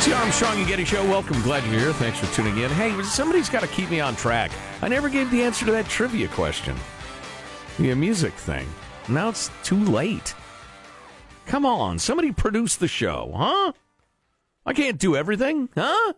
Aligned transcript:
It's 0.00 0.08
the 0.08 0.16
Armstrong 0.16 0.56
and 0.56 0.66
Getty 0.66 0.86
Show. 0.86 1.04
Welcome. 1.04 1.42
Glad 1.42 1.62
you're 1.64 1.78
here. 1.78 1.92
Thanks 1.92 2.18
for 2.18 2.34
tuning 2.34 2.56
in. 2.56 2.70
Hey, 2.70 3.02
somebody's 3.02 3.50
got 3.50 3.60
to 3.60 3.66
keep 3.66 3.90
me 3.90 4.00
on 4.00 4.16
track. 4.16 4.50
I 4.80 4.88
never 4.88 5.10
gave 5.10 5.30
the 5.30 5.42
answer 5.42 5.66
to 5.66 5.72
that 5.72 5.90
trivia 5.90 6.26
question. 6.28 6.74
The 7.78 7.94
music 7.94 8.32
thing. 8.32 8.66
Now 9.10 9.28
it's 9.28 9.50
too 9.62 9.76
late. 9.76 10.34
Come 11.44 11.66
on, 11.66 11.98
somebody 11.98 12.32
produce 12.32 12.76
the 12.76 12.88
show, 12.88 13.30
huh? 13.36 13.72
I 14.64 14.72
can't 14.72 14.96
do 14.96 15.16
everything, 15.16 15.68
huh? 15.74 16.14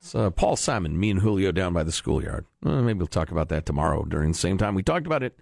It's 0.00 0.12
uh, 0.12 0.30
Paul 0.30 0.56
Simon, 0.56 0.98
me 0.98 1.12
and 1.12 1.20
Julio 1.20 1.52
down 1.52 1.74
by 1.74 1.84
the 1.84 1.92
schoolyard. 1.92 2.44
Uh, 2.66 2.82
maybe 2.82 2.98
we'll 2.98 3.06
talk 3.06 3.30
about 3.30 3.50
that 3.50 3.66
tomorrow 3.66 4.02
during 4.02 4.32
the 4.32 4.38
same 4.38 4.58
time 4.58 4.74
we 4.74 4.82
talked 4.82 5.06
about 5.06 5.22
it 5.22 5.38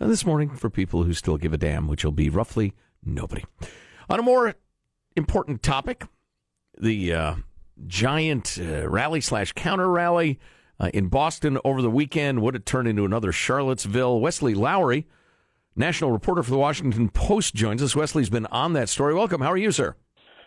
uh, 0.00 0.06
this 0.06 0.24
morning 0.24 0.50
for 0.50 0.70
people 0.70 1.02
who 1.02 1.12
still 1.12 1.38
give 1.38 1.52
a 1.52 1.58
damn, 1.58 1.88
which 1.88 2.04
will 2.04 2.12
be 2.12 2.30
roughly 2.30 2.72
nobody. 3.04 3.42
On 4.08 4.20
a 4.20 4.22
more 4.22 4.54
important 5.16 5.64
topic, 5.64 6.04
the 6.80 7.12
uh, 7.12 7.34
giant 7.86 8.58
uh, 8.60 8.88
rally 8.88 9.20
slash 9.20 9.52
counter 9.52 9.88
rally 9.88 10.38
uh, 10.80 10.90
in 10.94 11.08
Boston 11.08 11.58
over 11.64 11.82
the 11.82 11.90
weekend 11.90 12.42
would 12.42 12.54
have 12.54 12.64
turned 12.64 12.88
into 12.88 13.04
another 13.04 13.32
Charlottesville. 13.32 14.20
Wesley 14.20 14.54
Lowery, 14.54 15.06
national 15.76 16.12
reporter 16.12 16.42
for 16.42 16.50
the 16.50 16.58
Washington 16.58 17.08
Post, 17.08 17.54
joins 17.54 17.82
us. 17.82 17.96
Wesley's 17.96 18.30
been 18.30 18.46
on 18.46 18.72
that 18.74 18.88
story. 18.88 19.14
Welcome. 19.14 19.40
How 19.40 19.52
are 19.52 19.56
you, 19.56 19.72
sir? 19.72 19.96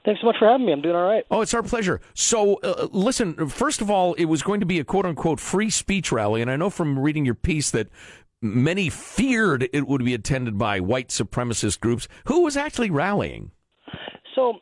Thanks 0.04 0.22
so 0.22 0.26
much 0.26 0.38
for 0.40 0.48
having 0.48 0.66
me. 0.66 0.74
I'm 0.74 0.82
doing 0.82 0.96
all 0.96 1.08
right. 1.08 1.24
Oh, 1.30 1.42
it's 1.42 1.54
our 1.54 1.62
pleasure. 1.62 2.02
So, 2.16 2.56
uh, 2.56 2.88
listen, 2.92 3.48
first 3.50 3.82
of 3.82 3.92
all, 3.92 4.16
it 4.16 4.26
was 4.26 4.42
going 4.42 4.60
to 4.60 4.66
be 4.66 4.80
a 4.80 4.84
quote 4.84 5.06
unquote 5.06 5.40
free 5.40 5.70
speech 5.70 6.12
rally. 6.12 6.42
And 6.42 6.50
I 6.50 6.56
know 6.56 6.72
from 6.72 6.98
reading 6.98 7.24
your 7.24 7.36
piece 7.36 7.70
that 7.72 7.88
many 8.42 8.90
feared 8.90 9.70
it 9.72 9.88
would 9.88 10.04
be 10.04 10.16
attended 10.16 10.58
by 10.58 10.80
white 10.80 11.10
supremacist 11.10 11.80
groups. 11.82 12.08
Who 12.26 12.42
was 12.42 12.58
actually 12.58 12.90
rallying? 12.90 13.52
So, 14.34 14.56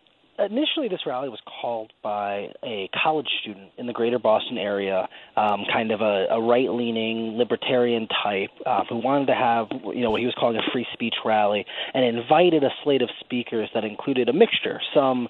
initially 0.46 0.88
this 0.88 1.02
rally 1.06 1.30
was 1.30 1.40
called 1.62 1.92
by 2.02 2.52
a 2.64 2.90
college 3.04 3.28
student 3.42 3.72
in 3.78 3.88
the 3.88 3.94
greater 3.94 4.20
Boston 4.20 4.58
area, 4.58 5.08
um, 5.36 5.66
kind 5.72 5.92
of 5.92 6.02
a, 6.02 6.28
a 6.32 6.42
right-leaning 6.42 7.38
libertarian 7.38 8.08
type 8.24 8.50
uh, 8.66 8.84
who 8.88 8.98
wanted 8.98 9.28
to 9.28 9.36
have 9.36 9.68
you 9.94 10.02
know 10.02 10.12
what 10.12 10.20
he 10.20 10.26
was 10.26 10.36
calling 10.38 10.58
a 10.58 10.72
free 10.72 10.88
speech 10.94 11.16
rally, 11.26 11.66
and 11.94 12.06
invited 12.06 12.64
a 12.64 12.70
slate 12.84 13.02
of 13.02 13.10
speakers 13.20 13.70
that 13.74 13.84
included 13.84 14.30
a 14.30 14.34
mixture, 14.34 14.80
some 14.94 15.28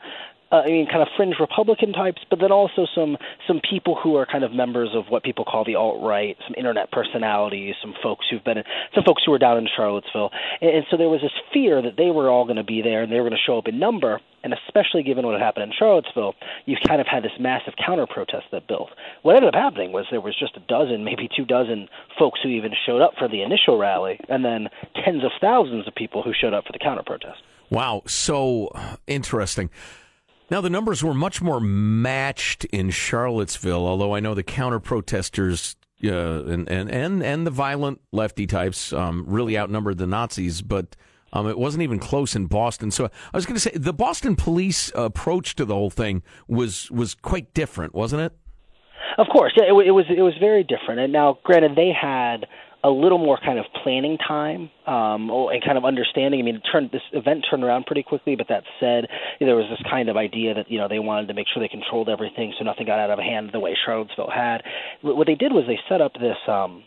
uh, 0.51 0.63
I 0.65 0.67
mean, 0.67 0.87
kind 0.87 1.01
of 1.01 1.07
fringe 1.15 1.35
Republican 1.39 1.93
types, 1.93 2.21
but 2.29 2.39
then 2.39 2.51
also 2.51 2.87
some 2.95 3.17
some 3.47 3.61
people 3.67 3.95
who 3.95 4.15
are 4.15 4.25
kind 4.25 4.43
of 4.43 4.51
members 4.51 4.89
of 4.93 5.05
what 5.09 5.23
people 5.23 5.45
call 5.45 5.63
the 5.63 5.75
alt 5.75 6.01
right, 6.01 6.35
some 6.47 6.55
internet 6.57 6.91
personalities, 6.91 7.75
some 7.81 7.93
folks 8.01 8.25
who've 8.29 8.43
been, 8.43 8.63
some 8.95 9.03
folks 9.03 9.23
who 9.25 9.31
were 9.31 9.37
down 9.37 9.57
in 9.57 9.67
Charlottesville, 9.75 10.31
and, 10.61 10.71
and 10.71 10.85
so 10.89 10.97
there 10.97 11.09
was 11.09 11.21
this 11.21 11.31
fear 11.53 11.81
that 11.81 11.97
they 11.97 12.09
were 12.09 12.29
all 12.29 12.45
going 12.45 12.57
to 12.57 12.63
be 12.63 12.81
there 12.81 13.03
and 13.03 13.11
they 13.11 13.17
were 13.17 13.29
going 13.29 13.37
to 13.37 13.45
show 13.45 13.59
up 13.59 13.67
in 13.67 13.77
number, 13.77 14.19
and 14.43 14.53
especially 14.53 15.03
given 15.03 15.25
what 15.25 15.33
had 15.33 15.41
happened 15.41 15.63
in 15.63 15.73
Charlottesville, 15.77 16.33
you 16.65 16.77
kind 16.87 16.99
of 16.99 17.07
had 17.07 17.23
this 17.23 17.31
massive 17.39 17.73
counter 17.83 18.07
protest 18.07 18.45
that 18.51 18.67
built. 18.67 18.89
What 19.21 19.35
ended 19.35 19.53
up 19.53 19.59
happening 19.59 19.91
was 19.91 20.05
there 20.09 20.21
was 20.21 20.37
just 20.37 20.57
a 20.57 20.61
dozen, 20.61 21.03
maybe 21.03 21.29
two 21.35 21.45
dozen 21.45 21.89
folks 22.17 22.39
who 22.41 22.49
even 22.49 22.71
showed 22.85 23.01
up 23.01 23.13
for 23.19 23.27
the 23.27 23.43
initial 23.43 23.77
rally, 23.77 24.19
and 24.29 24.43
then 24.43 24.69
tens 25.05 25.23
of 25.23 25.31
thousands 25.39 25.87
of 25.87 25.93
people 25.93 26.23
who 26.23 26.33
showed 26.33 26.53
up 26.53 26.65
for 26.65 26.73
the 26.73 26.79
counter 26.79 27.03
protest. 27.03 27.41
Wow, 27.69 28.01
so 28.07 28.71
interesting. 29.05 29.69
Now, 30.51 30.61
the 30.61 30.69
numbers 30.69 31.03
were 31.03 31.13
much 31.13 31.41
more 31.41 31.59
matched 31.59 32.65
in 32.65 32.89
Charlottesville, 32.89 33.85
although 33.85 34.15
I 34.15 34.19
know 34.19 34.33
the 34.33 34.43
counter 34.43 34.79
protesters 34.79 35.75
uh, 36.03 36.43
and, 36.45 36.67
and, 36.69 36.89
and, 36.89 37.23
and 37.23 37.45
the 37.45 37.51
violent 37.51 38.01
lefty 38.11 38.47
types 38.47 38.91
um, 38.91 39.25
really 39.27 39.57
outnumbered 39.57 39.97
the 39.97 40.07
Nazis, 40.07 40.61
but 40.61 40.95
um, 41.33 41.47
it 41.47 41.59
wasn't 41.59 41.83
even 41.83 41.99
close 41.99 42.35
in 42.35 42.47
Boston. 42.47 42.89
So 42.89 43.05
I 43.05 43.37
was 43.37 43.45
going 43.45 43.55
to 43.55 43.59
say 43.59 43.71
the 43.75 43.93
Boston 43.93 44.35
police 44.35 44.91
approach 44.95 45.55
to 45.55 45.65
the 45.65 45.75
whole 45.75 45.91
thing 45.91 46.23
was, 46.47 46.89
was 46.89 47.13
quite 47.13 47.53
different, 47.53 47.93
wasn't 47.93 48.23
it? 48.23 48.33
Of 49.17 49.27
course, 49.27 49.53
yeah, 49.57 49.65
it, 49.65 49.87
it 49.87 49.91
was 49.91 50.05
it 50.07 50.21
was 50.21 50.33
very 50.39 50.63
different. 50.63 51.01
And 51.01 51.11
now, 51.11 51.39
granted, 51.43 51.75
they 51.75 51.91
had 51.91 52.45
a 52.83 52.89
little 52.89 53.17
more 53.17 53.37
kind 53.43 53.59
of 53.59 53.65
planning 53.83 54.17
time 54.17 54.69
um, 54.87 55.29
oh, 55.29 55.49
and 55.49 55.63
kind 55.63 55.77
of 55.77 55.83
understanding. 55.83 56.39
I 56.39 56.43
mean, 56.43 56.61
turned, 56.71 56.91
this 56.91 57.01
event 57.11 57.45
turned 57.49 57.63
around 57.63 57.85
pretty 57.85 58.03
quickly, 58.03 58.35
but 58.35 58.47
that 58.47 58.63
said, 58.79 59.07
there 59.39 59.55
was 59.55 59.65
this 59.69 59.81
kind 59.89 60.07
of 60.09 60.15
idea 60.15 60.53
that 60.53 60.71
you 60.71 60.77
know 60.77 60.87
they 60.87 60.99
wanted 60.99 61.27
to 61.27 61.33
make 61.33 61.47
sure 61.53 61.61
they 61.61 61.67
controlled 61.67 62.09
everything 62.09 62.53
so 62.57 62.63
nothing 62.63 62.85
got 62.85 62.99
out 62.99 63.09
of 63.09 63.19
hand 63.19 63.49
the 63.51 63.59
way 63.59 63.75
Charlottesville 63.85 64.31
had. 64.33 64.63
What 65.01 65.27
they 65.27 65.35
did 65.35 65.51
was 65.51 65.65
they 65.67 65.79
set 65.89 66.01
up 66.01 66.13
this. 66.13 66.37
Um, 66.47 66.83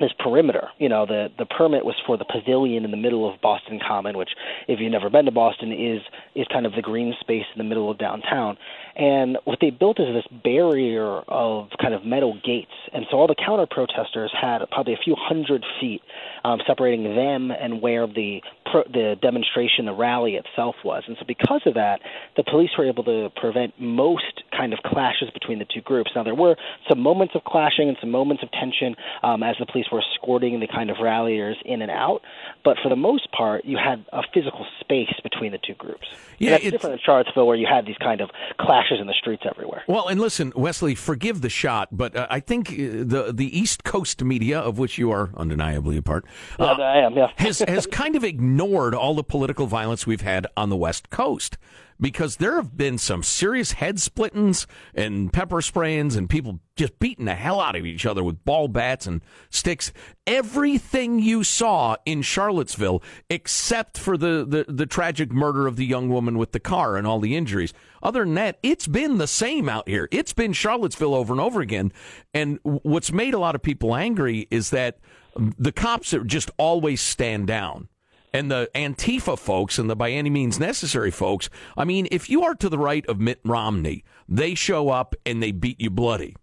this 0.00 0.10
perimeter. 0.18 0.68
You 0.78 0.88
know, 0.88 1.06
the 1.06 1.28
the 1.38 1.46
permit 1.46 1.84
was 1.84 1.94
for 2.06 2.18
the 2.18 2.24
pavilion 2.24 2.84
in 2.84 2.90
the 2.90 2.96
middle 2.96 3.32
of 3.32 3.40
Boston 3.40 3.78
Common, 3.86 4.18
which, 4.18 4.30
if 4.66 4.80
you've 4.80 4.90
never 4.90 5.08
been 5.08 5.26
to 5.26 5.30
Boston, 5.30 5.72
is 5.72 6.00
is 6.34 6.46
kind 6.52 6.66
of 6.66 6.72
the 6.72 6.82
green 6.82 7.14
space 7.20 7.44
in 7.54 7.58
the 7.58 7.64
middle 7.64 7.90
of 7.90 7.98
downtown. 7.98 8.58
And 8.94 9.38
what 9.44 9.58
they 9.60 9.70
built 9.70 9.98
is 10.00 10.06
this 10.12 10.40
barrier 10.42 11.20
of 11.28 11.70
kind 11.80 11.94
of 11.94 12.04
metal 12.04 12.38
gates. 12.44 12.72
And 12.92 13.06
so 13.10 13.16
all 13.16 13.26
the 13.26 13.34
counter 13.34 13.66
protesters 13.66 14.32
had 14.38 14.58
probably 14.70 14.92
a 14.92 14.98
few 15.02 15.16
hundred 15.18 15.64
feet 15.80 16.02
um, 16.44 16.60
separating 16.66 17.04
them 17.04 17.50
and 17.50 17.80
where 17.80 18.06
the 18.06 18.42
pro- 18.70 18.84
the 18.84 19.16
demonstration, 19.20 19.86
the 19.86 19.94
rally 19.94 20.34
itself 20.34 20.76
was. 20.84 21.04
And 21.06 21.16
so 21.18 21.24
because 21.26 21.62
of 21.66 21.74
that, 21.74 22.00
the 22.36 22.44
police 22.44 22.70
were 22.76 22.86
able 22.86 23.04
to 23.04 23.30
prevent 23.36 23.80
most 23.80 24.42
kind 24.50 24.72
of 24.72 24.80
clashes 24.80 25.30
between 25.32 25.58
the 25.58 25.64
two 25.64 25.80
groups. 25.80 26.10
Now 26.14 26.22
there 26.22 26.34
were 26.34 26.56
some 26.88 27.00
moments 27.00 27.34
of 27.34 27.44
clashing 27.44 27.88
and 27.88 27.96
some 28.00 28.10
moments 28.10 28.42
of 28.42 28.50
tension 28.52 28.96
um, 29.22 29.42
as 29.42 29.56
the 29.58 29.66
police 29.66 29.86
were 29.90 30.02
escorting 30.02 30.60
the 30.60 30.66
kind 30.66 30.90
of 30.90 30.98
ralliers 31.00 31.56
in 31.64 31.80
and 31.80 31.90
out. 31.90 32.22
But 32.64 32.76
for 32.82 32.88
the 32.88 32.96
most 32.96 33.30
part, 33.32 33.64
you 33.64 33.78
had 33.78 34.04
a 34.12 34.22
physical 34.34 34.66
space 34.80 35.12
between 35.22 35.52
the 35.52 35.58
two 35.58 35.74
groups. 35.74 36.08
Yeah, 36.38 36.54
and 36.54 36.54
that's 36.54 36.70
different 36.70 36.94
in 36.94 37.00
Charlottesville, 37.04 37.46
where 37.46 37.56
you 37.56 37.66
had 37.66 37.86
these 37.86 37.96
kind 37.98 38.20
of 38.20 38.30
clashes 38.58 38.81
in 38.90 39.06
the 39.06 39.14
streets 39.14 39.42
everywhere. 39.48 39.82
Well, 39.86 40.08
and 40.08 40.20
listen, 40.20 40.52
Wesley, 40.54 40.94
forgive 40.94 41.40
the 41.40 41.48
shot, 41.48 41.88
but 41.92 42.16
uh, 42.16 42.26
I 42.30 42.40
think 42.40 42.70
uh, 42.70 42.74
the 42.76 43.32
the 43.34 43.58
East 43.58 43.84
Coast 43.84 44.22
media, 44.22 44.58
of 44.58 44.78
which 44.78 44.98
you 44.98 45.10
are 45.10 45.30
undeniably 45.36 45.96
a 45.96 46.02
part, 46.02 46.24
yeah, 46.58 46.66
uh, 46.66 46.74
I 46.74 46.98
am. 46.98 47.14
Yeah, 47.14 47.28
has 47.36 47.60
has 47.60 47.86
kind 47.86 48.16
of 48.16 48.24
ignored 48.24 48.94
all 48.94 49.14
the 49.14 49.24
political 49.24 49.66
violence 49.66 50.06
we've 50.06 50.20
had 50.20 50.46
on 50.56 50.68
the 50.68 50.76
West 50.76 51.10
Coast 51.10 51.58
because 52.00 52.36
there 52.36 52.56
have 52.56 52.76
been 52.76 52.98
some 52.98 53.22
serious 53.22 53.72
head 53.72 53.96
splittings 53.96 54.66
and 54.94 55.32
pepper 55.32 55.60
sprayings 55.60 56.16
and 56.16 56.28
people 56.28 56.60
just 56.76 56.98
beating 56.98 57.26
the 57.26 57.34
hell 57.34 57.60
out 57.60 57.76
of 57.76 57.84
each 57.84 58.06
other 58.06 58.24
with 58.24 58.44
ball 58.44 58.68
bats 58.68 59.06
and 59.06 59.22
sticks. 59.50 59.92
Everything 60.26 61.18
you 61.18 61.44
saw 61.44 61.96
in 62.04 62.22
Charlottesville, 62.22 63.02
except 63.28 63.98
for 63.98 64.16
the, 64.16 64.44
the, 64.48 64.72
the 64.72 64.86
tragic 64.86 65.30
murder 65.32 65.66
of 65.66 65.76
the 65.76 65.86
young 65.86 66.08
woman 66.08 66.38
with 66.38 66.52
the 66.52 66.60
car 66.60 66.96
and 66.96 67.06
all 67.06 67.20
the 67.20 67.36
injuries. 67.36 67.72
Other 68.02 68.24
than 68.24 68.34
that, 68.34 68.58
it's 68.62 68.88
been 68.88 69.18
the 69.18 69.26
same 69.26 69.68
out 69.68 69.88
here. 69.88 70.08
It's 70.10 70.32
been 70.32 70.52
Charlottesville 70.52 71.14
over 71.14 71.32
and 71.32 71.40
over 71.40 71.60
again. 71.60 71.92
And 72.34 72.58
what's 72.62 73.12
made 73.12 73.34
a 73.34 73.38
lot 73.38 73.54
of 73.54 73.62
people 73.62 73.94
angry 73.94 74.48
is 74.50 74.70
that 74.70 74.98
the 75.36 75.72
cops 75.72 76.14
just 76.26 76.50
always 76.58 77.00
stand 77.00 77.46
down 77.46 77.88
and 78.32 78.50
the 78.50 78.70
Antifa 78.74 79.38
folks 79.38 79.78
and 79.78 79.88
the 79.90 79.96
by 79.96 80.10
any 80.10 80.30
means 80.30 80.58
necessary 80.58 81.10
folks, 81.10 81.50
I 81.76 81.84
mean, 81.84 82.08
if 82.10 82.30
you 82.30 82.42
are 82.44 82.54
to 82.56 82.68
the 82.68 82.78
right 82.78 83.04
of 83.06 83.20
Mitt 83.20 83.40
Romney, 83.44 84.04
they 84.28 84.54
show 84.54 84.88
up 84.88 85.14
and 85.26 85.42
they 85.42 85.52
beat 85.52 85.80
you 85.80 85.90
bloody. 85.90 86.36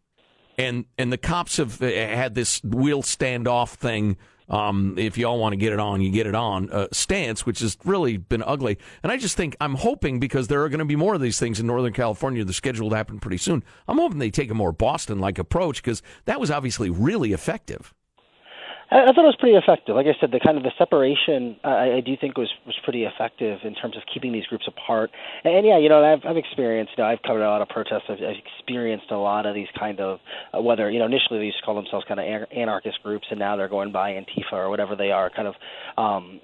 And 0.58 0.86
and 0.98 1.12
the 1.12 1.18
cops 1.18 1.58
have 1.58 1.82
uh, 1.82 1.88
had 1.88 2.36
this 2.36 2.62
wheel 2.64 3.02
standoff 3.02 3.74
thing 3.76 4.18
um, 4.50 4.96
if 4.98 5.18
you 5.18 5.28
all 5.28 5.40
want 5.40 5.54
to 5.54 5.58
get 5.58 5.74
it 5.74 5.80
on, 5.80 6.02
you 6.02 6.12
get 6.12 6.26
it 6.26 6.36
on 6.36 6.72
uh, 6.72 6.88
stance, 6.92 7.46
which 7.46 7.60
has 7.60 7.78
really 7.86 8.18
been 8.18 8.44
ugly. 8.44 8.78
And 9.04 9.12
I 9.12 9.18
just 9.18 9.38
think 9.38 9.56
I'm 9.62 9.76
hoping 9.76 10.20
because 10.20 10.48
there 10.48 10.64
are 10.64 10.70
going 10.70 10.80
to 10.80 10.86
be 10.86 10.96
more 10.96 11.14
of 11.14 11.22
these 11.22 11.40
things 11.40 11.60
in 11.60 11.68
Northern 11.68 11.94
California. 11.94 12.44
They're 12.44 12.54
scheduled 12.54 12.92
to 12.92 12.98
happen 12.98 13.20
pretty 13.20 13.38
soon. 13.38 13.64
I'm 13.88 14.00
hoping 14.00 14.18
they 14.18 14.32
take 14.32 14.50
a 14.50 14.56
more 14.56 14.72
Boston 14.72 15.20
like 15.20 15.38
approach 15.38 15.84
because 15.84 16.02
that 16.26 16.40
was 16.40 16.50
obviously 16.50 16.90
really 16.90 17.32
effective. 17.32 17.94
I, 18.92 19.04
I 19.04 19.06
thought 19.14 19.24
it 19.24 19.34
was 19.34 19.38
pretty 19.40 19.56
effective. 19.58 19.96
Like 19.96 20.08
I 20.08 20.18
said, 20.20 20.32
the 20.32 20.40
kind 20.40 20.58
of 20.58 20.64
the 20.64 20.72
separation 20.78 21.58
I, 21.64 21.98
I 21.98 22.02
do 22.02 22.16
think 22.20 22.38
was 22.38 22.50
was 22.66 22.76
pretty 22.84 23.04
effective 23.04 23.60
in 23.64 23.76
terms 23.76 23.96
of 23.98 24.04
keeping 24.12 24.32
these 24.32 24.46
groups 24.46 24.66
apart. 24.68 25.12
And, 25.44 25.56
and 25.56 25.66
yeah, 25.66 25.78
you 25.78 25.90
know, 25.90 26.04
I've 26.04 26.26
I've 26.26 26.38
experienced. 26.38 26.94
You 26.98 27.04
know, 27.04 27.10
I've 27.10 27.22
covered 27.22 27.44
a 27.44 27.50
lot 27.50 27.62
of 27.62 27.70
protests. 27.70 28.10
I've, 28.10 28.18
I've 28.18 28.42
experienced 28.58 29.12
a 29.12 29.18
lot 29.18 29.46
of 29.46 29.56
these 29.56 29.68
kind 29.78 30.00
of 30.00 30.20
uh, 30.54 30.62
whether 30.62 30.90
you 30.90 31.00
know 31.00 31.06
initially 31.06 31.40
they 31.40 31.46
used 31.46 31.60
to 31.60 31.66
call 31.66 31.76
themselves 31.76 32.06
kind 32.08 32.20
of 32.20 32.26
anarchist 32.56 33.00
groups, 33.04 33.28
and 33.30 33.40
now 33.40 33.56
they're 33.56 33.70
going 33.70 33.92
by 33.92 34.12
Antifa 34.12 34.54
or 34.54 34.70
whatever 34.70 34.96
they 34.96 35.12
are, 35.12 35.30
kind 35.30 35.48
of 35.48 35.56
um, 35.98 36.42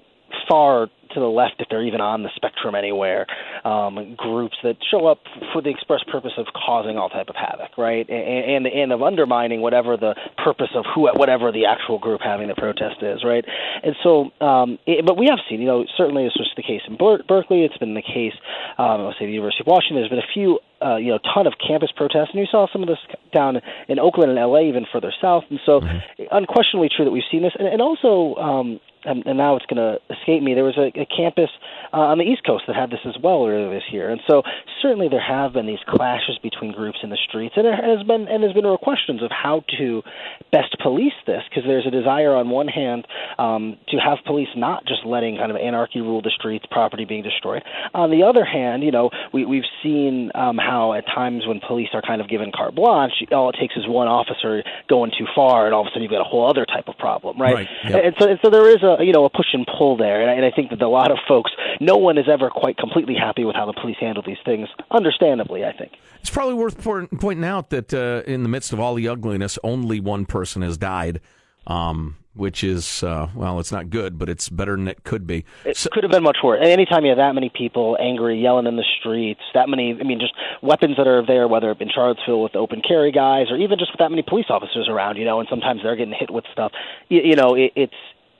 far 0.48 0.88
to 1.14 1.20
the 1.20 1.26
left, 1.26 1.54
if 1.58 1.68
they're 1.70 1.84
even 1.84 2.00
on 2.00 2.22
the 2.22 2.30
spectrum 2.36 2.74
anywhere, 2.74 3.26
um, 3.64 4.14
groups 4.16 4.56
that 4.62 4.76
show 4.90 5.06
up 5.06 5.20
for 5.52 5.62
the 5.62 5.70
express 5.70 6.00
purpose 6.10 6.32
of 6.36 6.46
causing 6.54 6.98
all 6.98 7.08
type 7.08 7.28
of 7.28 7.36
havoc, 7.36 7.78
right, 7.78 8.08
and, 8.08 8.66
and 8.66 8.66
and 8.66 8.92
of 8.92 9.02
undermining 9.02 9.62
whatever 9.62 9.96
the 9.96 10.14
purpose 10.44 10.68
of 10.74 10.84
who 10.94 11.08
whatever 11.14 11.52
the 11.52 11.64
actual 11.64 11.98
group 11.98 12.20
having 12.22 12.48
the 12.48 12.54
protest 12.54 13.02
is, 13.02 13.24
right, 13.24 13.44
and 13.82 13.94
so, 14.02 14.30
um, 14.44 14.78
it, 14.86 15.06
but 15.06 15.16
we 15.16 15.26
have 15.26 15.38
seen, 15.48 15.60
you 15.60 15.66
know, 15.66 15.84
certainly 15.96 16.24
this 16.24 16.36
was 16.36 16.50
the 16.56 16.62
case 16.62 16.82
in 16.86 16.96
Ber- 16.96 17.22
Berkeley, 17.26 17.64
it's 17.64 17.78
been 17.78 17.94
the 17.94 18.02
case, 18.02 18.34
um, 18.78 19.04
let's 19.04 19.18
say 19.18 19.26
the 19.26 19.32
University 19.32 19.62
of 19.62 19.68
Washington. 19.68 19.96
There's 19.96 20.10
been 20.10 20.18
a 20.18 20.32
few, 20.34 20.58
uh, 20.84 20.96
you 20.96 21.08
know, 21.08 21.18
ton 21.34 21.46
of 21.46 21.54
campus 21.64 21.90
protests, 21.94 22.30
and 22.32 22.40
we 22.40 22.48
saw 22.50 22.66
some 22.72 22.82
of 22.82 22.88
this 22.88 22.98
down 23.34 23.60
in 23.88 23.98
Oakland 23.98 24.30
and 24.30 24.38
LA, 24.38 24.62
even 24.62 24.86
further 24.92 25.12
south, 25.20 25.44
and 25.50 25.60
so, 25.64 25.80
mm-hmm. 25.80 26.24
unquestionably 26.30 26.88
true 26.94 27.04
that 27.04 27.10
we've 27.10 27.28
seen 27.30 27.42
this, 27.42 27.52
and, 27.58 27.68
and 27.68 27.80
also. 27.80 28.34
Um, 28.36 28.80
and, 29.06 29.24
and 29.24 29.38
now 29.38 29.56
it's 29.56 29.66
going 29.66 29.78
to 29.78 30.00
escape 30.12 30.42
me. 30.42 30.54
There 30.54 30.64
was 30.64 30.76
a, 30.76 30.90
a 30.98 31.06
campus 31.06 31.50
uh, 31.92 32.10
on 32.10 32.18
the 32.18 32.24
East 32.24 32.44
Coast 32.44 32.64
that 32.66 32.74
had 32.74 32.90
this 32.90 33.00
as 33.06 33.14
well 33.22 33.46
earlier 33.46 33.70
this 33.70 33.84
year, 33.92 34.10
and 34.10 34.20
so 34.26 34.42
certainly 34.82 35.08
there 35.08 35.22
have 35.22 35.52
been 35.52 35.66
these 35.66 35.82
clashes 35.86 36.38
between 36.42 36.72
groups 36.72 36.98
in 37.02 37.10
the 37.10 37.18
streets, 37.28 37.54
and 37.56 37.64
there 37.64 37.76
has 37.76 38.04
been 38.06 38.26
and 38.28 38.42
there's 38.42 38.52
been 38.52 38.64
real 38.64 38.76
questions 38.76 39.22
of 39.22 39.30
how 39.30 39.62
to 39.78 40.02
best 40.50 40.76
police 40.82 41.14
this 41.26 41.42
because 41.48 41.62
there's 41.66 41.86
a 41.86 41.90
desire 41.90 42.34
on 42.34 42.50
one 42.50 42.68
hand 42.68 43.06
um, 43.38 43.76
to 43.88 43.96
have 43.96 44.18
police 44.26 44.48
not 44.56 44.84
just 44.86 45.06
letting 45.06 45.36
kind 45.36 45.50
of 45.50 45.56
anarchy 45.56 46.00
rule 46.00 46.20
the 46.20 46.32
streets, 46.34 46.66
property 46.70 47.04
being 47.04 47.22
destroyed. 47.22 47.62
On 47.94 48.10
the 48.10 48.24
other 48.24 48.44
hand, 48.44 48.82
you 48.82 48.90
know 48.90 49.10
we 49.32 49.46
we've 49.46 49.70
seen 49.82 50.32
um, 50.34 50.58
how 50.66 50.92
at 50.92 51.06
times 51.06 51.46
when 51.46 51.60
police 51.60 51.88
are 51.92 52.02
kind 52.02 52.20
of 52.20 52.28
given 52.28 52.50
carte 52.54 52.74
blanche, 52.74 53.12
all 53.32 53.50
it 53.50 53.56
takes 53.58 53.76
is 53.76 53.86
one 53.86 54.08
officer 54.08 54.62
going 54.88 55.12
too 55.16 55.26
far, 55.34 55.66
and 55.66 55.74
all 55.74 55.82
of 55.82 55.86
a 55.86 55.90
sudden 55.90 56.02
you've 56.02 56.10
got 56.10 56.20
a 56.20 56.28
whole 56.28 56.48
other 56.48 56.66
type 56.66 56.88
of 56.88 56.98
problem, 56.98 57.40
right? 57.40 57.54
right 57.54 57.68
yep. 57.88 58.04
And 58.04 58.14
so 58.18 58.28
and 58.28 58.38
so 58.42 58.50
there 58.50 58.68
is 58.68 58.82
a 58.82 59.04
you 59.04 59.12
know 59.12 59.24
a 59.24 59.30
push 59.30 59.52
and 59.52 59.66
pull 59.78 59.96
there, 59.96 60.20
and 60.20 60.30
I, 60.30 60.34
and 60.34 60.44
I 60.44 60.50
think 60.50 60.70
that 60.70 60.82
a 60.82 60.88
lot 60.88 61.10
of 61.10 61.18
folks, 61.28 61.52
no 61.80 61.96
one 61.96 62.18
is 62.18 62.26
ever 62.28 62.50
quite 62.50 62.76
completely 62.76 63.14
happy 63.14 63.44
with 63.44 63.54
how 63.54 63.66
the 63.66 63.74
police 63.74 63.96
handle 64.00 64.22
these 64.26 64.42
things. 64.44 64.68
Understandably, 64.90 65.64
I 65.64 65.72
think 65.72 65.92
it's 66.20 66.30
probably 66.30 66.54
worth 66.54 66.82
pointing 66.82 67.44
out 67.44 67.70
that 67.70 67.94
uh, 67.94 68.22
in 68.26 68.42
the 68.42 68.48
midst 68.48 68.72
of 68.72 68.80
all 68.80 68.94
the 68.94 69.08
ugliness, 69.08 69.58
only 69.62 70.00
one 70.00 70.26
person 70.26 70.62
has 70.62 70.76
died. 70.76 71.20
Um, 71.66 72.16
which 72.36 72.62
is 72.62 73.02
uh, 73.02 73.28
well, 73.34 73.58
it's 73.60 73.72
not 73.72 73.90
good, 73.90 74.18
but 74.18 74.28
it's 74.28 74.48
better 74.48 74.76
than 74.76 74.88
it 74.88 75.04
could 75.04 75.26
be. 75.26 75.44
It 75.64 75.76
so, 75.76 75.90
could 75.92 76.04
have 76.04 76.10
been 76.10 76.22
much 76.22 76.38
worse. 76.42 76.60
Anytime 76.62 77.04
you 77.04 77.10
have 77.10 77.18
that 77.18 77.34
many 77.34 77.50
people 77.50 77.96
angry, 78.00 78.40
yelling 78.40 78.66
in 78.66 78.76
the 78.76 78.84
streets, 78.98 79.40
that 79.54 79.68
many, 79.68 79.96
I 79.98 80.04
mean, 80.04 80.20
just 80.20 80.34
weapons 80.62 80.96
that 80.96 81.06
are 81.06 81.24
there, 81.24 81.48
whether 81.48 81.70
it's 81.70 81.80
in 81.80 81.88
Charlottesville 81.92 82.42
with 82.42 82.56
open 82.56 82.82
carry 82.86 83.12
guys, 83.12 83.46
or 83.50 83.56
even 83.56 83.78
just 83.78 83.92
with 83.92 83.98
that 83.98 84.10
many 84.10 84.22
police 84.22 84.46
officers 84.48 84.88
around, 84.88 85.16
you 85.16 85.24
know, 85.24 85.40
and 85.40 85.48
sometimes 85.48 85.82
they're 85.82 85.96
getting 85.96 86.14
hit 86.18 86.30
with 86.30 86.44
stuff. 86.52 86.72
You, 87.08 87.22
you 87.22 87.36
know, 87.36 87.54
it, 87.54 87.72
it's 87.74 87.94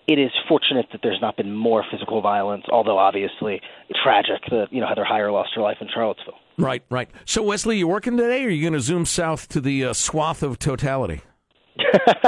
it 0.07 0.19
is 0.19 0.31
fortunate 0.49 0.87
that 0.93 1.01
there's 1.03 1.21
not 1.21 1.37
been 1.37 1.55
more 1.55 1.85
physical 1.91 2.21
violence, 2.21 2.65
although 2.71 2.99
obviously 2.99 3.61
tragic 4.03 4.43
that 4.51 4.69
you 4.71 4.81
know 4.81 4.87
Heather 4.87 5.05
Heyer 5.05 5.33
lost 5.33 5.51
her 5.55 5.63
life 5.63 5.79
in 5.81 5.89
Charlottesville. 5.93 6.39
Right, 6.59 6.83
right. 6.91 7.11
So 7.25 7.43
Wesley, 7.43 7.79
you 7.79 7.89
working 7.89 8.17
today, 8.17 8.45
or 8.45 8.47
are 8.47 8.51
you 8.51 8.63
going 8.63 8.73
to 8.73 8.81
zoom 8.81 9.05
south 9.05 9.49
to 9.49 9.61
the 9.61 9.87
uh, 9.87 9.93
swath 9.93 10.43
of 10.43 10.59
totality? 10.59 11.23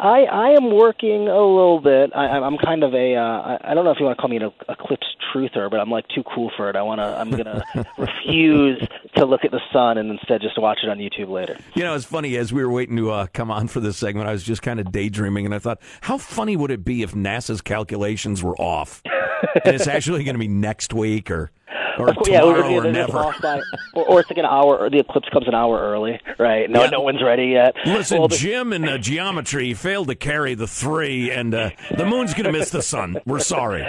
I 0.00 0.26
I 0.30 0.50
am 0.50 0.74
working 0.74 1.28
a 1.28 1.40
little 1.40 1.80
bit. 1.80 2.10
I, 2.14 2.26
I'm 2.26 2.58
kind 2.58 2.82
of 2.84 2.94
a 2.94 3.16
uh, 3.16 3.58
I 3.62 3.74
don't 3.74 3.84
know 3.84 3.90
if 3.90 3.98
you 3.98 4.06
want 4.06 4.16
to 4.16 4.20
call 4.20 4.30
me 4.30 4.36
an 4.36 4.50
eclipse 4.68 5.06
truther, 5.32 5.70
but 5.70 5.80
I'm 5.80 5.90
like 5.90 6.06
too 6.08 6.22
cool 6.22 6.50
for 6.56 6.70
it. 6.70 6.76
I 6.76 6.82
want 6.82 7.00
to. 7.00 7.04
I'm 7.04 7.30
gonna 7.30 7.64
refuse 7.98 8.86
to 9.16 9.24
look 9.24 9.44
at 9.44 9.50
the 9.50 9.60
sun 9.72 9.98
and 9.98 10.10
instead 10.10 10.40
just 10.40 10.60
watch 10.60 10.78
it 10.82 10.88
on 10.88 10.98
YouTube 10.98 11.30
later. 11.30 11.58
You 11.74 11.82
know, 11.82 11.94
it's 11.94 12.04
funny 12.04 12.36
as 12.36 12.52
we 12.52 12.64
were 12.64 12.70
waiting 12.70 12.96
to 12.96 13.10
uh, 13.10 13.26
come 13.32 13.50
on 13.50 13.68
for 13.68 13.80
this 13.80 13.96
segment. 13.96 14.28
I 14.28 14.32
was 14.32 14.42
just 14.42 14.62
kind 14.62 14.80
of 14.80 14.92
daydreaming, 14.92 15.46
and 15.46 15.54
I 15.54 15.58
thought, 15.58 15.80
how 16.02 16.18
funny 16.18 16.56
would 16.56 16.70
it 16.70 16.84
be 16.84 17.02
if 17.02 17.12
NASA's 17.12 17.60
calculations 17.60 18.42
were 18.42 18.56
off, 18.56 19.02
and 19.04 19.74
it's 19.74 19.86
actually 19.86 20.24
going 20.24 20.34
to 20.34 20.40
be 20.40 20.48
next 20.48 20.92
week 20.92 21.30
or 21.30 21.50
or 21.98 22.12
course, 22.14 22.26
tomorrow 22.26 22.68
yeah, 22.68 22.76
or 22.76 22.92
never. 22.92 23.12
By, 23.40 23.60
or, 23.94 24.04
or, 24.06 24.20
it's 24.20 24.30
like 24.30 24.38
an 24.38 24.44
hour, 24.44 24.78
or 24.78 24.90
the 24.90 24.98
eclipse 24.98 25.28
comes 25.30 25.48
an 25.48 25.54
hour 25.54 25.78
early, 25.78 26.20
right? 26.38 26.68
No, 26.70 26.84
yeah. 26.84 26.90
no 26.90 27.00
one's 27.00 27.22
ready 27.22 27.46
yet. 27.46 27.74
Listen, 27.84 28.18
well, 28.18 28.28
Jim 28.28 28.72
in 28.72 28.88
uh, 28.88 28.98
geometry 28.98 29.74
failed 29.74 30.08
to 30.08 30.14
carry 30.14 30.54
the 30.54 30.66
three, 30.66 31.30
and 31.30 31.54
uh, 31.54 31.70
the 31.96 32.06
moon's 32.06 32.34
going 32.34 32.44
to 32.44 32.52
miss 32.52 32.70
the 32.70 32.82
sun. 32.82 33.18
We're 33.26 33.40
sorry. 33.40 33.86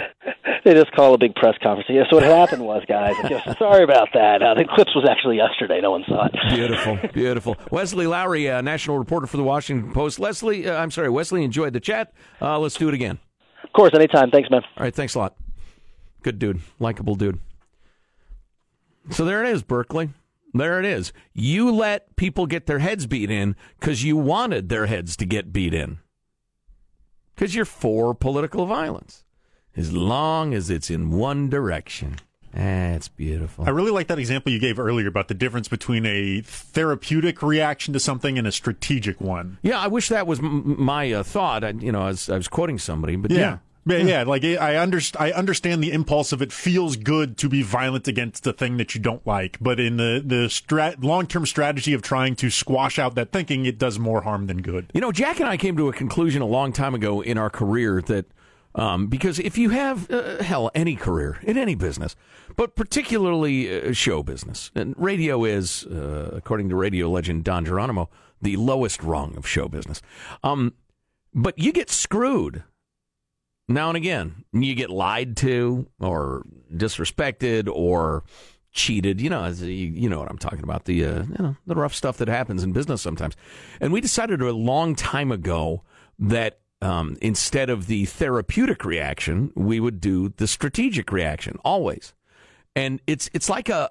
They 0.64 0.72
just 0.72 0.92
call 0.92 1.12
a 1.12 1.18
big 1.18 1.34
press 1.34 1.56
conference. 1.62 1.90
Yes, 1.90 2.06
what 2.10 2.22
happened 2.22 2.64
was, 2.64 2.82
guys. 2.88 3.14
Just, 3.28 3.58
sorry 3.58 3.84
about 3.84 4.08
that. 4.14 4.42
Uh, 4.42 4.54
the 4.54 4.62
eclipse 4.62 4.94
was 4.94 5.06
actually 5.08 5.36
yesterday. 5.36 5.80
No 5.82 5.90
one 5.90 6.04
saw 6.08 6.26
it. 6.26 6.32
Beautiful, 6.54 6.98
beautiful. 7.12 7.56
Wesley 7.70 8.06
Lowery, 8.06 8.48
uh, 8.48 8.62
national 8.62 8.98
reporter 8.98 9.26
for 9.26 9.36
the 9.36 9.44
Washington 9.44 9.92
Post. 9.92 10.18
Leslie, 10.18 10.66
uh, 10.66 10.76
I'm 10.76 10.90
sorry, 10.90 11.10
Wesley. 11.10 11.44
Enjoyed 11.44 11.74
the 11.74 11.80
chat. 11.80 12.14
Uh, 12.40 12.58
let's 12.58 12.76
do 12.76 12.88
it 12.88 12.94
again. 12.94 13.18
Of 13.62 13.72
course, 13.72 13.92
anytime. 13.94 14.30
Thanks, 14.30 14.48
man. 14.50 14.62
All 14.76 14.84
right, 14.84 14.94
thanks 14.94 15.14
a 15.14 15.18
lot. 15.18 15.36
Good 16.22 16.38
dude, 16.38 16.60
likable 16.78 17.14
dude. 17.14 17.38
So 19.10 19.24
there 19.24 19.44
it 19.44 19.50
is, 19.50 19.62
Berkeley. 19.62 20.10
There 20.52 20.78
it 20.78 20.86
is. 20.86 21.12
You 21.32 21.72
let 21.72 22.14
people 22.16 22.46
get 22.46 22.66
their 22.66 22.78
heads 22.78 23.06
beat 23.06 23.30
in 23.30 23.56
because 23.80 24.04
you 24.04 24.16
wanted 24.16 24.68
their 24.68 24.86
heads 24.86 25.16
to 25.16 25.26
get 25.26 25.52
beat 25.52 25.74
in. 25.74 25.98
Because 27.34 27.54
you're 27.54 27.64
for 27.64 28.14
political 28.14 28.64
violence. 28.64 29.24
As 29.76 29.92
long 29.92 30.54
as 30.54 30.70
it's 30.70 30.90
in 30.90 31.10
one 31.10 31.50
direction. 31.50 32.16
That's 32.52 33.08
beautiful. 33.08 33.64
I 33.64 33.70
really 33.70 33.90
like 33.90 34.06
that 34.06 34.20
example 34.20 34.52
you 34.52 34.60
gave 34.60 34.78
earlier 34.78 35.08
about 35.08 35.26
the 35.26 35.34
difference 35.34 35.66
between 35.66 36.06
a 36.06 36.40
therapeutic 36.42 37.42
reaction 37.42 37.92
to 37.94 37.98
something 37.98 38.38
and 38.38 38.46
a 38.46 38.52
strategic 38.52 39.20
one. 39.20 39.58
Yeah, 39.62 39.80
I 39.80 39.88
wish 39.88 40.08
that 40.10 40.28
was 40.28 40.38
m- 40.38 40.80
my 40.80 41.10
uh, 41.10 41.24
thought. 41.24 41.64
I, 41.64 41.70
you 41.70 41.90
know, 41.90 42.06
as 42.06 42.30
I 42.30 42.36
was 42.36 42.46
quoting 42.46 42.78
somebody, 42.78 43.16
but 43.16 43.32
yeah. 43.32 43.38
yeah. 43.38 43.58
Yeah, 43.86 43.98
yeah, 43.98 44.22
like 44.22 44.44
I 44.44 44.76
understand. 44.76 45.22
I 45.22 45.32
understand 45.32 45.82
the 45.82 45.92
impulse 45.92 46.32
of 46.32 46.40
it 46.40 46.52
feels 46.52 46.96
good 46.96 47.36
to 47.38 47.48
be 47.48 47.62
violent 47.62 48.08
against 48.08 48.44
the 48.44 48.52
thing 48.52 48.78
that 48.78 48.94
you 48.94 49.00
don't 49.00 49.26
like, 49.26 49.58
but 49.60 49.78
in 49.78 49.98
the 49.98 50.22
the 50.24 50.46
strat- 50.46 51.04
long 51.04 51.26
term 51.26 51.44
strategy 51.44 51.92
of 51.92 52.00
trying 52.00 52.34
to 52.36 52.50
squash 52.50 52.98
out 52.98 53.14
that 53.16 53.30
thinking, 53.30 53.66
it 53.66 53.78
does 53.78 53.98
more 53.98 54.22
harm 54.22 54.46
than 54.46 54.62
good. 54.62 54.90
You 54.94 55.00
know, 55.00 55.12
Jack 55.12 55.38
and 55.40 55.48
I 55.48 55.56
came 55.56 55.76
to 55.76 55.88
a 55.88 55.92
conclusion 55.92 56.40
a 56.40 56.46
long 56.46 56.72
time 56.72 56.94
ago 56.94 57.20
in 57.20 57.36
our 57.36 57.50
career 57.50 58.00
that 58.02 58.26
um, 58.74 59.06
because 59.06 59.38
if 59.38 59.56
you 59.58 59.70
have 59.70 60.10
uh, 60.10 60.42
hell 60.42 60.70
any 60.74 60.96
career 60.96 61.38
in 61.42 61.58
any 61.58 61.74
business, 61.74 62.16
but 62.56 62.74
particularly 62.74 63.82
uh, 63.82 63.92
show 63.92 64.22
business, 64.22 64.70
and 64.74 64.94
radio 64.96 65.44
is, 65.44 65.84
uh, 65.86 66.30
according 66.32 66.70
to 66.70 66.76
radio 66.76 67.08
legend 67.10 67.44
Don 67.44 67.64
Geronimo, 67.64 68.08
the 68.40 68.56
lowest 68.56 69.02
rung 69.02 69.36
of 69.36 69.46
show 69.46 69.68
business. 69.68 70.02
Um, 70.42 70.74
but 71.34 71.58
you 71.58 71.72
get 71.72 71.90
screwed 71.90 72.64
now 73.68 73.88
and 73.88 73.96
again. 73.96 74.44
You 74.52 74.74
get 74.74 74.90
lied 74.90 75.36
to 75.38 75.86
or 76.00 76.44
disrespected 76.72 77.68
or 77.68 78.24
cheated. 78.72 79.20
You 79.20 79.30
know, 79.30 79.46
you, 79.46 80.08
know 80.08 80.18
what 80.18 80.30
I'm 80.30 80.38
talking 80.38 80.62
about. 80.62 80.84
The 80.84 81.04
uh, 81.04 81.22
you 81.22 81.36
know 81.38 81.56
the 81.66 81.74
rough 81.74 81.94
stuff 81.94 82.18
that 82.18 82.28
happens 82.28 82.62
in 82.62 82.72
business 82.72 83.00
sometimes. 83.02 83.36
And 83.80 83.92
we 83.92 84.00
decided 84.00 84.42
a 84.42 84.52
long 84.52 84.94
time 84.94 85.32
ago 85.32 85.82
that 86.18 86.58
um, 86.82 87.16
instead 87.22 87.70
of 87.70 87.86
the 87.86 88.04
therapeutic 88.04 88.84
reaction, 88.84 89.52
we 89.54 89.80
would 89.80 90.00
do 90.00 90.30
the 90.36 90.46
strategic 90.46 91.10
reaction 91.10 91.58
always. 91.64 92.12
And 92.76 93.00
it's 93.06 93.30
it's 93.32 93.48
like 93.48 93.68
a 93.68 93.90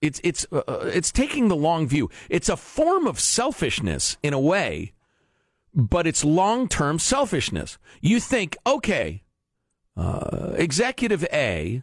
it's 0.00 0.20
it's 0.24 0.46
uh, 0.50 0.62
uh 0.66 0.90
it's 0.92 1.12
taking 1.12 1.48
the 1.48 1.56
long 1.56 1.86
view. 1.86 2.10
It's 2.28 2.48
a 2.48 2.56
form 2.56 3.06
of 3.06 3.20
selfishness 3.20 4.16
in 4.22 4.32
a 4.32 4.40
way 4.40 4.92
but 5.74 6.06
it's 6.06 6.24
long 6.24 6.68
term 6.68 6.98
selfishness. 6.98 7.78
You 8.00 8.20
think, 8.20 8.56
okay, 8.66 9.22
uh, 9.96 10.52
Executive 10.56 11.24
A 11.32 11.82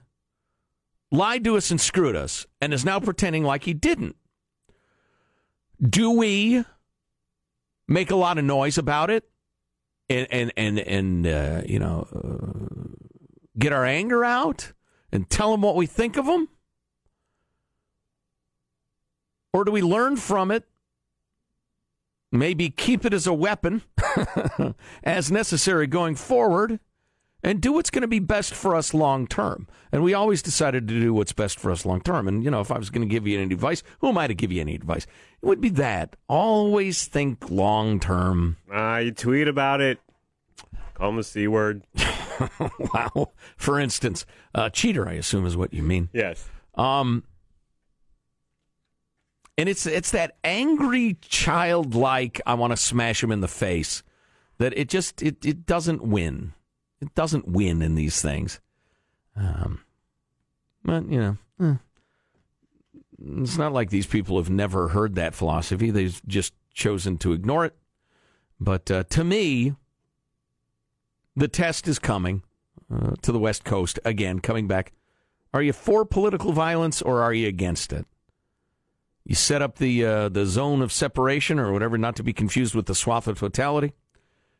lied 1.11 1.43
to 1.45 1.57
us 1.57 1.71
and 1.71 1.79
screwed 1.79 2.15
us 2.15 2.45
and 2.59 2.73
is 2.73 2.83
now 2.83 2.99
pretending 2.99 3.43
like 3.43 3.63
he 3.63 3.73
didn't. 3.73 4.15
Do 5.81 6.11
we 6.11 6.63
make 7.87 8.11
a 8.11 8.15
lot 8.15 8.37
of 8.37 8.43
noise 8.43 8.77
about 8.77 9.09
it 9.09 9.23
and, 10.09 10.27
and, 10.31 10.51
and, 10.57 10.79
and 10.79 11.27
uh, 11.27 11.61
you 11.65 11.79
know, 11.79 12.07
uh, 12.13 12.95
get 13.57 13.73
our 13.73 13.85
anger 13.85 14.25
out 14.25 14.73
and 15.11 15.29
tell 15.29 15.51
them 15.51 15.61
what 15.61 15.75
we 15.75 15.85
think 15.85 16.17
of 16.17 16.25
them? 16.25 16.49
Or 19.53 19.63
do 19.63 19.71
we 19.71 19.81
learn 19.81 20.17
from 20.17 20.51
it 20.51 20.65
maybe 22.31 22.69
keep 22.69 23.05
it 23.05 23.13
as 23.13 23.27
a 23.27 23.33
weapon 23.33 23.83
as 25.03 25.31
necessary 25.31 25.87
going 25.87 26.15
forward 26.15 26.79
and 27.43 27.61
do 27.61 27.71
what's 27.71 27.89
going 27.89 28.01
to 28.01 28.07
be 28.07 28.19
best 28.19 28.53
for 28.53 28.75
us 28.75 28.93
long 28.93 29.27
term. 29.27 29.67
And 29.91 30.03
we 30.03 30.13
always 30.13 30.41
decided 30.41 30.87
to 30.87 30.99
do 30.99 31.13
what's 31.13 31.33
best 31.33 31.59
for 31.59 31.71
us 31.71 31.85
long 31.85 32.01
term. 32.01 32.27
And, 32.27 32.43
you 32.43 32.51
know, 32.51 32.61
if 32.61 32.71
I 32.71 32.77
was 32.77 32.89
going 32.89 33.07
to 33.07 33.11
give 33.11 33.27
you 33.27 33.39
any 33.39 33.53
advice, 33.53 33.83
who 33.99 34.09
am 34.09 34.17
I 34.17 34.27
to 34.27 34.33
give 34.33 34.51
you 34.51 34.61
any 34.61 34.75
advice? 34.75 35.05
It 35.41 35.45
would 35.45 35.61
be 35.61 35.69
that. 35.69 36.15
Always 36.27 37.05
think 37.05 37.49
long 37.49 37.99
term. 37.99 38.57
Ah, 38.71 38.97
you 38.97 39.11
tweet 39.11 39.47
about 39.47 39.81
it. 39.81 39.99
Call 40.95 41.09
him 41.09 41.17
the 41.17 41.23
C 41.23 41.47
word. 41.47 41.83
wow. 42.93 43.31
For 43.55 43.79
instance, 43.79 44.25
uh, 44.55 44.69
cheater, 44.69 45.07
I 45.07 45.13
assume, 45.13 45.45
is 45.45 45.55
what 45.55 45.73
you 45.73 45.83
mean. 45.83 46.09
Yes. 46.11 46.49
Um, 46.73 47.23
and 49.57 49.67
it's 49.67 49.85
it's 49.85 50.11
that 50.11 50.37
angry 50.43 51.17
childlike 51.21 52.39
I 52.45 52.53
want 52.53 52.71
to 52.71 52.77
smash 52.77 53.23
him 53.23 53.31
in 53.31 53.41
the 53.41 53.47
face 53.47 54.03
that 54.59 54.77
it 54.77 54.89
just 54.89 55.21
it, 55.21 55.43
it 55.45 55.65
doesn't 55.65 56.03
win. 56.03 56.53
It 57.01 57.13
doesn't 57.15 57.47
win 57.47 57.81
in 57.81 57.95
these 57.95 58.21
things. 58.21 58.59
Um, 59.35 59.81
but 60.83 61.09
you 61.09 61.19
know, 61.19 61.37
eh. 61.61 61.75
it's 63.41 63.57
not 63.57 63.73
like 63.73 63.89
these 63.89 64.07
people 64.07 64.37
have 64.37 64.49
never 64.49 64.89
heard 64.89 65.15
that 65.15 65.35
philosophy. 65.35 65.91
They've 65.91 66.21
just 66.27 66.53
chosen 66.73 67.17
to 67.19 67.33
ignore 67.33 67.65
it. 67.65 67.75
But 68.59 68.89
uh, 68.89 69.03
to 69.09 69.23
me, 69.23 69.75
the 71.35 71.47
test 71.47 71.87
is 71.87 71.99
coming 71.99 72.43
uh, 72.91 73.13
to 73.21 73.31
the 73.31 73.39
West 73.39 73.63
Coast 73.63 73.99
again, 74.05 74.39
coming 74.39 74.67
back. 74.67 74.93
Are 75.53 75.61
you 75.61 75.73
for 75.73 76.05
political 76.05 76.51
violence 76.51 77.01
or 77.01 77.21
are 77.21 77.33
you 77.33 77.47
against 77.47 77.93
it? 77.93 78.05
You 79.27 79.35
set 79.35 79.61
up 79.61 79.77
the 79.77 80.05
uh, 80.05 80.29
the 80.29 80.45
zone 80.45 80.81
of 80.81 80.93
separation 80.93 81.59
or 81.59 81.73
whatever, 81.73 81.97
not 81.97 82.15
to 82.15 82.23
be 82.23 82.31
confused 82.31 82.73
with 82.73 82.85
the 82.85 82.95
swath 82.95 83.27
of 83.27 83.37
totality. 83.37 83.91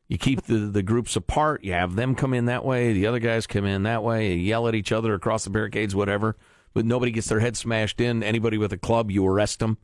You 0.10 0.18
keep 0.18 0.42
the, 0.42 0.58
the 0.58 0.84
groups 0.84 1.16
apart. 1.16 1.64
You 1.64 1.72
have 1.72 1.96
them 1.96 2.16
come 2.16 2.34
in 2.34 2.46
that 2.46 2.66
way. 2.66 2.92
The 2.92 3.08
other 3.08 3.20
guys 3.20 3.48
come 3.48 3.64
in 3.64 3.84
that 3.84 4.04
way. 4.04 4.34
You 4.34 4.40
yell 4.40 4.68
at 4.68 4.76
each 4.76 4.92
other 4.92 5.14
across 5.14 5.46
the 5.46 5.52
barricades, 5.52 5.96
whatever. 5.96 6.36
But 6.74 6.86
nobody 6.86 7.14
gets 7.14 7.30
their 7.30 7.40
head 7.40 7.56
smashed 7.56 8.02
in. 8.02 8.22
Anybody 8.22 8.58
with 8.58 8.74
a 8.74 8.78
club, 8.78 9.10
you 9.10 9.26
arrest 9.26 9.60
them. 9.60 9.78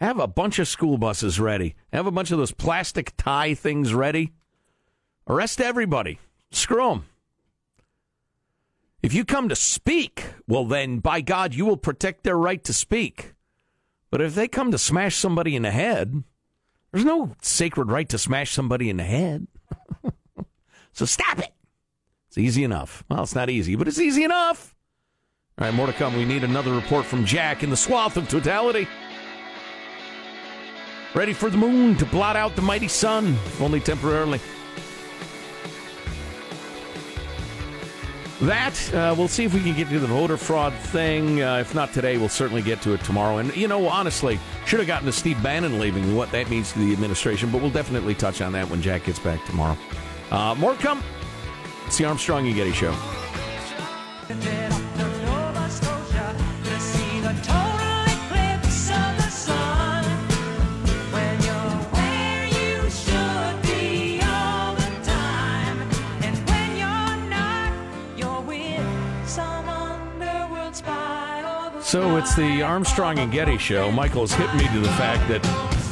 Have 0.00 0.18
a 0.18 0.26
bunch 0.26 0.58
of 0.58 0.66
school 0.66 0.98
buses 0.98 1.38
ready. 1.38 1.76
Have 1.92 2.06
a 2.06 2.12
bunch 2.12 2.32
of 2.32 2.38
those 2.38 2.52
plastic 2.52 3.16
tie 3.16 3.54
things 3.54 3.94
ready. 3.94 4.32
Arrest 5.28 5.60
everybody. 5.60 6.18
Screw 6.50 6.88
them. 6.88 7.04
If 9.00 9.14
you 9.14 9.24
come 9.24 9.48
to 9.48 9.56
speak, 9.56 10.24
well, 10.48 10.64
then 10.64 10.98
by 10.98 11.20
God, 11.20 11.54
you 11.54 11.66
will 11.66 11.76
protect 11.76 12.24
their 12.24 12.36
right 12.36 12.62
to 12.64 12.72
speak. 12.72 13.34
But 14.10 14.20
if 14.20 14.34
they 14.34 14.48
come 14.48 14.70
to 14.70 14.78
smash 14.78 15.16
somebody 15.16 15.54
in 15.54 15.62
the 15.62 15.70
head, 15.70 16.22
there's 16.92 17.04
no 17.04 17.34
sacred 17.42 17.90
right 17.90 18.08
to 18.08 18.18
smash 18.18 18.52
somebody 18.52 18.88
in 18.88 18.96
the 18.96 19.04
head. 19.04 19.46
so 20.92 21.04
stop 21.04 21.38
it. 21.38 21.52
It's 22.28 22.38
easy 22.38 22.64
enough. 22.64 23.04
Well, 23.08 23.22
it's 23.22 23.34
not 23.34 23.50
easy, 23.50 23.76
but 23.76 23.88
it's 23.88 23.98
easy 23.98 24.24
enough. 24.24 24.74
All 25.58 25.66
right, 25.66 25.74
more 25.74 25.86
to 25.86 25.92
come. 25.92 26.16
We 26.16 26.24
need 26.24 26.44
another 26.44 26.72
report 26.72 27.04
from 27.04 27.24
Jack 27.24 27.62
in 27.62 27.70
the 27.70 27.76
swath 27.76 28.16
of 28.16 28.28
totality. 28.28 28.86
Ready 31.14 31.32
for 31.32 31.50
the 31.50 31.56
moon 31.56 31.96
to 31.96 32.06
blot 32.06 32.36
out 32.36 32.54
the 32.54 32.62
mighty 32.62 32.88
sun, 32.88 33.36
only 33.60 33.80
temporarily. 33.80 34.40
That, 38.40 38.94
uh, 38.94 39.14
we'll 39.18 39.26
see 39.26 39.44
if 39.44 39.52
we 39.52 39.60
can 39.60 39.74
get 39.74 39.88
to 39.88 39.98
the 39.98 40.06
voter 40.06 40.36
fraud 40.36 40.72
thing. 40.72 41.42
Uh, 41.42 41.56
if 41.56 41.74
not 41.74 41.92
today, 41.92 42.18
we'll 42.18 42.28
certainly 42.28 42.62
get 42.62 42.80
to 42.82 42.94
it 42.94 43.02
tomorrow. 43.02 43.38
And, 43.38 43.54
you 43.56 43.66
know, 43.66 43.88
honestly, 43.88 44.38
should 44.64 44.78
have 44.78 44.86
gotten 44.86 45.06
to 45.06 45.12
Steve 45.12 45.42
Bannon 45.42 45.80
leaving 45.80 46.04
and 46.04 46.16
what 46.16 46.30
that 46.30 46.48
means 46.48 46.72
to 46.72 46.78
the 46.78 46.92
administration, 46.92 47.50
but 47.50 47.60
we'll 47.60 47.70
definitely 47.70 48.14
touch 48.14 48.40
on 48.40 48.52
that 48.52 48.70
when 48.70 48.80
Jack 48.80 49.04
gets 49.04 49.18
back 49.18 49.44
tomorrow. 49.44 49.76
Uh, 50.30 50.54
more 50.56 50.74
come. 50.74 51.02
It's 51.86 51.98
the 51.98 52.04
Armstrong 52.04 52.46
and 52.46 52.54
Getty 52.54 52.72
Show. 52.72 52.94
So 71.88 72.18
it's 72.18 72.36
the 72.36 72.60
Armstrong 72.60 73.18
and 73.18 73.32
Getty 73.32 73.56
show. 73.56 73.90
Michael's 73.90 74.34
hit 74.34 74.54
me 74.56 74.68
to 74.68 74.78
the 74.78 74.90
fact 74.90 75.26
that 75.28 75.40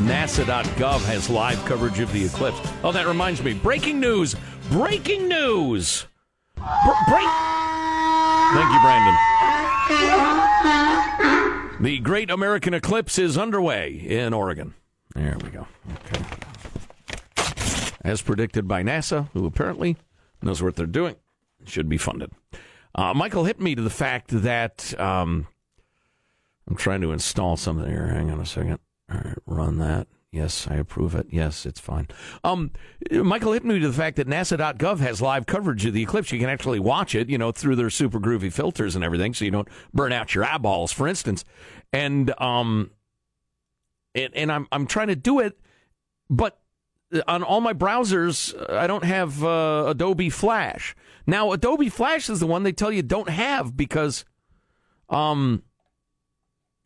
NASA.gov 0.03 1.03
has 1.07 1.31
live 1.31 1.65
coverage 1.65 2.00
of 2.00 2.12
the 2.12 2.23
eclipse. 2.23 2.61
Oh, 2.85 2.93
that 2.93 3.07
reminds 3.07 3.43
me. 3.43 3.55
Breaking 3.55 3.99
news! 3.99 4.37
Breaking 4.71 5.26
news! 5.26 6.07
Br- 6.55 6.62
break! 7.09 7.26
Thank 8.53 8.75
you, 8.75 8.81
Brandon. 8.83 9.15
The 11.83 11.99
Great 12.00 12.31
American 12.31 12.75
Eclipse 12.75 13.19
is 13.19 13.38
underway 13.38 13.95
in 13.95 14.35
Oregon. 14.35 14.75
There 15.15 15.38
we 15.43 15.49
go. 15.49 15.67
Okay. 15.95 16.23
As 18.03 18.21
predicted 18.21 18.69
by 18.69 18.83
NASA, 18.83 19.31
who 19.33 19.47
apparently 19.47 19.97
knows 20.43 20.62
what 20.62 20.76
they're 20.76 20.85
doing, 20.85 21.17
should 21.65 21.88
be 21.88 21.97
funded. 21.97 22.33
Uh, 22.95 23.15
Michael 23.15 23.45
hit 23.45 23.59
me 23.59 23.75
to 23.75 23.81
the 23.81 23.88
fact 23.88 24.29
that 24.43 24.93
um, 25.00 25.47
I'm 26.69 26.77
trying 26.77 27.01
to 27.03 27.13
install 27.13 27.57
something 27.57 27.89
here. 27.89 28.07
Hang 28.09 28.31
on 28.31 28.41
a 28.41 28.47
second. 28.47 28.79
All 29.11 29.21
right, 29.25 29.39
run 29.47 29.79
that. 29.79 30.09
Yes, 30.33 30.67
I 30.69 30.75
approve 30.75 31.15
it. 31.15 31.29
Yes, 31.31 31.65
it's 31.65 31.81
fine. 31.81 32.09
Um, 32.45 32.73
Michael 33.11 33.53
hit 33.53 33.65
me 33.65 33.79
to 33.79 33.87
the 33.89 33.95
fact 33.95 34.17
that 34.17 34.27
NASA.gov 34.27 34.99
has 34.99 35.23
live 35.23 35.47
coverage 35.47 35.87
of 35.87 35.95
the 35.95 36.03
eclipse. 36.03 36.31
You 36.33 36.41
can 36.41 36.51
actually 36.51 36.81
watch 36.81 37.15
it, 37.15 37.31
you 37.31 37.39
know, 37.39 37.53
through 37.53 37.77
their 37.77 37.89
super 37.89 38.19
groovy 38.19 38.53
filters 38.53 38.95
and 38.97 39.05
everything, 39.05 39.33
so 39.33 39.45
you 39.45 39.51
don't 39.51 39.69
burn 39.95 40.13
out 40.13 40.35
your 40.35 40.45
eyeballs, 40.45 40.93
for 40.93 41.09
instance. 41.09 41.45
And 41.93 42.39
um, 42.41 42.91
and, 44.15 44.35
and 44.35 44.53
I'm 44.53 44.67
I'm 44.73 44.87
trying 44.87 45.09
to 45.09 45.17
do 45.17 45.39
it, 45.39 45.59
but 46.29 46.59
on 47.29 47.43
all 47.43 47.61
my 47.61 47.73
browsers, 47.73 48.55
I 48.71 48.87
don't 48.87 49.05
have 49.05 49.43
uh, 49.45 49.85
Adobe 49.89 50.31
Flash. 50.31 50.97
Now, 51.27 51.53
Adobe 51.53 51.89
Flash 51.89 52.29
is 52.29 52.41
the 52.41 52.47
one 52.47 52.63
they 52.63 52.73
tell 52.73 52.93
you 52.93 53.03
don't 53.03 53.29
have 53.29 53.77
because, 53.77 54.25
um, 55.09 55.63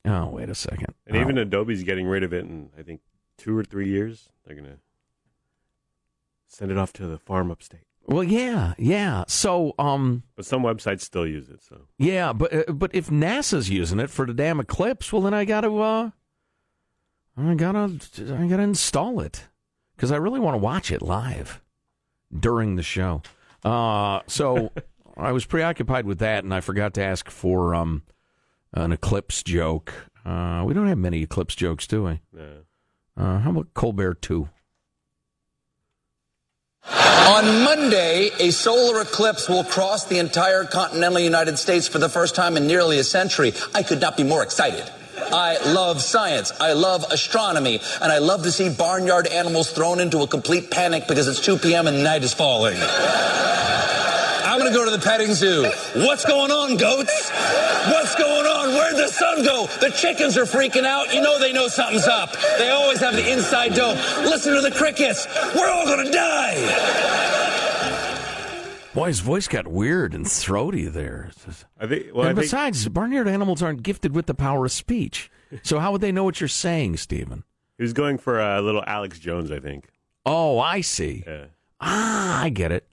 Oh, 0.05 0.29
wait 0.29 0.49
a 0.49 0.55
second. 0.55 0.95
And 1.07 1.17
oh. 1.17 1.21
even 1.21 1.39
Adobe's 1.39 1.83
getting 1.83 2.07
rid 2.07 2.23
of 2.23 2.33
it 2.33 2.45
in, 2.45 2.71
I 2.79 2.83
think, 2.83 3.01
two 3.37 3.57
or 3.57 3.65
three 3.65 3.89
years. 3.89 4.31
They're 4.45 4.57
going 4.57 4.69
to 4.69 4.79
send 6.49 6.71
it 6.71 6.79
off 6.79 6.93
to 6.95 7.07
the 7.07 7.19
farm 7.19 7.51
upstate. 7.51 7.83
Well, 8.07 8.25
yeah, 8.25 8.75
yeah. 8.79 9.25
So, 9.29 9.75
um, 9.79 10.25
but 10.35 10.45
some 10.45 10.63
websites 10.63 11.03
still 11.03 11.27
use 11.27 11.49
it. 11.49 11.63
So, 11.63 11.83
yeah, 11.99 12.33
but 12.33 12.53
uh, 12.53 12.73
but 12.73 12.95
if 12.95 13.09
NASA's 13.09 13.71
using 13.71 14.01
it 14.01 14.11
for 14.11 14.27
the 14.27 14.35
damn 14.35 14.59
eclipse, 14.59 15.13
well, 15.13 15.23
then 15.23 15.35
I 15.35 15.45
gotta, 15.45 15.73
uh, 15.73 16.11
I 17.37 17.55
gotta, 17.55 17.93
I 18.37 18.47
gotta 18.49 18.63
install 18.63 19.21
it 19.21 19.47
because 19.95 20.11
I 20.11 20.17
really 20.17 20.41
want 20.41 20.55
to 20.55 20.59
watch 20.59 20.91
it 20.91 21.03
live 21.03 21.61
during 22.37 22.75
the 22.77 22.83
show. 22.83 23.23
Uh, 23.63 24.21
so 24.27 24.73
I 25.17 25.33
was 25.33 25.45
preoccupied 25.45 26.07
with 26.07 26.19
that, 26.19 26.43
and 26.43 26.53
I 26.53 26.61
forgot 26.61 26.95
to 26.95 27.03
ask 27.05 27.31
for 27.31 27.75
um 27.75 28.03
an 28.73 28.93
eclipse 28.93 29.43
joke. 29.43 29.93
Uh, 30.25 30.63
we 30.67 30.75
don't 30.75 30.87
have 30.89 30.99
many 30.99 31.23
eclipse 31.23 31.55
jokes, 31.55 31.87
do 31.87 32.05
we? 32.05 32.21
no. 32.33 32.63
Uh, 33.17 33.39
how 33.41 33.51
about 33.51 33.75
Colbert 33.75 34.23
2? 34.23 34.49
On 36.87 37.65
Monday, 37.65 38.31
a 38.39 38.51
solar 38.51 39.03
eclipse 39.03 39.49
will 39.49 39.65
cross 39.65 40.07
the 40.07 40.19
entire 40.19 40.65
continental 40.65 41.21
United 41.21 41.59
States 41.59 41.87
for 41.87 41.99
the 41.99 42.09
first 42.09 42.35
time 42.35 42.57
in 42.57 42.67
nearly 42.67 42.99
a 42.99 43.05
century. 43.05 43.53
I 43.75 43.83
could 43.83 44.01
not 44.01 44.17
be 44.17 44.25
more 44.25 44.43
excited. 44.43 44.91
I 45.33 45.59
love 45.73 46.01
science. 46.03 46.53
I 46.61 46.73
love 46.73 47.05
astronomy. 47.11 47.81
And 48.01 48.11
I 48.11 48.19
love 48.19 48.43
to 48.45 48.53
see 48.53 48.69
barnyard 48.69 49.27
animals 49.27 49.71
thrown 49.71 50.01
into 50.01 50.23
a 50.23 50.27
complete 50.27 50.71
panic 50.71 51.07
because 51.07 51.29
it's 51.29 51.41
2 51.41 51.59
p.m. 51.59 51.87
and 51.87 52.03
night 52.03 52.25
is 52.25 52.33
falling. 52.33 52.77
I'm 54.61 54.67
going 54.67 54.75
to 54.75 54.79
go 54.79 54.85
to 54.85 54.91
the 54.91 55.03
petting 55.03 55.33
zoo. 55.33 55.63
What's 56.05 56.27
going 56.27 56.51
on, 56.51 56.77
goats? 56.77 57.31
What's 57.31 58.15
going 58.17 58.45
on? 58.45 58.75
Where'd 58.75 58.95
the 58.95 59.09
sun 59.09 59.43
go? 59.43 59.67
The 59.81 59.89
chickens 59.89 60.37
are 60.37 60.45
freaking 60.45 60.85
out. 60.85 61.15
You 61.15 61.23
know 61.23 61.39
they 61.39 61.51
know 61.51 61.67
something's 61.69 62.07
up. 62.07 62.37
They 62.59 62.69
always 62.69 63.01
have 63.01 63.15
the 63.15 63.33
inside 63.33 63.73
dope. 63.73 63.97
Listen 64.19 64.55
to 64.55 64.61
the 64.61 64.71
crickets. 64.71 65.27
We're 65.57 65.67
all 65.67 65.87
going 65.87 66.05
to 66.05 66.13
die. 66.13 66.57
Boy, 68.93 69.07
his 69.07 69.21
voice 69.21 69.49
got 69.49 69.67
weird 69.67 70.13
and 70.13 70.31
throaty 70.31 70.89
there. 70.89 71.31
I 71.81 71.87
think. 71.87 72.09
Well, 72.13 72.27
and 72.27 72.39
I 72.39 72.43
think 72.43 72.45
besides, 72.45 72.87
barnyard 72.91 73.29
animals 73.29 73.63
aren't 73.63 73.83
gifted 73.83 74.15
with 74.15 74.27
the 74.27 74.35
power 74.35 74.67
of 74.67 74.73
speech. 74.73 75.31
So 75.63 75.79
how 75.79 75.91
would 75.93 76.03
they 76.03 76.13
know 76.13 76.25
what 76.25 76.39
you're 76.39 76.49
saying, 76.49 76.99
Stephen? 76.99 77.45
he 77.79 77.83
was 77.83 77.95
going 77.95 78.19
for 78.19 78.39
a 78.39 78.61
little 78.61 78.85
Alex 78.87 79.19
Jones. 79.19 79.51
I 79.51 79.59
think. 79.59 79.89
Oh, 80.27 80.59
I 80.59 80.83
see. 80.83 81.25
Yeah. 81.27 81.47
Ah, 81.81 82.43
I 82.43 82.51
get 82.51 82.73
it. 82.73 82.90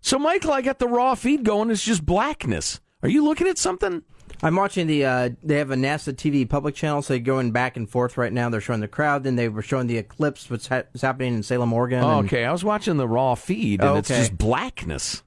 So, 0.00 0.18
Michael, 0.18 0.52
I 0.52 0.62
got 0.62 0.78
the 0.78 0.88
raw 0.88 1.14
feed 1.14 1.44
going. 1.44 1.70
It's 1.70 1.82
just 1.82 2.04
blackness. 2.06 2.80
Are 3.02 3.08
you 3.08 3.24
looking 3.24 3.46
at 3.48 3.58
something? 3.58 4.02
I'm 4.42 4.54
watching 4.54 4.86
the. 4.86 5.04
Uh, 5.04 5.30
they 5.42 5.56
have 5.56 5.70
a 5.70 5.76
NASA 5.76 6.12
TV 6.12 6.48
public 6.48 6.74
channel, 6.74 7.02
so 7.02 7.14
they're 7.14 7.18
going 7.22 7.50
back 7.50 7.76
and 7.76 7.88
forth 7.90 8.16
right 8.16 8.32
now. 8.32 8.48
They're 8.48 8.60
showing 8.60 8.80
the 8.80 8.88
crowd, 8.88 9.24
then 9.24 9.34
they 9.36 9.48
were 9.48 9.62
showing 9.62 9.88
the 9.88 9.98
eclipse, 9.98 10.48
what's, 10.48 10.68
ha- 10.68 10.84
what's 10.92 11.02
happening 11.02 11.34
in 11.34 11.42
Salem, 11.42 11.72
Oregon. 11.72 12.04
Oh, 12.04 12.18
and- 12.20 12.28
okay, 12.28 12.44
I 12.44 12.52
was 12.52 12.62
watching 12.64 12.96
the 12.96 13.08
raw 13.08 13.34
feed, 13.34 13.80
and 13.80 13.90
Oh, 13.90 13.96
it's 13.96 14.08
just 14.08 14.38
blackness. 14.38 15.22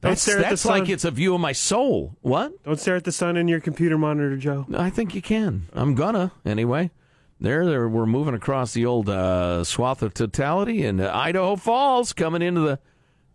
Don't 0.00 0.12
That's, 0.12 0.22
stare 0.22 0.38
at 0.38 0.44
the 0.44 0.48
that's 0.48 0.64
like 0.64 0.88
it's 0.88 1.04
a 1.04 1.10
view 1.10 1.34
of 1.34 1.40
my 1.42 1.52
soul. 1.52 2.16
What? 2.22 2.64
Don't 2.64 2.80
stare 2.80 2.96
at 2.96 3.04
the 3.04 3.12
sun 3.12 3.36
in 3.36 3.48
your 3.48 3.60
computer 3.60 3.98
monitor, 3.98 4.34
Joe. 4.38 4.64
I 4.74 4.88
think 4.88 5.14
you 5.14 5.20
can. 5.20 5.66
I'm 5.74 5.94
gonna 5.94 6.32
anyway. 6.44 6.90
There, 7.38 7.66
there 7.66 7.86
we're 7.88 8.06
moving 8.06 8.34
across 8.34 8.72
the 8.72 8.86
old 8.86 9.10
uh, 9.10 9.62
swath 9.64 10.02
of 10.02 10.14
totality, 10.14 10.84
and 10.86 11.00
uh, 11.02 11.10
Idaho 11.14 11.54
Falls 11.56 12.12
coming 12.14 12.40
into 12.40 12.62
the 12.62 12.78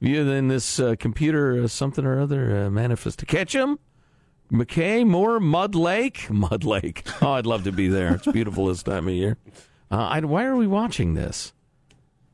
view 0.01 0.29
in 0.29 0.47
this 0.47 0.79
uh, 0.79 0.95
computer 0.99 1.63
uh, 1.63 1.67
something 1.67 2.05
or 2.05 2.19
other 2.19 2.65
uh, 2.65 2.69
manifest 2.69 3.19
to 3.19 3.25
catch 3.25 3.53
him. 3.53 3.79
Mackay, 4.51 5.03
Moore, 5.03 5.39
Mud 5.39 5.75
Lake, 5.75 6.29
Mud 6.29 6.63
Lake. 6.63 7.03
Oh, 7.21 7.33
I'd 7.33 7.45
love 7.45 7.63
to 7.63 7.71
be 7.71 7.87
there. 7.87 8.15
It's 8.15 8.27
beautiful 8.27 8.67
this 8.67 8.83
time 8.83 9.07
of 9.07 9.13
year. 9.13 9.37
Uh, 9.91 9.95
I, 9.97 10.19
why 10.19 10.45
are 10.45 10.55
we 10.55 10.67
watching 10.67 11.13
this? 11.13 11.53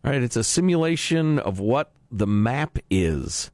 All 0.04 0.12
right, 0.12 0.22
it's 0.22 0.36
a 0.36 0.44
simulation 0.44 1.40
of 1.40 1.60
what 1.60 1.92
the 2.12 2.28
map 2.28 2.80
is. 2.90 3.52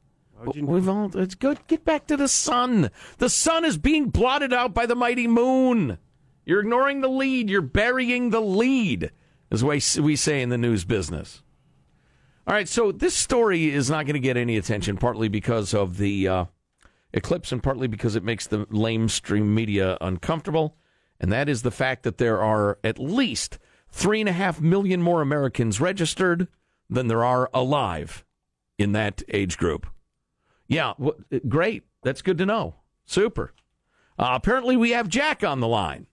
We've 0.54 0.88
all 0.88 1.10
it's 1.16 1.34
good. 1.34 1.58
Get 1.66 1.84
back 1.84 2.06
to 2.06 2.16
the 2.16 2.28
sun. 2.28 2.90
The 3.18 3.28
sun 3.28 3.64
is 3.64 3.76
being 3.76 4.08
blotted 4.10 4.52
out 4.52 4.72
by 4.72 4.86
the 4.86 4.94
mighty 4.94 5.26
moon. 5.26 5.98
You're 6.44 6.60
ignoring 6.60 7.00
the 7.00 7.08
lead. 7.08 7.50
You're 7.50 7.60
burying 7.60 8.30
the 8.30 8.40
lead, 8.40 9.10
is 9.50 9.64
what 9.64 9.96
we 10.00 10.16
say 10.16 10.40
in 10.40 10.48
the 10.48 10.58
news 10.58 10.84
business. 10.84 11.42
All 12.48 12.54
right, 12.54 12.66
so 12.66 12.92
this 12.92 13.14
story 13.14 13.70
is 13.70 13.90
not 13.90 14.06
going 14.06 14.14
to 14.14 14.20
get 14.20 14.38
any 14.38 14.56
attention, 14.56 14.96
partly 14.96 15.28
because 15.28 15.74
of 15.74 15.98
the 15.98 16.26
uh, 16.26 16.44
eclipse, 17.12 17.52
and 17.52 17.62
partly 17.62 17.88
because 17.88 18.16
it 18.16 18.24
makes 18.24 18.46
the 18.46 18.64
lamestream 18.68 19.48
media 19.48 19.98
uncomfortable. 20.00 20.74
And 21.20 21.30
that 21.30 21.50
is 21.50 21.60
the 21.60 21.70
fact 21.70 22.04
that 22.04 22.16
there 22.16 22.42
are 22.42 22.78
at 22.82 22.98
least 22.98 23.58
three 23.90 24.20
and 24.20 24.30
a 24.30 24.32
half 24.32 24.62
million 24.62 25.02
more 25.02 25.20
Americans 25.20 25.78
registered 25.78 26.48
than 26.88 27.08
there 27.08 27.22
are 27.22 27.50
alive 27.52 28.24
in 28.78 28.92
that 28.92 29.22
age 29.28 29.58
group. 29.58 29.86
Yeah, 30.66 30.94
great. 31.48 31.82
That's 32.02 32.22
good 32.22 32.38
to 32.38 32.46
know. 32.46 32.76
Super. 33.04 33.52
Uh, 34.18 34.30
apparently, 34.32 34.74
we 34.74 34.92
have 34.92 35.10
Jack 35.10 35.44
on 35.44 35.60
the 35.60 35.68
line 35.68 36.06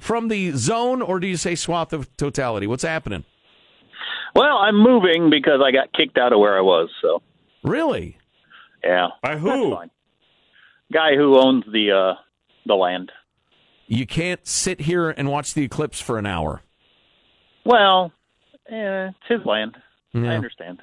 from 0.00 0.28
the 0.28 0.50
zone, 0.50 1.00
or 1.00 1.18
do 1.18 1.26
you 1.26 1.38
say 1.38 1.54
swath 1.54 1.94
of 1.94 2.14
totality? 2.18 2.66
What's 2.66 2.82
happening? 2.82 3.24
Well, 4.36 4.58
I'm 4.58 4.76
moving 4.76 5.30
because 5.30 5.60
I 5.64 5.70
got 5.72 5.92
kicked 5.94 6.18
out 6.18 6.32
of 6.32 6.38
where 6.38 6.56
I 6.56 6.60
was. 6.60 6.90
So 7.00 7.22
Really? 7.62 8.18
yeah, 8.84 9.08
By 9.22 9.36
who? 9.38 9.76
Guy 10.92 11.16
who 11.16 11.38
owns 11.38 11.64
the 11.72 11.90
uh, 11.92 12.20
the 12.66 12.74
land. 12.74 13.10
You 13.88 14.06
can't 14.06 14.46
sit 14.46 14.82
here 14.82 15.10
and 15.10 15.28
watch 15.28 15.54
the 15.54 15.62
eclipse 15.64 16.00
for 16.00 16.18
an 16.18 16.26
hour. 16.26 16.62
Well, 17.64 18.12
eh, 18.68 19.08
it's 19.08 19.16
his 19.28 19.44
land. 19.44 19.76
Yeah. 20.12 20.32
I 20.32 20.34
understand. 20.34 20.82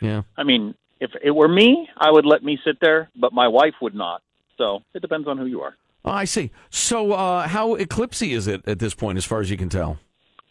Yeah. 0.00 0.22
I 0.36 0.42
mean, 0.42 0.74
if 1.00 1.10
it 1.22 1.30
were 1.30 1.48
me, 1.48 1.88
I 1.96 2.10
would 2.10 2.26
let 2.26 2.42
me 2.42 2.58
sit 2.64 2.78
there, 2.80 3.08
but 3.16 3.32
my 3.32 3.48
wife 3.48 3.74
would 3.80 3.94
not. 3.94 4.22
So 4.58 4.80
it 4.94 5.00
depends 5.00 5.28
on 5.28 5.38
who 5.38 5.46
you 5.46 5.60
are. 5.62 5.76
Oh, 6.04 6.10
I 6.10 6.24
see. 6.24 6.50
So, 6.70 7.12
uh, 7.12 7.46
how 7.46 7.76
eclipsy 7.76 8.32
is 8.32 8.46
it 8.46 8.66
at 8.66 8.78
this 8.78 8.94
point, 8.94 9.18
as 9.18 9.24
far 9.24 9.40
as 9.40 9.50
you 9.50 9.56
can 9.56 9.68
tell? 9.68 9.98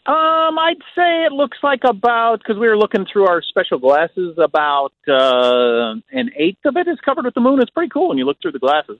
Um, 0.06 0.58
I'd 0.58 0.80
say 0.96 1.24
it 1.24 1.32
looks 1.32 1.58
like 1.62 1.80
about 1.84 2.38
because 2.38 2.58
we 2.58 2.66
were 2.68 2.76
looking 2.76 3.06
through 3.12 3.26
our 3.28 3.42
special 3.42 3.78
glasses. 3.78 4.38
About 4.38 4.92
uh, 5.06 5.94
an 6.10 6.30
eighth 6.36 6.64
of 6.64 6.76
it 6.76 6.88
is 6.88 6.98
covered 7.04 7.26
with 7.26 7.34
the 7.34 7.40
moon. 7.40 7.60
It's 7.60 7.70
pretty 7.70 7.90
cool 7.90 8.08
when 8.08 8.18
you 8.18 8.24
look 8.24 8.40
through 8.40 8.52
the 8.52 8.58
glasses. 8.58 8.98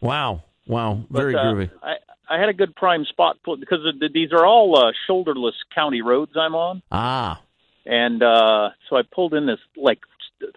Wow. 0.00 0.42
Wow. 0.66 1.04
But, 1.10 1.20
Very 1.20 1.34
uh, 1.34 1.40
groovy. 1.40 1.70
I, 1.82 1.94
I 2.28 2.38
had 2.40 2.48
a 2.48 2.54
good 2.54 2.74
prime 2.74 3.04
spot 3.04 3.36
because 3.44 3.80
the, 4.00 4.08
these 4.12 4.32
are 4.32 4.46
all 4.46 4.78
uh, 4.78 4.92
shoulderless 5.08 5.52
county 5.74 6.00
roads 6.00 6.32
I'm 6.36 6.54
on, 6.54 6.82
Ah. 6.90 7.42
and 7.84 8.22
uh, 8.22 8.70
so 8.88 8.96
I 8.96 9.02
pulled 9.02 9.34
in 9.34 9.46
this 9.46 9.58
like 9.76 9.98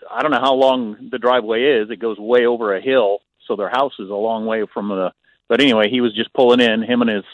I 0.10 0.22
don't 0.22 0.32
know 0.32 0.40
how 0.40 0.54
long 0.54 1.10
the 1.12 1.18
driveway 1.18 1.64
is. 1.82 1.90
It 1.90 2.00
goes 2.00 2.18
way 2.18 2.46
over 2.46 2.76
a 2.76 2.82
hill, 2.82 3.20
so 3.48 3.56
their 3.58 3.70
house 3.70 3.94
is 4.00 4.10
a 4.10 4.14
long 4.16 4.46
way 4.46 4.66
from 4.74 4.88
the. 4.90 5.12
But 5.50 5.60
anyway, 5.62 5.90
he 5.90 6.00
was 6.00 6.16
just 6.16 6.32
pulling 6.34 6.62
in 6.62 6.84
him 6.84 7.02
and 7.02 7.10
his 7.10 7.26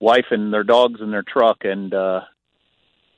wife 0.00 0.26
and 0.30 0.52
their 0.52 0.64
dogs 0.64 1.00
in 1.00 1.10
their 1.10 1.22
truck, 1.22 1.64
and 1.64 1.92
uh, 1.94 2.20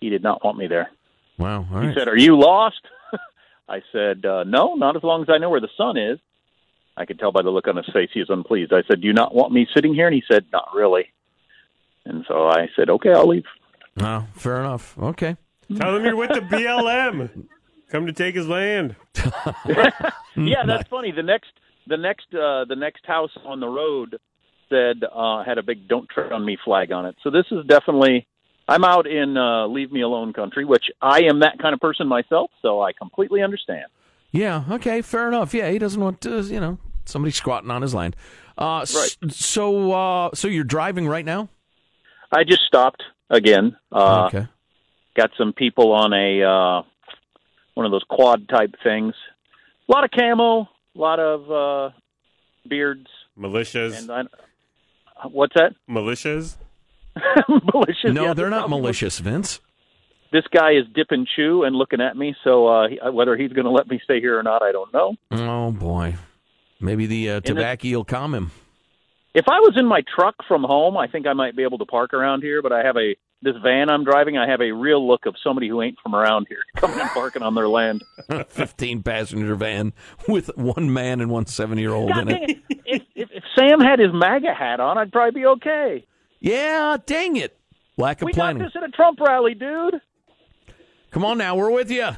he 0.00 0.10
did 0.10 0.22
not 0.22 0.44
want 0.44 0.58
me 0.58 0.66
there. 0.66 0.90
Wow. 1.38 1.66
All 1.72 1.80
He 1.80 1.88
right. 1.88 1.96
said, 1.96 2.08
"Are 2.08 2.16
you 2.16 2.38
lost?" 2.38 2.80
I 3.68 3.82
said, 3.92 4.24
uh, 4.24 4.44
"No, 4.44 4.74
not 4.74 4.96
as 4.96 5.02
long 5.02 5.22
as 5.22 5.28
I 5.28 5.38
know 5.38 5.50
where 5.50 5.60
the 5.60 5.68
sun 5.76 5.96
is." 5.96 6.18
I 6.98 7.04
could 7.04 7.18
tell 7.18 7.30
by 7.32 7.42
the 7.42 7.50
look 7.50 7.68
on 7.68 7.76
his 7.76 7.86
face 7.92 8.08
he 8.14 8.20
was 8.20 8.30
unpleased. 8.30 8.72
I 8.72 8.82
said, 8.88 9.00
"Do 9.00 9.06
you 9.06 9.12
not 9.12 9.34
want 9.34 9.52
me 9.52 9.66
sitting 9.74 9.94
here?" 9.94 10.06
And 10.06 10.14
he 10.14 10.22
said, 10.30 10.46
"Not 10.52 10.68
really." 10.74 11.06
And 12.04 12.24
so 12.28 12.48
I 12.48 12.68
said, 12.76 12.88
"Okay, 12.88 13.12
I'll 13.12 13.26
leave." 13.28 13.44
Oh, 13.98 14.26
fair 14.34 14.60
enough. 14.60 14.96
Okay. 14.98 15.36
Tell 15.76 15.96
him 15.96 16.04
you're 16.04 16.16
with 16.16 16.30
the 16.30 16.40
BLM. 16.40 17.46
Come 17.90 18.06
to 18.06 18.12
take 18.12 18.34
his 18.34 18.46
land. 18.48 18.94
yeah, 20.36 20.64
that's 20.66 20.88
funny. 20.88 21.12
The 21.12 21.22
next, 21.22 21.50
the 21.86 21.96
next, 21.96 22.26
uh, 22.34 22.64
the 22.64 22.74
next 22.76 23.06
house 23.06 23.30
on 23.44 23.60
the 23.60 23.68
road 23.68 24.18
said 24.68 25.02
uh, 25.12 25.44
had 25.44 25.58
a 25.58 25.62
big 25.62 25.88
"Don't 25.88 26.08
tread 26.08 26.32
on 26.32 26.44
me" 26.44 26.56
flag 26.64 26.92
on 26.92 27.06
it. 27.06 27.16
So 27.22 27.30
this 27.30 27.46
is 27.50 27.64
definitely. 27.66 28.26
I'm 28.68 28.82
out 28.84 29.06
in 29.06 29.36
uh, 29.36 29.66
leave 29.68 29.92
me 29.92 30.00
alone 30.00 30.32
country, 30.32 30.64
which 30.64 30.86
I 31.00 31.22
am 31.24 31.40
that 31.40 31.58
kind 31.60 31.72
of 31.72 31.78
person 31.80 32.08
myself, 32.08 32.50
so 32.62 32.82
I 32.82 32.92
completely 32.92 33.42
understand. 33.42 33.84
Yeah. 34.32 34.64
Okay. 34.68 35.02
Fair 35.02 35.28
enough. 35.28 35.54
Yeah. 35.54 35.70
He 35.70 35.78
doesn't 35.78 36.00
want 36.02 36.20
to, 36.22 36.40
you 36.42 36.58
know, 36.58 36.78
somebody 37.04 37.30
squatting 37.30 37.70
on 37.70 37.82
his 37.82 37.94
land. 37.94 38.16
Uh, 38.58 38.80
s- 38.80 39.16
So, 39.28 39.92
uh, 39.92 40.30
so 40.34 40.48
you're 40.48 40.64
driving 40.64 41.06
right 41.06 41.24
now? 41.24 41.48
I 42.32 42.42
just 42.42 42.62
stopped 42.66 43.04
again. 43.30 43.76
Uh, 43.92 44.24
okay. 44.26 44.48
got 45.14 45.30
some 45.38 45.52
people 45.52 45.92
on 45.92 46.12
a 46.12 46.42
uh 46.42 46.82
one 47.74 47.86
of 47.86 47.92
those 47.92 48.04
quad 48.08 48.48
type 48.48 48.74
things. 48.82 49.14
A 49.88 49.92
lot 49.92 50.02
of 50.02 50.10
camo, 50.10 50.62
a 50.62 50.98
lot 50.98 51.20
of 51.20 51.50
uh 51.50 51.94
beards, 52.68 53.06
Militias. 53.38 53.96
and 53.96 54.10
I, 54.10 54.22
what's 55.24 55.54
that? 55.54 55.74
Militias. 55.88 56.56
malicious. 57.48 58.12
No, 58.12 58.24
yeah, 58.26 58.34
they're 58.34 58.50
not 58.50 58.68
malicious, 58.68 59.18
Vince. 59.18 59.60
This 60.32 60.44
guy 60.52 60.72
is 60.72 60.84
dip 60.94 61.08
and 61.10 61.26
chew 61.26 61.62
and 61.62 61.74
looking 61.74 62.00
at 62.00 62.16
me. 62.16 62.34
So 62.44 62.66
uh 62.66 62.88
he- 62.88 63.00
whether 63.10 63.36
he's 63.36 63.52
going 63.52 63.64
to 63.64 63.70
let 63.70 63.88
me 63.88 64.00
stay 64.04 64.20
here 64.20 64.38
or 64.38 64.42
not, 64.42 64.62
I 64.62 64.72
don't 64.72 64.92
know. 64.92 65.14
Oh 65.30 65.70
boy. 65.72 66.16
Maybe 66.80 67.06
the 67.06 67.30
uh, 67.30 67.40
tobacco 67.40 67.88
will 67.90 68.04
calm 68.04 68.34
him. 68.34 68.50
If 69.34 69.46
I 69.48 69.60
was 69.60 69.74
in 69.76 69.86
my 69.86 70.02
truck 70.14 70.34
from 70.48 70.62
home, 70.62 70.96
I 70.96 71.06
think 71.06 71.26
I 71.26 71.32
might 71.32 71.56
be 71.56 71.62
able 71.62 71.78
to 71.78 71.86
park 71.86 72.12
around 72.12 72.42
here. 72.42 72.60
But 72.62 72.72
I 72.72 72.82
have 72.82 72.96
a 72.96 73.14
this 73.42 73.54
van 73.62 73.90
I'm 73.90 74.02
driving. 74.04 74.38
I 74.38 74.48
have 74.48 74.60
a 74.60 74.72
real 74.72 75.06
look 75.06 75.26
of 75.26 75.36
somebody 75.44 75.68
who 75.68 75.82
ain't 75.82 75.98
from 76.02 76.14
around 76.14 76.46
here 76.48 76.64
coming 76.76 76.98
and 76.98 77.10
parking 77.10 77.42
on 77.42 77.54
their 77.54 77.68
land. 77.68 78.02
15 78.48 79.02
passenger 79.02 79.54
van 79.54 79.92
with 80.26 80.56
one 80.56 80.92
man 80.92 81.20
and 81.20 81.30
one 81.30 81.46
seven 81.46 81.78
year 81.78 81.92
old 81.92 82.16
in 82.16 82.28
it. 82.28 82.50
it. 82.50 82.58
If, 82.86 83.02
if, 83.14 83.28
if 83.32 83.35
Sam 83.58 83.80
had 83.80 83.98
his 83.98 84.12
MAGA 84.12 84.54
hat 84.54 84.80
on, 84.80 84.98
I'd 84.98 85.12
probably 85.12 85.40
be 85.40 85.46
okay. 85.46 86.04
Yeah, 86.40 86.96
dang 87.06 87.36
it. 87.36 87.58
Lack 87.96 88.20
of 88.22 88.26
We 88.26 88.32
planning. 88.32 88.58
got 88.62 88.66
this 88.66 88.76
at 88.76 88.88
a 88.88 88.92
Trump 88.92 89.18
rally, 89.20 89.54
dude. 89.54 90.00
Come 91.10 91.24
on 91.24 91.38
now, 91.38 91.56
we're 91.56 91.70
with 91.70 91.90
you. 91.90 92.10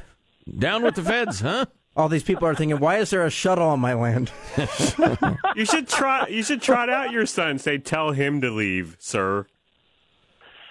Down 0.57 0.83
with 0.83 0.95
the 0.95 1.03
feds, 1.03 1.39
huh? 1.41 1.65
All 1.95 2.09
these 2.09 2.23
people 2.23 2.47
are 2.47 2.55
thinking, 2.55 2.79
why 2.79 2.97
is 2.97 3.09
there 3.09 3.25
a 3.25 3.29
shuttle 3.29 3.67
on 3.67 3.79
my 3.79 3.93
land? 3.93 4.31
You 5.55 5.65
should 5.65 5.89
try. 5.89 6.27
You 6.27 6.41
should 6.43 6.61
trot 6.61 6.89
out 6.89 7.11
your 7.11 7.25
son. 7.25 7.57
Say, 7.59 7.79
tell 7.79 8.11
him 8.11 8.39
to 8.41 8.49
leave, 8.51 8.95
sir. 8.99 9.45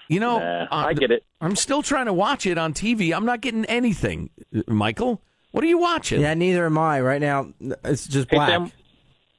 You 0.08 0.20
know, 0.20 0.38
Nah, 0.38 0.62
uh, 0.64 0.86
I 0.86 0.94
get 0.94 1.10
it. 1.10 1.24
I'm 1.42 1.56
still 1.56 1.82
trying 1.82 2.06
to 2.06 2.12
watch 2.14 2.46
it 2.46 2.56
on 2.56 2.72
TV. 2.72 3.14
I'm 3.14 3.26
not 3.26 3.42
getting 3.42 3.66
anything. 3.66 4.30
Uh, 4.56 4.62
Michael, 4.66 5.20
what 5.50 5.62
are 5.62 5.66
you 5.66 5.76
watching? 5.76 6.22
yeah, 6.22 6.32
neither 6.32 6.64
am 6.64 6.78
I. 6.78 7.00
Right 7.02 7.20
now, 7.20 7.52
it's 7.84 8.06
just 8.06 8.30
Hey 8.30 8.36
black. 8.36 8.48
Sam, 8.48 8.72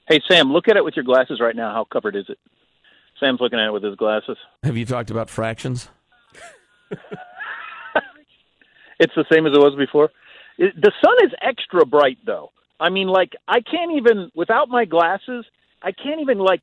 hey 0.10 0.19
Sam, 0.30 0.52
look 0.52 0.67
at 0.67 0.76
it 0.76 0.84
with 0.84 0.95
your 0.95 1.06
glasses 1.06 1.39
right 1.39 1.56
now. 1.56 1.74
How 1.74 1.86
covered 1.86 2.15
is 2.15 2.26
it? 2.28 2.38
Sam's 3.19 3.39
looking 3.39 3.60
at 3.60 3.67
it 3.67 3.74
with 3.74 3.84
his 3.84 3.95
glasses. 3.95 4.38
Have 4.63 4.76
you 4.76 4.86
talked 4.86 5.12
about 5.12 5.30
fractions? 5.30 5.89
It's 9.00 9.13
the 9.15 9.26
same 9.32 9.48
as 9.48 9.54
it 9.54 9.60
was 9.60 9.76
before. 9.76 10.10
It, 10.58 10.76
the 10.76 10.91
sun 11.04 11.15
is 11.24 11.32
extra 11.41 11.86
bright, 11.86 12.17
though. 12.26 12.52
I 12.80 12.89
mean, 12.89 13.08
like 13.08 13.34
I 13.48 13.62
can't 13.62 13.93
even 13.95 14.30
without 14.36 14.69
my 14.69 14.86
glasses. 14.86 15.45
I 15.82 15.91
can't 15.91 16.22
even 16.22 16.38
like. 16.38 16.62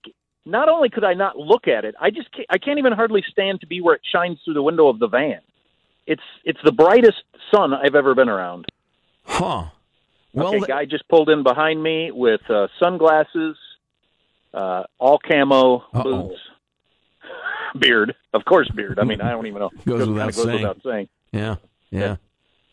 Not 0.49 0.69
only 0.69 0.91
could 0.91 1.03
I 1.03 1.15
not 1.15 1.37
look 1.37 1.67
at 1.67 1.85
it, 1.85 1.97
I 2.01 2.11
just 2.11 2.31
can't, 2.31 2.47
I 2.49 2.59
can't 2.59 2.79
even 2.79 2.93
hardly 2.93 3.25
stand 3.29 3.61
to 3.63 3.67
be 3.67 3.81
where 3.81 3.97
it 3.97 4.03
shines 4.15 4.39
through 4.45 4.55
the 4.55 4.63
window 4.63 4.87
of 4.87 5.01
the 5.01 5.09
van. 5.09 5.41
It's 6.07 6.23
it's 6.45 6.61
the 6.63 6.71
brightest 6.71 7.23
sun 7.53 7.75
I've 7.75 7.97
ever 7.97 8.15
been 8.15 8.29
around. 8.29 8.67
Huh. 9.25 9.71
Well, 10.37 10.55
okay, 10.55 10.67
guy 10.67 10.85
just 10.85 11.09
pulled 11.09 11.31
in 11.31 11.43
behind 11.43 11.83
me 11.83 12.11
with 12.13 12.43
uh, 12.51 12.69
sunglasses, 12.79 13.57
uh, 14.53 14.85
all 14.99 15.19
camo 15.19 15.79
Uh-oh. 15.95 16.03
boots, 16.03 16.41
beard. 17.81 18.15
Of 18.35 18.45
course, 18.45 18.69
beard. 18.75 18.99
I 18.99 19.05
mean, 19.05 19.21
I 19.21 19.31
don't 19.31 19.47
even 19.47 19.61
know. 19.61 19.71
Goes 19.87 20.01
Just 20.01 20.11
without 20.11 20.27
goes 20.35 20.45
saying. 20.45 20.55
without 20.61 20.81
saying. 20.85 21.09
yeah, 21.33 21.57
yeah. 21.91 22.17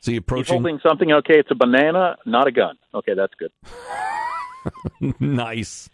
So 0.02 0.12
you 0.12 0.22
He's 0.36 0.50
holding 0.50 0.80
something. 0.86 1.14
Okay, 1.14 1.40
it's 1.40 1.50
a 1.52 1.56
banana, 1.56 2.18
not 2.26 2.48
a 2.48 2.52
gun. 2.52 2.76
Okay, 2.94 3.14
that's 3.14 3.34
good. 3.40 3.52
nice. 5.22 5.90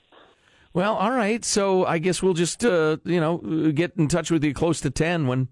Well, 0.73 0.95
all 0.95 1.11
right. 1.11 1.45
So 1.45 1.85
I 1.85 1.99
guess 1.99 2.23
we'll 2.23 2.33
just 2.33 2.65
uh, 2.65 2.97
you 3.05 3.19
know 3.19 3.37
get 3.71 3.93
in 3.97 4.07
touch 4.07 4.31
with 4.31 4.43
you 4.43 4.53
close 4.55 4.81
to 4.81 4.89
ten 4.89 5.27
when 5.27 5.47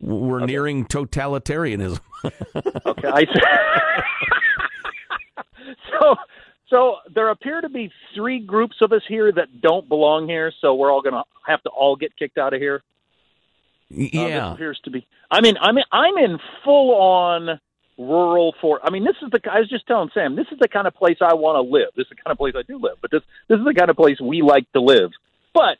we're 0.00 0.46
nearing 0.46 0.84
totalitarianism. 0.86 1.98
Okay, 2.86 3.08
I 3.08 3.24
so 6.00 6.16
so 6.68 6.96
there 7.14 7.28
appear 7.30 7.60
to 7.60 7.68
be 7.68 7.90
three 8.14 8.40
groups 8.40 8.76
of 8.80 8.92
us 8.92 9.02
here 9.08 9.30
that 9.30 9.60
don't 9.60 9.88
belong 9.88 10.28
here, 10.28 10.52
so 10.60 10.74
we're 10.74 10.90
all 10.90 11.02
going 11.02 11.14
to 11.14 11.22
have 11.46 11.62
to 11.62 11.70
all 11.70 11.96
get 11.96 12.16
kicked 12.16 12.38
out 12.38 12.54
of 12.54 12.60
here. 12.60 12.82
Uh, 13.92 14.02
yeah. 14.12 14.52
appears 14.52 14.80
to 14.84 14.90
be. 14.90 15.06
I 15.30 15.40
mean, 15.40 15.56
I'm 15.60 15.78
in, 15.78 15.84
I'm 15.92 16.18
in 16.18 16.38
full 16.64 16.94
on 16.94 17.60
rural 17.96 18.54
for. 18.60 18.80
I 18.82 18.90
mean, 18.90 19.04
this 19.04 19.14
is 19.22 19.30
the. 19.30 19.40
I 19.50 19.60
was 19.60 19.68
just 19.68 19.86
telling 19.86 20.10
Sam, 20.12 20.34
this 20.34 20.46
is 20.50 20.58
the 20.58 20.66
kind 20.66 20.88
of 20.88 20.94
place 20.94 21.18
I 21.20 21.34
want 21.34 21.56
to 21.56 21.72
live. 21.72 21.90
This 21.96 22.04
is 22.04 22.10
the 22.10 22.16
kind 22.16 22.32
of 22.32 22.38
place 22.38 22.54
I 22.56 22.62
do 22.62 22.78
live. 22.78 22.96
But 23.00 23.12
this 23.12 23.22
this 23.48 23.58
is 23.58 23.64
the 23.64 23.74
kind 23.74 23.88
of 23.88 23.96
place 23.96 24.20
we 24.20 24.42
like 24.42 24.70
to 24.72 24.80
live. 24.80 25.12
But 25.54 25.78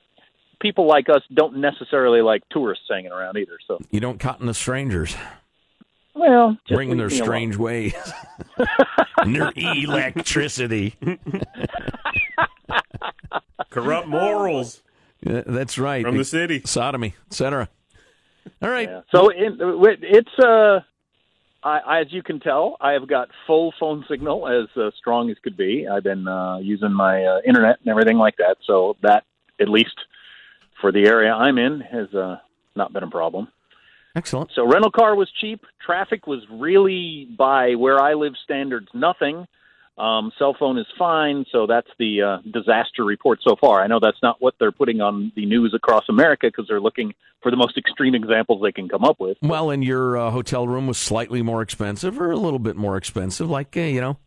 people 0.61 0.87
like 0.87 1.09
us 1.09 1.22
don't 1.35 1.57
necessarily 1.57 2.22
like 2.22 2.42
tourists 2.51 2.85
hanging 2.88 3.12
around 3.12 3.37
either. 3.37 3.59
So, 3.66 3.81
You 3.90 4.01
don't 4.01 4.20
cotton 4.20 4.46
to 4.46 4.55
strangers, 4.55 5.16
well, 6.16 6.52
just 6.66 6.76
bringing 6.76 6.96
their 6.96 7.09
leave 7.09 7.12
me 7.14 7.18
alone. 7.18 7.26
strange 7.26 7.57
ways 7.57 7.94
and 9.18 9.35
their 9.37 9.52
electricity. 9.57 10.94
Corrupt 13.70 14.09
morals 14.09 14.83
Yeah, 15.22 15.42
that's 15.46 15.79
right. 15.79 16.05
from 16.05 16.16
the 16.16 16.24
city. 16.24 16.62
sodomy, 16.64 17.14
etc. 17.29 17.68
All 18.62 18.70
right. 18.70 18.88
Yeah. 18.88 19.00
So 19.11 19.29
in, 19.29 19.59
it's 20.02 20.38
uh, 20.38 20.81
I, 21.62 21.79
I, 21.79 22.00
as 22.00 22.12
you 22.12 22.22
can 22.22 22.40
tell, 22.40 22.76
I 22.81 22.92
have 22.92 23.07
got 23.09 23.29
full 23.46 23.74
phone 23.79 24.05
signal 24.09 24.46
as 24.48 24.68
uh, 24.81 24.90
strong 24.98 25.31
as 25.31 25.37
could 25.42 25.57
be. 25.57 25.87
I've 25.88 26.05
been 26.05 26.26
uh, 26.29 26.59
using 26.59 26.92
my 26.92 27.24
uh, 27.24 27.40
internet 27.46 27.79
and 27.81 27.88
everything 27.88 28.18
like 28.18 28.37
that, 28.38 28.57
so 28.66 28.96
that 29.02 29.24
at 29.61 29.68
least 29.68 29.96
for 30.81 30.92
the 30.92 31.07
area 31.07 31.33
I'm 31.33 31.59
in 31.59 31.81
has 31.81 32.12
uh, 32.14 32.37
not 32.74 32.92
been 32.92 33.02
a 33.02 33.11
problem. 33.11 33.48
Excellent. 34.16 34.50
So 34.55 34.66
rental 34.66 34.90
car 34.90 35.14
was 35.14 35.31
cheap. 35.40 35.61
Traffic 35.85 36.26
was 36.26 36.40
really 36.50 37.29
by 37.37 37.74
where 37.74 38.00
I 38.00 38.14
live 38.14 38.33
standards 38.42 38.88
nothing. 38.94 39.46
Um, 39.98 40.31
cell 40.38 40.55
phone 40.59 40.79
is 40.79 40.87
fine, 40.98 41.46
so 41.50 41.66
that's 41.66 41.88
the 41.98 42.22
uh, 42.22 42.38
disaster 42.50 43.05
report 43.05 43.40
so 43.46 43.57
far. 43.59 43.83
I 43.83 43.87
know 43.87 43.98
that's 44.00 44.22
not 44.22 44.37
what 44.40 44.55
they're 44.59 44.72
putting 44.72 45.00
on 45.00 45.33
the 45.37 45.46
news 45.46 45.72
across 45.74 46.05
America 46.09 46.48
because 46.48 46.66
they're 46.68 46.81
looking 46.81 47.14
for 47.42 47.50
the 47.50 47.57
most 47.57 47.79
extreme 47.79 48.14
examples 48.14 48.61
they 48.62 48.72
can 48.72 48.88
come 48.88 49.05
up 49.05 49.18
with. 49.18 49.38
Well, 49.40 49.70
and 49.70 49.83
your 49.83 50.18
uh, 50.18 50.31
hotel 50.31 50.66
room 50.66 50.87
was 50.87 50.98
slightly 50.98 51.40
more 51.40 51.62
expensive, 51.62 52.20
or 52.20 52.31
a 52.31 52.37
little 52.37 52.59
bit 52.59 52.76
more 52.76 52.98
expensive, 52.98 53.48
like 53.48 53.74
uh, 53.74 53.81
you 53.81 54.02
know, 54.02 54.18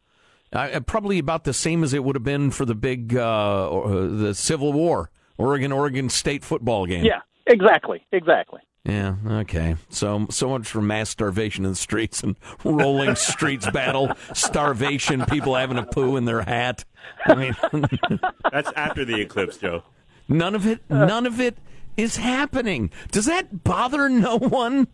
uh, 0.54 0.80
probably 0.82 1.19
about 1.19 1.43
the 1.43 1.54
same 1.54 1.84
as 1.84 1.93
it 1.93 2.04
would 2.04 2.15
have 2.15 2.23
been 2.23 2.49
for 2.49 2.65
the 2.65 2.75
big 2.75 3.15
uh, 3.15 3.69
uh, 3.69 4.08
the 4.08 4.34
Civil 4.34 4.73
War, 4.73 5.12
Oregon 5.38 5.71
Oregon 5.71 6.10
State 6.10 6.43
football 6.43 6.88
game. 6.88 7.06
Yeah, 7.06 7.21
exactly, 7.45 8.04
exactly. 8.12 8.62
Yeah. 8.86 9.15
Okay. 9.28 9.76
So 9.89 10.26
so 10.30 10.50
much 10.50 10.68
for 10.70 10.82
mass 10.82 11.10
starvation 11.10 11.65
in 11.65 11.72
the 11.72 11.76
streets 11.78 12.24
and 12.24 12.36
rolling 12.63 13.15
streets 13.15 13.70
battle, 13.72 14.12
starvation, 14.34 15.26
people 15.26 15.56
having 15.56 15.78
a 15.78 15.84
poo 15.86 16.15
in 16.15 16.26
their 16.26 16.42
hat. 16.42 16.86
I 17.26 17.36
mean, 17.36 17.56
That's 18.52 18.72
after 18.76 19.04
the 19.06 19.20
eclipse, 19.20 19.58
Joe. 19.58 19.84
none 20.28 20.56
of 20.56 20.65
it. 20.65 20.80
None 20.89 21.26
of 21.26 21.39
it 21.39 21.58
is 21.98 22.15
happening. 22.18 22.89
Does 23.12 23.26
that 23.26 23.63
bother 23.63 24.08
no 24.10 24.38
one? 24.38 24.88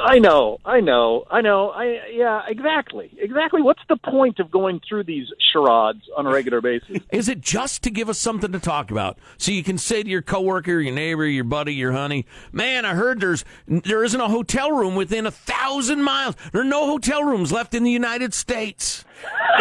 I 0.00 0.18
know, 0.18 0.58
I 0.64 0.80
know, 0.80 1.24
I 1.30 1.40
know. 1.40 1.70
I 1.70 2.08
yeah, 2.12 2.42
exactly, 2.46 3.10
exactly. 3.18 3.62
What's 3.62 3.82
the 3.88 3.96
point 3.96 4.38
of 4.38 4.50
going 4.50 4.80
through 4.88 5.04
these 5.04 5.26
charades 5.52 6.02
on 6.16 6.26
a 6.26 6.30
regular 6.30 6.60
basis? 6.60 6.98
Is 7.12 7.28
it 7.28 7.40
just 7.40 7.82
to 7.82 7.90
give 7.90 8.08
us 8.08 8.18
something 8.18 8.52
to 8.52 8.60
talk 8.60 8.90
about, 8.90 9.18
so 9.38 9.50
you 9.50 9.64
can 9.64 9.76
say 9.76 10.02
to 10.02 10.08
your 10.08 10.22
coworker, 10.22 10.80
your 10.80 10.94
neighbor, 10.94 11.26
your 11.26 11.44
buddy, 11.44 11.74
your 11.74 11.92
honey, 11.92 12.26
"Man, 12.52 12.84
I 12.84 12.94
heard 12.94 13.20
there's 13.20 13.44
there 13.66 14.04
isn't 14.04 14.20
a 14.20 14.28
hotel 14.28 14.70
room 14.70 14.94
within 14.94 15.26
a 15.26 15.32
thousand 15.32 16.02
miles. 16.02 16.36
There 16.52 16.60
are 16.60 16.64
no 16.64 16.86
hotel 16.86 17.24
rooms 17.24 17.50
left 17.50 17.74
in 17.74 17.82
the 17.82 17.90
United 17.90 18.34
States." 18.34 19.04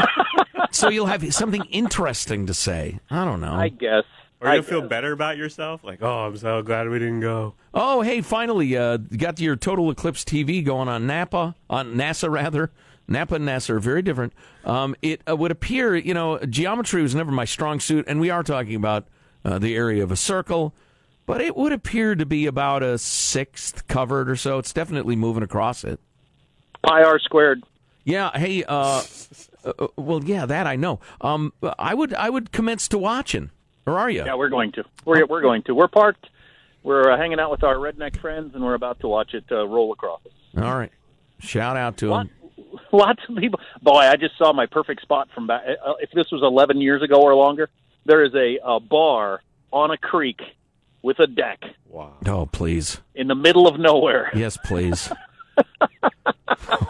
so 0.71 0.89
you'll 0.89 1.07
have 1.07 1.33
something 1.33 1.63
interesting 1.65 2.45
to 2.45 2.53
say. 2.53 2.99
I 3.09 3.25
don't 3.25 3.41
know. 3.41 3.53
I 3.53 3.69
guess. 3.69 4.03
Or 4.39 4.49
I 4.49 4.55
you'll 4.55 4.63
feel 4.63 4.81
better 4.81 5.11
about 5.11 5.37
yourself. 5.37 5.83
Like, 5.83 6.01
oh, 6.01 6.27
I'm 6.27 6.37
so 6.37 6.61
glad 6.61 6.89
we 6.89 6.99
didn't 6.99 7.21
go. 7.21 7.55
Oh, 7.73 8.01
hey, 8.01 8.21
finally, 8.21 8.77
uh, 8.77 8.97
got 8.97 9.39
your 9.39 9.55
Total 9.55 9.89
Eclipse 9.89 10.23
TV 10.23 10.63
going 10.63 10.87
on 10.87 11.07
Napa, 11.07 11.55
on 11.69 11.95
NASA 11.95 12.29
rather. 12.31 12.71
Napa 13.07 13.35
and 13.35 13.47
NASA 13.47 13.71
are 13.71 13.79
very 13.79 14.01
different. 14.01 14.33
Um, 14.65 14.95
it 15.01 15.21
uh, 15.27 15.35
would 15.35 15.51
appear, 15.51 15.95
you 15.95 16.13
know, 16.13 16.37
geometry 16.39 17.01
was 17.01 17.15
never 17.15 17.31
my 17.31 17.45
strong 17.45 17.79
suit, 17.79 18.05
and 18.07 18.19
we 18.19 18.29
are 18.29 18.43
talking 18.43 18.75
about 18.75 19.07
uh, 19.45 19.57
the 19.57 19.75
area 19.75 20.03
of 20.03 20.11
a 20.11 20.15
circle, 20.15 20.75
but 21.25 21.41
it 21.41 21.55
would 21.55 21.71
appear 21.71 22.15
to 22.15 22.25
be 22.25 22.45
about 22.45 22.83
a 22.83 22.97
sixth 22.97 23.87
covered 23.87 24.29
or 24.29 24.35
so. 24.35 24.57
It's 24.59 24.73
definitely 24.73 25.15
moving 25.15 25.41
across 25.41 25.83
it. 25.83 25.99
Pi 26.83 27.01
r 27.01 27.17
squared. 27.19 27.63
Yeah. 28.03 28.31
Hey. 28.37 28.63
Uh, 28.65 29.03
uh, 29.65 29.87
well, 29.95 30.23
yeah, 30.23 30.45
that 30.45 30.67
I 30.67 30.75
know. 30.75 30.99
Um, 31.21 31.53
I 31.79 31.93
would, 31.93 32.13
I 32.13 32.29
would 32.29 32.51
commence 32.51 32.87
to 32.89 32.97
watching. 32.97 33.51
Or 33.87 33.97
are 33.97 34.09
you? 34.09 34.23
Yeah, 34.25 34.35
we're 34.35 34.49
going 34.49 34.71
to. 34.73 34.83
We're 35.05 35.25
we're 35.25 35.41
going 35.41 35.63
to. 35.63 35.73
We're 35.73 35.87
parked. 35.87 36.27
We're 36.83 37.11
uh, 37.11 37.17
hanging 37.17 37.39
out 37.39 37.49
with 37.51 37.63
our 37.63 37.75
redneck 37.75 38.19
friends, 38.19 38.53
and 38.53 38.63
we're 38.63 38.75
about 38.75 38.99
to 38.99 39.07
watch 39.07 39.33
it 39.33 39.45
uh, 39.51 39.65
roll 39.67 39.91
across. 39.93 40.21
All 40.55 40.77
right. 40.77 40.91
Shout 41.39 41.75
out 41.77 41.97
to 41.97 42.09
Lot, 42.09 42.27
him. 42.27 42.63
lots 42.91 43.21
of 43.27 43.35
people. 43.37 43.59
Boy, 43.81 43.99
I 43.99 44.15
just 44.15 44.37
saw 44.37 44.53
my 44.53 44.65
perfect 44.65 45.01
spot 45.01 45.29
from 45.33 45.47
back. 45.47 45.63
Uh, 45.85 45.93
if 45.99 46.11
this 46.11 46.31
was 46.31 46.41
11 46.43 46.79
years 46.81 47.01
ago 47.01 47.21
or 47.21 47.35
longer, 47.35 47.69
there 48.05 48.23
is 48.23 48.33
a, 48.35 48.59
a 48.63 48.79
bar 48.79 49.41
on 49.71 49.91
a 49.91 49.97
creek 49.97 50.39
with 51.01 51.19
a 51.19 51.27
deck 51.27 51.59
Wow. 51.87 52.13
Oh, 52.25 52.45
please. 52.45 52.99
in 53.15 53.27
the 53.27 53.35
middle 53.35 53.67
of 53.67 53.79
nowhere. 53.79 54.31
Yes, 54.35 54.57
please. 54.65 55.11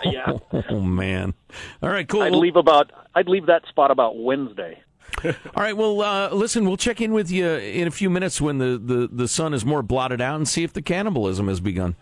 Yeah, 0.04 0.38
Oh 0.70 0.80
man! 0.82 1.34
All 1.82 1.90
right, 1.90 2.08
cool. 2.08 2.22
I'd 2.22 2.34
leave 2.34 2.56
about. 2.56 2.92
I'd 3.16 3.28
leave 3.28 3.48
that 3.48 3.66
spot 3.68 3.92
about 3.92 4.18
Wednesday. 4.18 4.82
All 5.26 5.34
right. 5.56 5.76
Well, 5.76 6.02
uh, 6.02 6.30
listen, 6.30 6.66
we'll 6.66 6.78
check 6.78 7.02
in 7.02 7.12
with 7.14 7.32
you 7.32 7.48
in 7.48 7.88
a 7.88 7.92
few 7.92 8.10
minutes 8.10 8.40
when 8.40 8.58
the, 8.60 8.78
the, 8.78 9.10
the 9.12 9.28
sun 9.28 9.54
is 9.54 9.66
more 9.66 9.82
blotted 9.82 10.22
out 10.22 10.36
and 10.36 10.48
see 10.48 10.64
if 10.64 10.74
the 10.74 10.82
cannibalism 10.82 11.48
has 11.48 11.60
begun. 11.60 11.96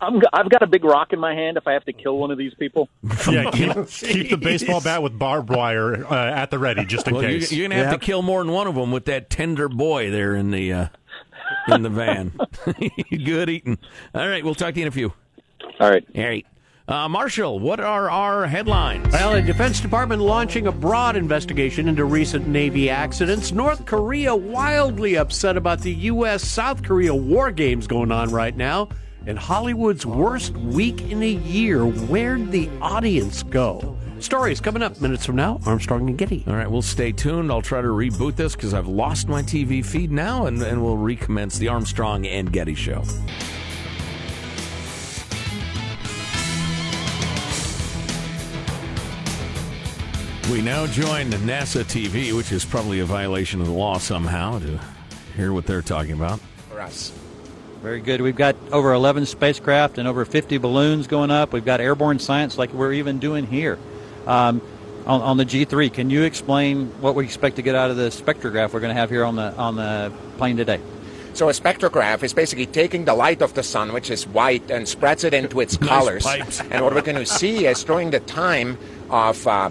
I'm. 0.00 0.20
I've 0.32 0.48
got 0.48 0.62
a 0.62 0.66
big 0.66 0.84
rock 0.84 1.12
in 1.12 1.18
my 1.20 1.34
hand. 1.34 1.56
If 1.56 1.66
I 1.66 1.72
have 1.72 1.84
to 1.84 1.92
kill 1.92 2.16
one 2.18 2.30
of 2.30 2.38
these 2.38 2.54
people, 2.54 2.88
Yeah, 3.30 3.50
keep, 3.50 3.72
keep 3.88 4.30
the 4.30 4.36
baseball 4.38 4.80
bat 4.80 5.02
with 5.02 5.18
barbed 5.18 5.50
wire 5.50 6.06
uh, 6.06 6.30
at 6.32 6.50
the 6.50 6.58
ready 6.58 6.84
just 6.86 7.06
in 7.08 7.14
Well, 7.14 7.22
you're, 7.22 7.40
case. 7.40 7.52
you're 7.52 7.68
gonna 7.68 7.82
have 7.84 7.92
to 7.92 7.98
kill 7.98 8.22
more 8.22 8.42
than 8.42 8.52
one 8.52 8.66
of 8.66 8.74
them 8.74 8.90
with 8.92 9.04
that 9.06 9.28
tender 9.28 9.68
boy 9.68 10.10
there 10.10 10.34
in 10.34 10.50
the 10.50 10.72
uh, 10.72 10.86
in 11.68 11.82
the 11.82 11.90
van. 11.90 12.32
Good 13.10 13.50
eating. 13.50 13.78
All 14.14 14.26
right, 14.28 14.44
we'll 14.44 14.54
talk 14.54 14.74
to 14.74 14.80
you 14.80 14.84
in 14.86 14.88
a 14.88 14.92
few. 14.92 15.12
all 15.78 15.90
right. 15.90 16.04
All 16.16 16.22
right, 16.24 16.46
uh, 16.90 17.08
Marshall, 17.08 17.60
what 17.60 17.78
are 17.78 18.10
our 18.10 18.46
headlines? 18.46 19.12
Well, 19.12 19.34
the 19.34 19.42
Defense 19.42 19.80
Department 19.80 20.20
launching 20.20 20.66
a 20.66 20.72
broad 20.72 21.16
investigation 21.16 21.88
into 21.88 22.04
recent 22.04 22.48
Navy 22.48 22.90
accidents. 22.90 23.52
North 23.52 23.86
Korea 23.86 24.34
wildly 24.34 25.16
upset 25.16 25.56
about 25.56 25.80
the 25.80 25.92
U.S. 25.92 26.42
South 26.42 26.82
Korea 26.82 27.14
war 27.14 27.50
games 27.52 27.86
going 27.86 28.10
on 28.10 28.30
right 28.30 28.56
now. 28.56 28.88
And 29.26 29.38
Hollywood's 29.38 30.04
worst 30.04 30.56
week 30.56 31.00
in 31.10 31.22
a 31.22 31.28
year. 31.28 31.84
Where'd 31.84 32.50
the 32.50 32.68
audience 32.80 33.42
go? 33.42 33.96
Stories 34.18 34.60
coming 34.60 34.82
up 34.82 35.00
minutes 35.00 35.24
from 35.24 35.36
now. 35.36 35.60
Armstrong 35.66 36.08
and 36.08 36.18
Getty. 36.18 36.44
All 36.46 36.54
right, 36.54 36.70
we'll 36.70 36.82
stay 36.82 37.12
tuned. 37.12 37.52
I'll 37.52 37.62
try 37.62 37.80
to 37.80 37.88
reboot 37.88 38.36
this 38.36 38.56
because 38.56 38.74
I've 38.74 38.88
lost 38.88 39.28
my 39.28 39.42
TV 39.42 39.84
feed 39.84 40.10
now, 40.10 40.46
and, 40.46 40.60
and 40.62 40.82
we'll 40.82 40.96
recommence 40.96 41.58
the 41.58 41.68
Armstrong 41.68 42.26
and 42.26 42.52
Getty 42.52 42.74
show. 42.74 43.02
We 50.50 50.60
now 50.60 50.84
join 50.88 51.30
NASA 51.30 51.84
TV, 51.84 52.36
which 52.36 52.50
is 52.50 52.64
probably 52.64 52.98
a 52.98 53.04
violation 53.04 53.60
of 53.60 53.68
the 53.68 53.72
law 53.72 53.98
somehow, 53.98 54.58
to 54.58 54.80
hear 55.36 55.52
what 55.52 55.64
they're 55.64 55.80
talking 55.80 56.10
about. 56.10 56.40
for 56.68 56.80
us. 56.80 57.12
Very 57.82 58.00
good. 58.00 58.20
We've 58.20 58.34
got 58.34 58.56
over 58.72 58.92
11 58.92 59.26
spacecraft 59.26 59.98
and 59.98 60.08
over 60.08 60.24
50 60.24 60.58
balloons 60.58 61.06
going 61.06 61.30
up. 61.30 61.52
We've 61.52 61.64
got 61.64 61.80
airborne 61.80 62.18
science 62.18 62.58
like 62.58 62.72
we're 62.72 62.94
even 62.94 63.20
doing 63.20 63.46
here. 63.46 63.78
Um, 64.26 64.60
on, 65.06 65.20
on 65.22 65.36
the 65.36 65.46
G3, 65.46 65.92
can 65.92 66.10
you 66.10 66.24
explain 66.24 66.88
what 67.00 67.14
we 67.14 67.24
expect 67.24 67.54
to 67.56 67.62
get 67.62 67.76
out 67.76 67.92
of 67.92 67.96
the 67.96 68.08
spectrograph 68.08 68.72
we're 68.72 68.80
going 68.80 68.94
to 68.94 69.00
have 69.00 69.08
here 69.08 69.24
on 69.24 69.36
the 69.36 69.54
on 69.54 69.76
the 69.76 70.12
plane 70.36 70.56
today? 70.56 70.80
So 71.32 71.48
a 71.48 71.52
spectrograph 71.52 72.24
is 72.24 72.34
basically 72.34 72.66
taking 72.66 73.04
the 73.04 73.14
light 73.14 73.40
of 73.40 73.54
the 73.54 73.62
sun, 73.62 73.92
which 73.92 74.10
is 74.10 74.26
white, 74.26 74.68
and 74.68 74.88
spreads 74.88 75.22
it 75.22 75.32
into 75.32 75.60
its 75.60 75.76
colors. 75.92 76.24
pipes. 76.24 76.60
and 76.60 76.84
what 76.84 76.92
we're 76.92 77.02
going 77.02 77.18
to 77.18 77.24
see 77.24 77.66
is 77.66 77.84
during 77.84 78.10
the 78.10 78.18
time 78.18 78.76
of 79.10 79.46
uh, 79.46 79.70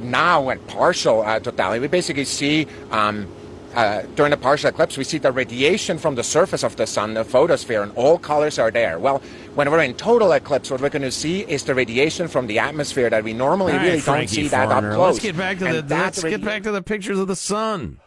now 0.00 0.48
and 0.48 0.64
partial 0.66 1.22
uh, 1.22 1.40
totality, 1.40 1.80
we 1.80 1.88
basically 1.88 2.24
see. 2.24 2.66
Um, 2.90 3.26
uh, 3.74 4.02
during 4.16 4.30
the 4.30 4.36
partial 4.36 4.70
eclipse, 4.70 4.96
we 4.96 5.04
see 5.04 5.18
the 5.18 5.30
radiation 5.30 5.98
from 5.98 6.14
the 6.14 6.24
surface 6.24 6.64
of 6.64 6.74
the 6.76 6.86
sun, 6.86 7.14
the 7.14 7.22
photosphere, 7.22 7.82
and 7.82 7.92
all 7.96 8.18
colors 8.18 8.58
are 8.58 8.70
there. 8.70 8.98
Well, 8.98 9.22
when 9.54 9.70
we're 9.70 9.82
in 9.82 9.94
total 9.94 10.32
eclipse, 10.32 10.70
what 10.70 10.80
we're 10.80 10.88
going 10.88 11.02
to 11.02 11.12
see 11.12 11.42
is 11.42 11.64
the 11.64 11.74
radiation 11.74 12.28
from 12.28 12.46
the 12.46 12.58
atmosphere 12.58 13.10
that 13.10 13.22
we 13.22 13.34
normally 13.34 13.72
All 13.72 13.78
right, 13.78 13.84
really 13.84 14.00
Frankie 14.00 14.36
don't 14.36 14.44
see 14.44 14.48
that 14.48 14.72
up 14.72 14.82
close. 14.94 15.14
Let's 15.14 15.18
get 15.20 15.36
back 15.36 15.58
to 15.58 15.66
And 15.66 15.88
the 15.88 15.94
let's 15.94 16.22
get 16.24 16.42
back 16.42 16.62
to 16.62 16.72
the 16.72 16.82
pictures 16.82 17.18
of 17.18 17.28
the 17.28 17.36
sun. 17.36 18.00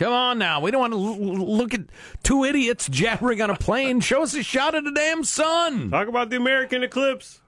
Come 0.00 0.14
on 0.14 0.38
now. 0.38 0.60
We 0.60 0.70
don't 0.70 0.80
want 0.80 0.94
to 0.94 0.98
l- 0.98 1.56
look 1.58 1.74
at 1.74 1.82
two 2.22 2.44
idiots 2.44 2.88
jabbering 2.88 3.42
on 3.42 3.50
a 3.50 3.54
plane. 3.54 4.00
Show 4.00 4.22
us 4.22 4.32
a 4.32 4.42
shot 4.42 4.74
of 4.74 4.82
the 4.82 4.92
damn 4.92 5.24
sun. 5.24 5.90
Talk 5.90 6.08
about 6.08 6.30
the 6.30 6.36
American 6.36 6.82
eclipse. 6.82 7.42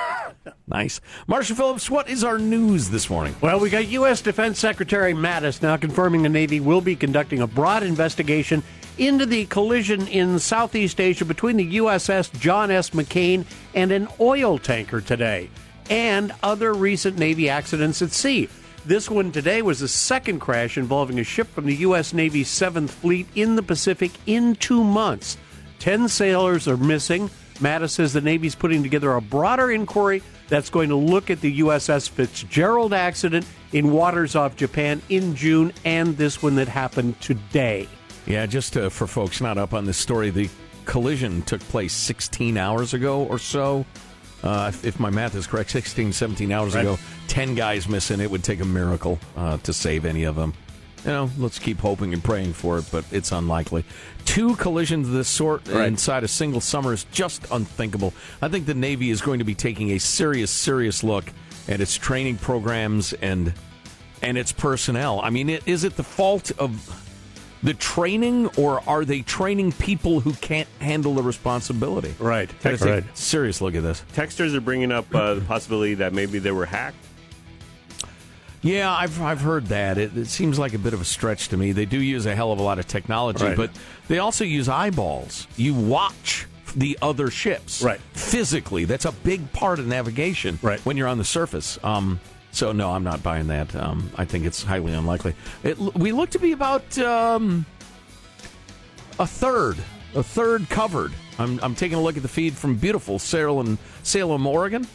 nice. 0.66 1.02
Marshall 1.26 1.56
Phillips, 1.56 1.90
what 1.90 2.08
is 2.08 2.24
our 2.24 2.38
news 2.38 2.88
this 2.88 3.10
morning? 3.10 3.36
Well, 3.42 3.60
we 3.60 3.68
got 3.68 3.86
U.S. 3.88 4.22
Defense 4.22 4.58
Secretary 4.58 5.12
Mattis 5.12 5.60
now 5.60 5.76
confirming 5.76 6.22
the 6.22 6.30
Navy 6.30 6.58
will 6.58 6.80
be 6.80 6.96
conducting 6.96 7.42
a 7.42 7.46
broad 7.46 7.82
investigation 7.82 8.62
into 8.96 9.26
the 9.26 9.44
collision 9.44 10.08
in 10.08 10.38
Southeast 10.38 11.02
Asia 11.02 11.26
between 11.26 11.58
the 11.58 11.76
USS 11.76 12.32
John 12.40 12.70
S. 12.70 12.90
McCain 12.90 13.44
and 13.74 13.92
an 13.92 14.08
oil 14.20 14.56
tanker 14.56 15.02
today, 15.02 15.50
and 15.90 16.32
other 16.42 16.72
recent 16.72 17.18
Navy 17.18 17.50
accidents 17.50 18.00
at 18.00 18.12
sea. 18.12 18.48
This 18.86 19.08
one 19.08 19.32
today 19.32 19.62
was 19.62 19.80
the 19.80 19.88
second 19.88 20.40
crash 20.40 20.76
involving 20.76 21.18
a 21.18 21.24
ship 21.24 21.46
from 21.46 21.64
the 21.64 21.76
U.S. 21.76 22.12
Navy's 22.12 22.50
7th 22.50 22.90
Fleet 22.90 23.26
in 23.34 23.56
the 23.56 23.62
Pacific 23.62 24.10
in 24.26 24.56
two 24.56 24.84
months. 24.84 25.38
Ten 25.78 26.06
sailors 26.06 26.68
are 26.68 26.76
missing. 26.76 27.30
Mattis 27.60 27.90
says 27.90 28.12
the 28.12 28.20
Navy's 28.20 28.54
putting 28.54 28.82
together 28.82 29.14
a 29.14 29.22
broader 29.22 29.70
inquiry 29.70 30.22
that's 30.48 30.68
going 30.68 30.90
to 30.90 30.96
look 30.96 31.30
at 31.30 31.40
the 31.40 31.60
USS 31.60 32.10
Fitzgerald 32.10 32.92
accident 32.92 33.46
in 33.72 33.90
waters 33.90 34.36
off 34.36 34.54
Japan 34.54 35.00
in 35.08 35.34
June 35.34 35.72
and 35.86 36.14
this 36.18 36.42
one 36.42 36.56
that 36.56 36.68
happened 36.68 37.18
today. 37.22 37.88
Yeah, 38.26 38.44
just 38.44 38.76
uh, 38.76 38.90
for 38.90 39.06
folks 39.06 39.40
not 39.40 39.56
up 39.56 39.72
on 39.72 39.86
this 39.86 39.96
story, 39.96 40.28
the 40.28 40.50
collision 40.84 41.40
took 41.42 41.60
place 41.62 41.94
16 41.94 42.58
hours 42.58 42.92
ago 42.92 43.22
or 43.24 43.38
so. 43.38 43.86
Uh, 44.44 44.66
if, 44.68 44.84
if 44.84 45.00
my 45.00 45.08
math 45.08 45.34
is 45.34 45.46
correct, 45.46 45.70
16, 45.70 46.12
17 46.12 46.52
hours 46.52 46.74
Right. 46.74 46.82
ago, 46.82 46.98
10 47.28 47.54
guys 47.54 47.88
missing. 47.88 48.20
It 48.20 48.30
would 48.30 48.44
take 48.44 48.60
a 48.60 48.64
miracle 48.66 49.18
uh, 49.36 49.56
to 49.58 49.72
save 49.72 50.04
any 50.04 50.24
of 50.24 50.36
them. 50.36 50.52
You 51.04 51.10
know, 51.10 51.30
let's 51.38 51.58
keep 51.58 51.78
hoping 51.80 52.12
and 52.12 52.22
praying 52.22 52.52
for 52.52 52.78
it, 52.78 52.84
but 52.92 53.04
it's 53.10 53.32
unlikely. 53.32 53.84
Two 54.26 54.54
collisions 54.56 55.06
of 55.08 55.14
this 55.14 55.28
sort 55.28 55.66
Right. 55.68 55.88
inside 55.88 56.24
a 56.24 56.28
single 56.28 56.60
summer 56.60 56.92
is 56.92 57.04
just 57.10 57.46
unthinkable. 57.50 58.12
I 58.42 58.48
think 58.48 58.66
the 58.66 58.74
Navy 58.74 59.08
is 59.10 59.20
going 59.22 59.38
to 59.38 59.44
be 59.46 59.54
taking 59.54 59.92
a 59.92 59.98
serious, 59.98 60.50
serious 60.50 61.02
look 61.02 61.24
at 61.66 61.80
its 61.80 61.96
training 61.96 62.36
programs 62.36 63.12
and 63.14 63.52
and 64.22 64.38
its 64.38 64.52
personnel. 64.52 65.20
I 65.22 65.28
mean, 65.30 65.50
it, 65.50 65.62
is 65.68 65.84
it 65.84 65.96
the 65.96 66.02
fault 66.04 66.50
of 66.58 66.70
the 67.64 67.74
training, 67.74 68.46
or 68.56 68.80
are 68.88 69.04
they 69.04 69.22
training 69.22 69.72
people 69.72 70.20
who 70.20 70.32
can't 70.34 70.68
handle 70.80 71.14
the 71.14 71.22
responsibility? 71.22 72.14
Right. 72.20 72.48
Take 72.60 72.80
Right. 72.80 73.04
serious 73.16 73.60
look 73.60 73.74
at 73.74 73.82
this. 73.82 74.04
Texters 74.14 74.54
are 74.54 74.60
bringing 74.60 74.92
up 74.92 75.12
uh, 75.14 75.34
the 75.34 75.40
possibility 75.40 75.94
that 75.94 76.12
maybe 76.12 76.38
they 76.38 76.52
were 76.52 76.66
hacked. 76.66 76.96
Yeah, 78.62 78.94
I've 78.94 79.20
I've 79.20 79.40
heard 79.42 79.66
that. 79.66 79.98
It, 79.98 80.16
it 80.16 80.26
seems 80.28 80.58
like 80.58 80.72
a 80.72 80.78
bit 80.78 80.94
of 80.94 81.00
a 81.00 81.04
stretch 81.04 81.48
to 81.48 81.56
me. 81.56 81.72
They 81.72 81.84
do 81.84 82.00
use 82.00 82.24
a 82.24 82.34
hell 82.34 82.50
of 82.52 82.58
a 82.58 82.62
lot 82.62 82.78
of 82.78 82.86
technology, 82.86 83.44
Right. 83.44 83.56
but 83.56 83.70
they 84.08 84.18
also 84.18 84.44
use 84.44 84.68
eyeballs. 84.70 85.46
You 85.56 85.74
watch 85.74 86.46
the 86.74 86.98
other 87.02 87.30
ships, 87.30 87.82
Right. 87.82 88.00
Physically, 88.14 88.84
that's 88.84 89.04
a 89.04 89.12
big 89.12 89.52
part 89.52 89.78
of 89.78 89.86
navigation. 89.86 90.58
Right. 90.62 90.80
When 90.80 90.96
you're 90.96 91.08
on 91.08 91.18
the 91.18 91.24
surface. 91.24 91.78
Um, 91.84 92.20
so 92.54 92.72
no, 92.72 92.92
I'm 92.92 93.04
not 93.04 93.22
buying 93.22 93.48
that. 93.48 93.74
Um, 93.74 94.10
I 94.16 94.24
think 94.24 94.44
it's 94.46 94.62
highly 94.62 94.92
unlikely. 94.92 95.34
It, 95.62 95.78
we 95.78 96.12
look 96.12 96.30
to 96.30 96.38
be 96.38 96.52
about 96.52 96.96
um, 96.98 97.66
a 99.18 99.26
third, 99.26 99.76
a 100.14 100.22
third 100.22 100.68
covered. 100.68 101.12
I'm, 101.38 101.58
I'm 101.62 101.74
taking 101.74 101.98
a 101.98 102.00
look 102.00 102.16
at 102.16 102.22
the 102.22 102.28
feed 102.28 102.54
from 102.54 102.76
beautiful 102.76 103.18
Salem, 103.18 103.78
Salem, 104.02 104.46
Oregon, 104.46 104.86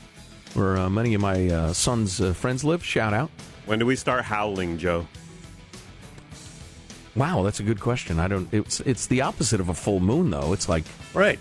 where 0.53 0.77
uh, 0.77 0.89
many 0.89 1.13
of 1.13 1.21
my 1.21 1.47
uh, 1.47 1.73
son's 1.73 2.21
uh, 2.21 2.33
friends 2.33 2.63
live. 2.63 2.83
Shout 2.83 3.13
out. 3.13 3.29
When 3.65 3.79
do 3.79 3.85
we 3.85 3.95
start 3.95 4.23
howling, 4.23 4.77
Joe? 4.77 5.05
Wow, 7.15 7.43
that's 7.43 7.59
a 7.59 7.63
good 7.63 7.81
question. 7.81 8.19
I 8.19 8.27
don't. 8.27 8.51
It's 8.53 8.79
it's 8.81 9.07
the 9.07 9.21
opposite 9.21 9.59
of 9.59 9.67
a 9.67 9.73
full 9.73 9.99
moon, 9.99 10.29
though. 10.29 10.53
It's 10.53 10.69
like 10.69 10.85
Right. 11.13 11.39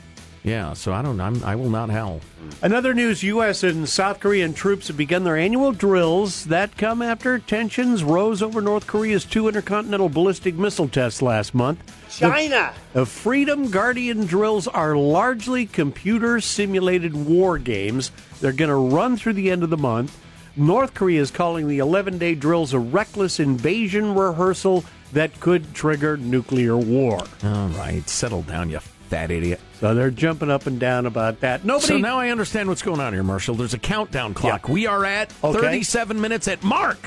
Yeah. 0.49 0.73
So 0.73 0.93
I 0.93 1.03
don't. 1.03 1.21
I'm, 1.21 1.43
I 1.45 1.55
will 1.55 1.71
not 1.71 1.91
howl. 1.91 2.21
Another 2.63 2.95
news 2.95 3.23
U.S. 3.23 3.63
and 3.63 3.89
South 3.89 4.21
Korean 4.21 4.55
troops 4.55 4.89
have 4.89 4.97
begun 4.97 5.25
their 5.25 5.37
annual 5.37 5.73
drills 5.73 6.45
that 6.45 6.77
come 6.77 7.03
after 7.03 7.39
tensions 7.39 8.03
rose 8.03 8.43
over 8.43 8.61
North 8.61 8.87
Korea's 8.87 9.25
two 9.25 9.49
intercontinental 9.49 10.09
ballistic 10.09 10.55
missile 10.55 10.89
tests 10.89 11.23
last 11.23 11.55
month. 11.55 11.81
China. 12.11 12.73
The 12.95 13.07
Freedom 13.07 13.71
Guardian 13.71 14.27
drills 14.27 14.67
are 14.67 14.97
largely 14.97 15.67
computer 15.67 16.41
simulated 16.41 17.15
war 17.15 17.59
games. 17.59 18.11
They're 18.41 18.53
going 18.53 18.71
to 18.71 18.95
run 18.95 19.17
through 19.17 19.35
the 19.35 19.51
end 19.51 19.63
of 19.63 19.71
the 19.71 19.77
month. 19.77 20.19
North 20.57 20.95
Korea 20.95 21.21
is 21.21 21.31
calling 21.31 21.69
the 21.69 21.79
11 21.79 22.19
day 22.19 22.35
drills 22.35 22.73
a 22.73 22.79
reckless 22.79 23.39
invasion 23.39 24.15
rehearsal 24.15 24.85
that 25.13 25.39
could 25.41 25.73
trigger 25.75 26.17
nuclear 26.17 26.77
war. 26.77 27.21
All 27.45 27.69
right, 27.69 28.07
settle 28.09 28.43
down, 28.43 28.71
you 28.71 28.81
fat 29.09 29.31
idiot. 29.31 29.61
So 29.81 29.95
they're 29.95 30.11
jumping 30.11 30.51
up 30.51 30.67
and 30.67 30.79
down 30.79 31.07
about 31.07 31.41
that. 31.41 31.65
Nobody. 31.65 31.87
So 31.87 31.99
now 31.99 32.19
I 32.19 32.31
understand 32.31 32.69
what's 32.69 32.83
going 32.83 33.01
on 33.01 33.13
here, 33.13 33.23
Marshall. 33.23 33.55
There's 33.55 33.75
a 33.75 33.79
countdown 33.79 34.35
clock. 34.35 34.69
We 34.69 34.87
are 34.87 35.05
at 35.05 35.33
Okay. 35.43 35.59
37 35.61 36.21
minutes 36.21 36.49
at 36.49 36.63
mark. 36.63 36.99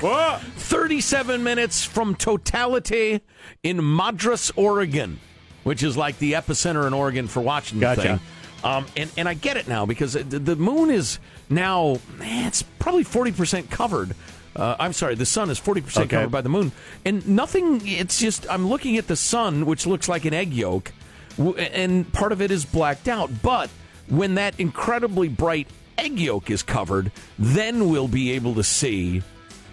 37 0.56 1.42
minutes 1.42 1.84
from 1.84 2.14
totality 2.14 3.20
in 3.62 3.78
Madras, 3.96 4.50
Oregon, 4.56 5.18
which 5.64 5.82
is 5.82 5.96
like 5.96 6.18
the 6.18 6.32
epicenter 6.32 6.86
in 6.86 6.92
Oregon 6.94 7.28
for 7.28 7.40
watching 7.40 7.78
the 7.78 7.86
Gotcha. 7.86 8.02
thing. 8.02 8.20
Um, 8.64 8.86
and, 8.96 9.10
and 9.16 9.28
I 9.28 9.34
get 9.34 9.56
it 9.56 9.66
now 9.66 9.86
because 9.86 10.12
the, 10.12 10.56
moon 10.56 10.90
is 10.90 11.18
now, 11.50 11.94
eh, 12.20 12.46
it's 12.46 12.62
probably 12.62 13.04
40% 13.04 13.70
covered. 13.70 14.14
Uh, 14.54 14.76
I'm 14.78 14.92
sorry, 14.92 15.14
the 15.16 15.26
sun 15.26 15.50
is 15.50 15.58
40% 15.58 16.02
Okay. 16.02 16.08
covered 16.08 16.30
by 16.30 16.42
the 16.42 16.48
moon. 16.48 16.70
And 17.04 17.26
nothing, 17.26 17.80
it's 17.84 18.20
just, 18.20 18.46
I'm 18.48 18.68
looking 18.68 18.98
at 18.98 19.08
the 19.08 19.16
sun, 19.16 19.66
which 19.66 19.86
looks 19.86 20.08
like 20.08 20.24
an 20.26 20.34
egg 20.34 20.52
yolk, 20.52 20.92
and 21.38 22.10
part 22.12 22.32
of 22.32 22.40
it 22.42 22.50
is 22.50 22.64
blacked 22.64 23.08
out. 23.08 23.30
But 23.42 23.70
when 24.08 24.34
that 24.36 24.58
incredibly 24.58 25.28
bright 25.28 25.68
egg 25.98 26.18
yolk 26.18 26.50
is 26.50 26.62
covered, 26.62 27.12
then 27.38 27.88
we'll 27.88 28.08
be 28.08 28.32
able 28.32 28.54
to 28.56 28.64
see 28.64 29.22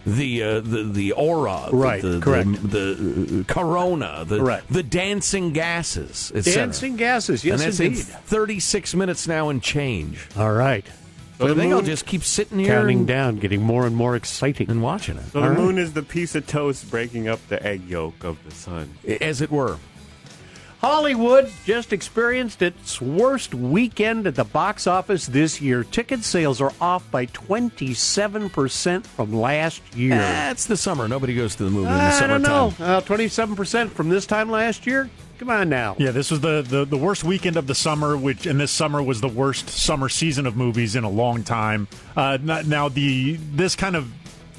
the 0.05 0.41
uh, 0.43 0.59
the 0.61 0.83
the 0.83 1.11
aura, 1.11 1.67
the- 1.69 1.75
Right, 1.75 2.01
The, 2.01 2.19
correct. 2.21 2.51
The, 2.63 2.93
the 2.95 3.39
uh, 3.41 3.43
corona, 3.53 4.23
the 4.25 4.39
Correct. 4.39 4.71
the 4.71 4.81
dancing 4.83 5.51
gases. 5.51 6.29
Dancing 6.29 6.95
gases, 6.95 7.43
yes, 7.43 7.59
and 7.61 7.67
that's 7.67 7.79
indeed. 7.79 7.99
in 7.99 8.05
36 8.05 8.95
minutes 8.95 9.27
now 9.27 9.49
and 9.49 9.61
change. 9.61 10.27
All 10.37 10.53
right. 10.53 10.85
So 11.37 11.45
I 11.45 11.47
the 11.49 11.55
think 11.55 11.73
I'll 11.73 11.81
just 11.81 12.05
keep 12.05 12.23
sitting 12.23 12.59
here 12.59 12.67
Counting 12.67 12.99
and, 12.99 13.07
down, 13.07 13.35
getting 13.37 13.61
more 13.61 13.85
and 13.87 13.95
more 13.95 14.15
exciting. 14.17 14.69
and 14.69 14.81
watching 14.81 15.17
it, 15.17 15.23
So 15.31 15.39
All 15.39 15.45
the 15.45 15.51
right. 15.51 15.59
moon 15.59 15.77
is 15.77 15.93
the 15.93 16.03
piece 16.03 16.35
of 16.35 16.45
toast 16.47 16.89
breaking 16.91 17.27
up 17.29 17.39
the 17.47 17.65
egg 17.65 17.87
yolk 17.87 18.23
of 18.25 18.43
the 18.43 18.51
sun. 18.51 18.89
as 19.21 19.39
it 19.41 19.49
were. 19.51 19.77
Hollywood 20.81 21.51
just 21.65 21.91
experienced 21.91 22.61
its 22.61 23.01
worst 23.01 23.53
weekend 23.53 24.25
at 24.27 24.35
the 24.35 24.45
box 24.45 24.87
office 24.87 25.27
this 25.27 25.59
year. 25.59 25.83
Ticket 25.83 26.23
sales 26.23 26.61
are 26.61 26.71
off 26.79 27.09
by 27.11 27.25
27% 27.25 29.05
from 29.05 29.33
last 29.33 29.81
year. 29.93 30.15
That's 30.15 30.65
the 30.67 30.77
summer. 30.77 31.09
Nobody 31.09 31.35
goes 31.35 31.55
to 31.57 31.65
the 31.65 31.69
movie 31.69 31.89
in 31.89 31.97
the 31.97 32.01
I 32.01 32.27
don't 32.27 32.41
know. 32.41 32.67
Uh, 32.79 33.01
27% 33.01 33.89
from 33.89 34.07
this 34.07 34.25
time 34.25 34.49
last 34.49 34.87
year? 34.87 35.09
Come 35.37 35.49
on 35.49 35.69
now. 35.69 35.95
Yeah, 35.97 36.11
this 36.11 36.31
was 36.31 36.41
the, 36.41 36.61
the, 36.61 36.83
the 36.83 36.97
worst 36.97 37.23
weekend 37.23 37.55
of 37.55 37.65
the 37.65 37.75
summer, 37.75 38.17
which 38.17 38.45
and 38.45 38.59
this 38.59 38.71
summer 38.71 39.01
was 39.01 39.21
the 39.21 39.29
worst 39.29 39.69
summer 39.69 40.09
season 40.09 40.45
of 40.45 40.57
movies 40.57 40.97
in 40.97 41.05
a 41.05 41.09
long 41.09 41.43
time. 41.43 41.87
Uh, 42.15 42.37
not, 42.41 42.65
now 42.65 42.89
the 42.89 43.37
this 43.53 43.73
kind 43.73 43.95
of 43.95 44.11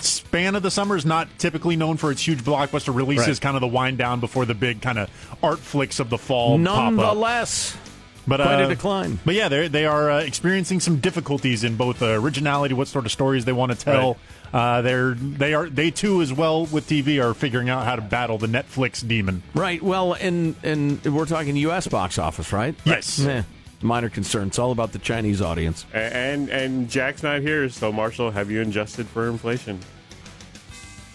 span 0.04 0.54
of 0.54 0.62
the 0.62 0.70
summer 0.70 0.96
is 0.96 1.06
not 1.06 1.28
typically 1.38 1.76
known 1.76 1.96
for 1.96 2.10
its 2.10 2.26
huge 2.26 2.42
blockbuster 2.42 2.94
releases. 2.94 3.28
Right. 3.28 3.40
Kind 3.40 3.56
of 3.56 3.60
the 3.60 3.68
wind 3.68 3.98
down 3.98 4.20
before 4.20 4.44
the 4.44 4.54
big 4.54 4.82
kind 4.82 4.98
of 4.98 5.10
art 5.42 5.58
flicks 5.58 6.00
of 6.00 6.10
the 6.10 6.18
fall. 6.18 6.58
Nonetheless, 6.58 7.76
But 8.26 8.40
quite 8.40 8.60
a 8.60 8.64
uh, 8.64 8.68
decline. 8.68 9.18
But 9.24 9.34
yeah, 9.34 9.48
they 9.48 9.68
they 9.68 9.86
are 9.86 10.10
uh, 10.10 10.20
experiencing 10.20 10.80
some 10.80 10.98
difficulties 10.98 11.64
in 11.64 11.76
both 11.76 12.02
uh, 12.02 12.20
originality, 12.20 12.74
what 12.74 12.88
sort 12.88 13.06
of 13.06 13.12
stories 13.12 13.44
they 13.44 13.52
want 13.52 13.72
to 13.72 13.78
tell. 13.78 14.16
Uh, 14.52 14.82
they're 14.82 15.14
they 15.14 15.54
are 15.54 15.68
they 15.68 15.90
too 15.90 16.22
as 16.22 16.32
well 16.32 16.66
with 16.66 16.88
TV 16.88 17.22
are 17.22 17.34
figuring 17.34 17.68
out 17.68 17.84
how 17.84 17.96
to 17.96 18.02
battle 18.02 18.36
the 18.38 18.48
Netflix 18.48 19.06
demon. 19.06 19.42
Right. 19.54 19.82
Well, 19.82 20.14
and 20.14 20.56
and 20.62 21.02
we're 21.04 21.26
talking 21.26 21.56
U.S. 21.56 21.86
box 21.86 22.18
office, 22.18 22.52
right? 22.52 22.74
Yes. 22.84 23.20
Minor 23.82 24.10
concern. 24.10 24.48
It's 24.48 24.58
all 24.58 24.72
about 24.72 24.92
the 24.92 24.98
Chinese 24.98 25.40
audience. 25.40 25.86
And 25.92 26.50
and 26.50 26.88
Jack's 26.88 27.22
not 27.22 27.40
here, 27.40 27.68
so 27.68 27.90
Marshall, 27.90 28.30
have 28.30 28.50
you 28.50 28.60
adjusted 28.60 29.06
for 29.08 29.28
inflation? 29.28 29.80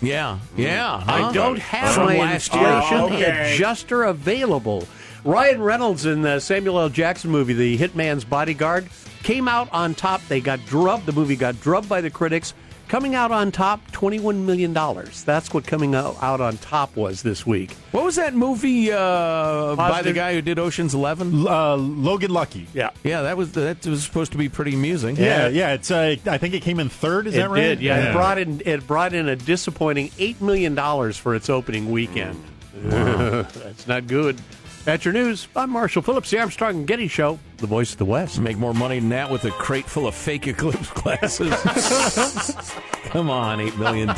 Yeah. 0.02 0.38
Hmm. 0.38 0.62
Yeah. 0.62 1.04
I 1.08 1.32
don't 1.32 1.60
have 1.60 1.98
my 1.98 2.34
inflation. 2.34 2.60
Oh, 2.60 3.10
okay. 3.14 3.54
adjuster 3.54 4.04
available. 4.04 4.88
Ryan 5.24 5.62
Reynolds 5.62 6.06
in 6.06 6.22
the 6.22 6.40
Samuel 6.40 6.80
L. 6.80 6.90
Jackson 6.90 7.32
movie, 7.32 7.54
The 7.54 7.78
Hitman's 7.78 8.24
Bodyguard, 8.24 8.88
came 9.24 9.48
out 9.48 9.68
on 9.74 9.96
top. 9.96 10.22
They 10.28 10.40
got 10.40 10.64
drubbed. 10.68 11.08
The 11.08 11.14
movie 11.14 11.36
got 11.36 11.60
drubbed 11.62 11.90
by 11.90 12.02
the 12.02 12.12
critics. 12.12 12.54
Coming 12.88 13.16
out 13.16 13.32
on 13.32 13.52
top, 13.52 13.92
$21 13.92 14.46
million. 14.46 14.72
That's 14.72 15.54
what 15.54 15.66
coming 15.66 15.96
out 15.96 16.18
out 16.22 16.40
on 16.40 16.58
top 16.58 16.96
was 16.96 17.24
this 17.24 17.46
week. 17.46 17.72
What 17.92 18.04
was 18.06 18.16
that 18.18 18.36
movie 18.36 18.92
uh, 18.92 19.76
by 19.76 20.04
the 20.04 20.14
guy 20.14 20.34
who 20.34 20.42
did 20.42 20.60
Ocean's 20.60 20.94
Eleven? 20.94 21.48
Uh, 21.48 21.76
Logan 21.78 22.32
Lucky. 22.32 22.68
Yeah. 22.74 22.92
Yeah, 23.04 23.24
that 23.24 23.38
was 23.38 23.54
that 23.54 23.86
was 23.88 24.04
supposed 24.04 24.34
to 24.34 24.38
be 24.38 24.50
pretty 24.50 24.76
amusing. 24.76 25.16
Yeah, 25.16 25.48
yeah. 25.48 25.74
It's 25.74 25.90
uh, 25.90 26.16
I 26.28 26.38
think 26.38 26.54
it 26.54 26.62
came 26.62 26.80
in 26.80 26.90
third. 26.90 27.28
Is 27.28 27.34
it 27.36 27.38
that 27.40 27.50
right? 27.50 27.62
did, 27.62 27.82
yeah. 27.82 28.10
It 28.10 28.14
brought 28.14 28.38
in 28.38 28.62
it 28.66 28.86
brought 28.86 29.14
in 29.14 29.30
a 29.30 29.36
disappointing 29.36 30.12
eight 30.20 30.40
million 30.42 30.76
dollars 30.76 31.18
for 31.18 31.34
its 31.36 31.50
opening 31.50 31.92
weekend. 31.92 32.44
That's 32.84 33.88
not 33.88 34.08
good. 34.08 34.40
That's 34.86 35.04
your 35.04 35.16
news. 35.16 35.48
I'm 35.56 35.72
Marshall 35.72 36.04
Phillips, 36.04 36.30
the 36.30 36.38
Armstrong 36.40 36.76
and 36.76 36.88
Getty 36.88 37.08
Show, 37.08 37.40
the 37.58 37.66
voice 37.66 37.94
of 37.94 37.98
the 37.98 38.06
West. 38.06 38.40
Make 38.40 38.58
more 38.58 38.74
money 38.74 39.00
than 39.00 39.10
that 39.10 39.32
with 39.32 39.44
a 39.46 39.50
crate 39.50 39.86
full 39.86 40.06
of 40.06 40.14
fake 40.14 40.46
Eclipse 40.46 40.92
glasses. 40.92 41.50
Come 43.06 43.32
on, 43.32 43.58
$8 43.58 43.80
million. 43.80 44.10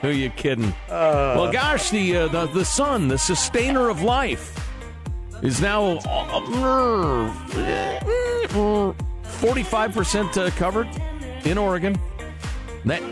Who 0.00 0.08
are 0.08 0.10
you 0.10 0.30
kidding? 0.30 0.72
well, 0.88 1.52
gosh, 1.52 1.90
the, 1.90 2.16
uh, 2.16 2.28
the, 2.28 2.46
the 2.46 2.64
sun, 2.64 3.08
the 3.08 3.18
sustainer 3.18 3.90
of 3.90 4.00
life, 4.00 4.58
is 5.42 5.60
now 5.60 5.98
uh, 5.98 7.30
45% 9.42 10.38
uh, 10.38 10.50
covered 10.52 10.88
in 11.46 11.58
Oregon. 11.58 12.00
That 12.86 13.02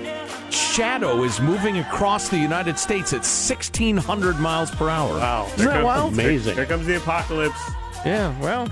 shadow 0.52 1.22
is 1.24 1.40
moving 1.40 1.78
across 1.78 2.28
the 2.28 2.38
United 2.38 2.78
States 2.78 3.12
at 3.12 3.20
1,600 3.20 4.38
miles 4.38 4.70
per 4.70 4.88
hour. 4.88 5.18
Wow. 5.18 5.50
Isn't 5.54 5.66
that 5.66 5.84
wild? 5.84 6.12
Amazing. 6.12 6.54
Here 6.54 6.66
comes 6.66 6.86
the 6.86 6.96
apocalypse. 6.96 7.60
Yeah, 8.04 8.38
well, 8.40 8.68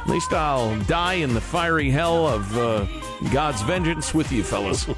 at 0.00 0.08
least 0.08 0.32
I'll 0.32 0.78
die 0.80 1.14
in 1.14 1.34
the 1.34 1.40
fiery 1.40 1.90
hell 1.90 2.26
of 2.26 2.56
uh, 2.56 2.86
God's 3.32 3.62
vengeance 3.62 4.14
with 4.14 4.32
you, 4.32 4.42
fellas. 4.42 4.88
uh, 4.88 4.94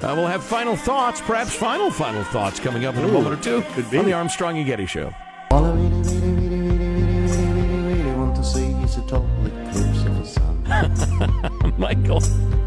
we'll 0.00 0.26
have 0.26 0.44
final 0.44 0.76
thoughts, 0.76 1.20
perhaps 1.20 1.54
final, 1.54 1.90
final 1.90 2.24
thoughts 2.24 2.60
coming 2.60 2.84
up 2.84 2.94
in 2.96 3.04
a 3.04 3.08
moment 3.08 3.38
or 3.38 3.42
two 3.42 3.62
could 3.72 3.90
be. 3.90 3.98
on 3.98 4.04
the 4.04 4.12
Armstrong 4.12 4.58
and 4.58 4.66
Getty 4.66 4.86
Show. 4.86 5.12
All 5.50 5.64
I 5.64 5.72
really, 5.72 5.88
really, 5.88 6.48
really, 6.48 6.68
really, 6.68 7.28
really, 7.32 7.68
really, 7.68 8.02
really 8.02 8.14
want 8.14 8.36
to 8.36 8.44
see 8.44 8.66
is 8.66 8.96
a 8.96 9.02
total 9.02 9.28
eclipse 9.46 10.04
of 10.04 10.18
the 10.18 10.26
sun. 10.26 11.74
Michael. 11.78 12.22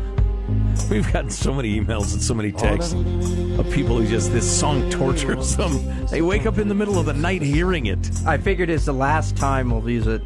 We've 0.91 1.11
gotten 1.13 1.29
so 1.29 1.53
many 1.53 1.79
emails 1.79 2.11
and 2.11 2.21
so 2.21 2.33
many 2.33 2.51
texts 2.51 2.91
of 2.91 3.71
people 3.71 3.97
who 3.97 4.05
just, 4.05 4.33
this 4.33 4.59
song 4.59 4.89
tortures 4.89 5.55
them. 5.55 6.05
They 6.07 6.21
wake 6.21 6.45
up 6.45 6.57
in 6.57 6.67
the 6.67 6.75
middle 6.75 6.99
of 6.99 7.05
the 7.05 7.13
night 7.13 7.41
hearing 7.41 7.85
it. 7.85 8.11
I 8.27 8.37
figured 8.37 8.69
it's 8.69 8.83
the 8.83 8.93
last 8.93 9.37
time 9.37 9.69
we'll 9.71 9.89
use 9.89 10.05
it. 10.05 10.21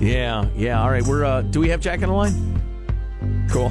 Yeah, 0.00 0.48
yeah. 0.56 0.80
All 0.80 0.90
right, 0.90 1.04
we're, 1.04 1.26
uh, 1.26 1.42
do 1.42 1.60
we 1.60 1.68
have 1.68 1.80
Jack 1.80 2.02
on 2.02 2.08
the 2.08 2.14
line? 2.14 2.58
Cool. 3.50 3.70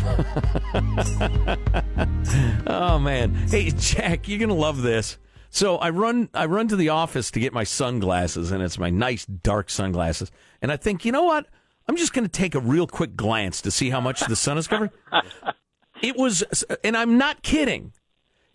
oh 2.68 3.00
man. 3.00 3.34
Hey 3.34 3.72
Jack, 3.72 4.28
you're 4.28 4.40
gonna 4.40 4.54
love 4.54 4.84
this. 4.84 5.18
So 5.50 5.78
I 5.78 5.90
run 5.90 6.30
I 6.36 6.46
run 6.46 6.68
to 6.68 6.76
the 6.76 6.90
office 6.90 7.32
to 7.32 7.40
get 7.40 7.52
my 7.52 7.64
sunglasses, 7.64 8.52
and 8.52 8.62
it's 8.62 8.78
my 8.78 8.92
nice 8.92 9.26
dark 9.26 9.72
sunglasses. 9.72 10.30
And 10.62 10.72
I 10.72 10.78
think, 10.78 11.04
you 11.04 11.12
know 11.12 11.24
what? 11.24 11.48
I'm 11.88 11.96
just 11.96 12.14
gonna 12.14 12.28
take 12.28 12.54
a 12.54 12.60
real 12.60 12.86
quick 12.86 13.16
glance 13.16 13.62
to 13.62 13.72
see 13.72 13.90
how 13.90 14.02
much 14.02 14.22
the 14.22 14.36
sun 14.36 14.60
is 14.60 14.68
covering. 14.68 14.92
It 16.02 16.16
was 16.16 16.44
and 16.84 16.96
I'm 16.96 17.18
not 17.18 17.44
kidding. 17.44 17.94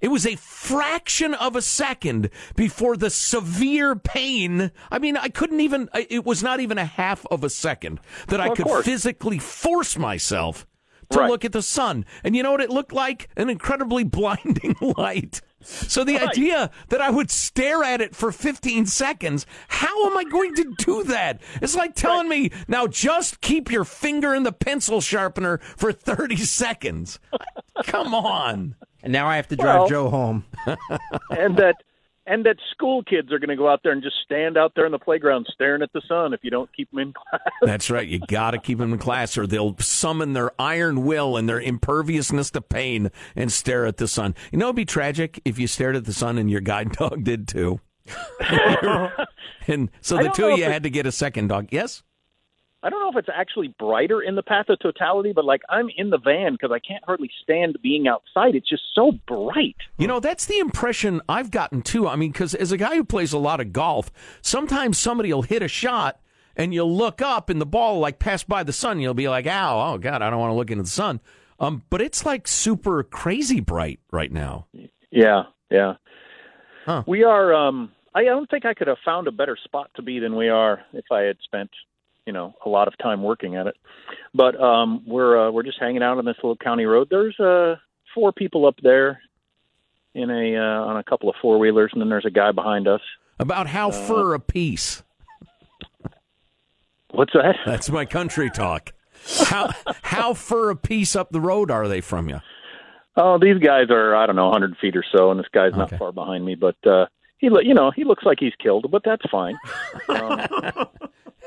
It 0.01 0.09
was 0.09 0.27
a 0.27 0.35
fraction 0.35 1.33
of 1.33 1.55
a 1.55 1.63
second 1.63 2.29
before 2.57 2.97
the 2.97 3.09
severe 3.09 3.95
pain. 3.95 4.73
I 4.91 4.99
mean, 4.99 5.17
I 5.17 5.29
couldn't 5.29 5.61
even, 5.61 5.89
it 5.95 6.25
was 6.25 6.43
not 6.43 6.59
even 6.59 6.77
a 6.77 6.85
half 6.85 7.25
of 7.31 7.45
a 7.45 7.49
second 7.49 8.01
that 8.27 8.41
I 8.41 8.49
could 8.53 8.69
physically 8.85 9.39
force 9.39 9.97
myself 9.97 10.67
to 11.13 11.21
Right. 11.21 11.31
look 11.31 11.45
at 11.45 11.53
the 11.53 11.63
sun. 11.63 12.05
And 12.25 12.35
you 12.37 12.43
know 12.43 12.51
what 12.53 12.61
it 12.61 12.71
looked 12.71 12.93
like? 12.93 13.29
An 13.37 13.49
incredibly 13.49 14.05
blinding 14.19 14.77
light. 14.81 15.41
So 15.61 16.03
the 16.03 16.17
Right. 16.17 16.29
idea 16.31 16.71
that 16.89 17.01
I 17.01 17.11
would 17.11 17.31
stare 17.31 17.85
at 17.85 18.01
it 18.01 18.17
for 18.17 18.33
15 18.33 18.87
seconds, 18.87 19.47
how 19.69 20.07
am 20.11 20.17
I 20.19 20.25
going 20.25 20.55
to 20.57 20.75
do 20.79 21.05
that? 21.05 21.41
It's 21.61 21.77
like 21.77 21.95
telling 21.95 22.29
me, 22.29 22.51
now 22.67 22.89
just 22.89 23.41
keep 23.41 23.71
your 23.71 23.85
finger 23.85 24.35
in 24.35 24.43
the 24.43 24.51
pencil 24.53 25.01
sharpener 25.01 25.59
for 25.77 25.93
30 25.93 26.37
seconds. 26.39 27.21
Come 27.85 28.13
on. 28.15 28.75
And 29.05 29.13
now 29.13 29.29
I 29.29 29.37
have 29.37 29.49
to 29.49 29.57
drive 29.57 29.81
Well- 29.81 29.89
Joe 29.89 30.11
home. 30.11 30.45
and 31.31 31.57
that 31.59 31.77
and 32.27 32.47
that 32.47 32.57
school 32.71 33.03
kids 33.03 33.33
are 33.33 33.39
going 33.39 33.49
to 33.49 33.57
go 33.57 33.69
out 33.69 33.81
there 33.83 33.93
and 33.93 34.03
just 34.03 34.17
stand 34.25 34.57
out 34.57 34.73
there 34.77 34.87
in 34.87 34.93
the 34.93 34.99
playground 34.99 35.47
staring 35.53 35.83
at 35.83 35.93
the 35.93 36.03
sun 36.07 36.33
if 36.33 36.41
you 36.43 36.51
don't 36.51 36.71
keep 36.75 36.91
them 36.91 37.01
in 37.01 37.13
class. 37.31 37.41
That's 37.63 37.91
right. 37.91 38.07
You 38.07 38.21
got 38.21 38.53
to 38.53 38.59
keep 38.59 38.79
them 38.79 38.93
in 38.93 38.99
class, 38.99 39.37
or 39.37 39.47
they'll 39.47 39.77
summon 39.79 40.33
their 40.33 40.53
iron 40.61 41.05
will 41.05 41.37
and 41.37 41.49
their 41.49 41.61
imperviousness 41.61 42.51
to 42.53 42.61
pain 42.61 43.11
and 43.35 43.53
stare 43.53 43.87
at 43.87 43.97
the 43.97 44.09
sun. 44.09 44.35
You 44.53 44.59
know, 44.59 44.67
it'd 44.67 44.77
be 44.77 44.85
tragic 44.85 45.41
if 45.45 45.59
you 45.59 45.67
stared 45.67 45.97
at 45.97 46.05
the 46.05 46.13
sun 46.13 46.39
and 46.39 46.51
your 46.51 46.61
guide 46.61 46.93
dog 46.99 47.25
did 47.25 47.49
too. 47.49 47.81
and 49.67 49.91
so 50.01 50.17
the 50.17 50.31
two 50.35 50.47
of 50.47 50.59
you 50.59 50.65
had 50.65 50.83
to 50.83 50.91
get 50.91 51.07
a 51.07 51.13
second 51.13 51.49
dog. 51.49 51.69
Yes. 51.71 52.03
I 52.83 52.91
don't 52.91 53.01
know 53.01 53.11
if 53.11 53.17
it's 53.17 53.35
actually 53.35 53.75
brighter 53.79 54.21
in 54.21 54.35
the 54.35 54.43
path 54.43 54.69
of 54.69 54.79
totality, 54.81 55.33
but 55.33 55.45
like 55.45 55.63
I'm 55.69 55.89
in 55.97 56.11
the 56.11 56.19
van 56.19 56.53
because 56.53 56.73
I 56.73 56.81
can't 56.81 57.05
hardly 57.05 57.31
stand 57.43 57.79
being 57.83 58.09
outside. 58.09 58.55
It's 58.55 58.69
just 58.69 58.83
so 58.95 59.13
bright. 59.27 59.77
You 59.99 60.09
know, 60.09 60.19
that's 60.21 60.47
the 60.47 60.59
impression 60.59 61.21
I've 61.29 61.51
gotten 61.51 61.83
too. 61.83 62.09
I 62.09 62.17
mean, 62.17 62.33
because 62.33 62.55
as 62.55 62.73
a 62.73 62.77
guy 62.77 62.97
who 62.97 63.05
plays 63.05 63.33
a 63.33 63.39
lot 63.39 63.61
of 63.61 63.73
golf, 63.73 64.11
sometimes 64.41 64.99
somebody 64.99 65.33
will 65.33 65.43
hit 65.43 65.63
a 65.63 65.69
shot 65.69 66.21
and 66.57 66.75
you'll 66.75 66.95
look 66.95 67.23
up 67.23 67.49
and 67.51 67.61
the 67.61 67.67
ball 67.67 68.01
like 68.01 68.19
pass 68.19 68.43
by 68.43 68.63
the 68.63 68.73
sun. 68.73 69.01
You'll 69.01 69.15
be 69.15 69.29
like, 69.29 69.47
"Ow, 69.47 69.93
oh 69.95 69.99
god, 69.99 70.21
I 70.23 70.31
don't 70.31 70.41
want 70.41 70.51
to 70.51 70.57
look 70.57 70.71
into 70.71 70.83
the 70.83 70.89
sun." 70.89 71.21
Um, 71.61 71.85
but 71.89 72.03
it's 72.03 72.27
like 72.27 72.49
super 72.49 73.05
crazy 73.05 73.61
bright 73.61 74.01
right 74.11 74.33
now. 74.33 74.67
Yeah, 75.11 75.45
yeah. 75.71 75.95
Huh. 76.85 77.05
We 77.07 77.23
are. 77.23 77.55
um 77.55 77.93
I 78.15 78.25
don't 78.25 78.51
think 78.51 78.67
I 78.67 78.75
could 78.75 78.89
have 78.89 78.99
found 79.05 79.27
a 79.27 79.33
better 79.33 79.57
spot 79.65 79.91
to 79.97 80.03
be 80.03 80.19
than 80.19 80.37
we 80.37 80.49
are 80.49 80.83
if 80.93 81.07
I 81.11 81.21
had 81.21 81.39
spent, 81.45 81.71
you 82.27 82.33
know, 82.33 82.55
a 82.65 82.69
lot 82.69 82.89
of 82.89 82.97
time 82.99 83.23
working 83.23 83.57
at 83.57 83.67
it. 83.67 83.77
But 84.35 84.61
um 84.61 85.03
we're 85.07 85.49
uh, 85.49 85.51
we're 85.51 85.63
just 85.65 85.79
hanging 85.81 86.03
out 86.03 86.19
on 86.19 86.25
this 86.25 86.37
little 86.43 86.57
county 86.57 86.85
road. 86.85 87.09
There's 87.11 87.39
uh 87.41 87.77
four 88.15 88.33
people 88.33 88.67
up 88.67 88.77
there 88.83 89.21
in 90.15 90.31
a 90.31 90.57
uh, 90.57 90.85
on 90.87 90.97
a 90.99 91.03
couple 91.05 91.29
of 91.31 91.37
four 91.41 91.59
wheelers, 91.59 91.91
and 91.93 92.01
then 92.01 92.09
there's 92.11 92.27
a 92.27 92.31
guy 92.31 92.53
behind 92.53 92.87
us. 92.87 93.01
About 93.39 93.67
how 93.69 93.89
Uh, 93.89 93.93
fur 93.93 94.35
a 94.35 94.41
piece? 94.41 95.03
What's 97.11 97.33
that? 97.35 97.57
That's 97.67 97.91
my 97.91 98.05
country 98.05 98.51
talk. 98.51 98.93
How 99.45 99.71
how 100.03 100.35
fur 100.35 100.71
a 100.71 100.77
piece 100.77 101.15
up 101.15 101.31
the 101.31 101.41
road 101.41 101.71
are 101.71 101.89
they 101.89 102.01
from 102.01 102.29
you? 102.29 102.41
Oh, 103.17 103.39
these 103.39 103.59
guys 103.59 103.91
are 103.91 104.17
I 104.17 104.27
don't 104.27 104.37
know, 104.37 104.49
100 104.49 104.77
feet 104.79 104.97
or 104.97 105.05
so, 105.15 105.31
and 105.31 105.39
this 105.39 105.47
guy's 105.53 105.73
not 105.75 105.89
Okay. 105.89 105.99
far 105.99 106.13
behind 106.13 106.45
me. 106.45 106.55
But 106.55 106.77
uh, 106.87 107.07
he, 107.39 107.49
you 107.63 107.75
know, 107.75 107.91
he 107.91 108.05
looks 108.05 108.25
like 108.25 108.39
he's 108.41 108.55
killed, 108.63 108.91
but 108.91 109.03
that's 109.05 109.25
fine. 109.31 109.57
Um, 110.09 110.41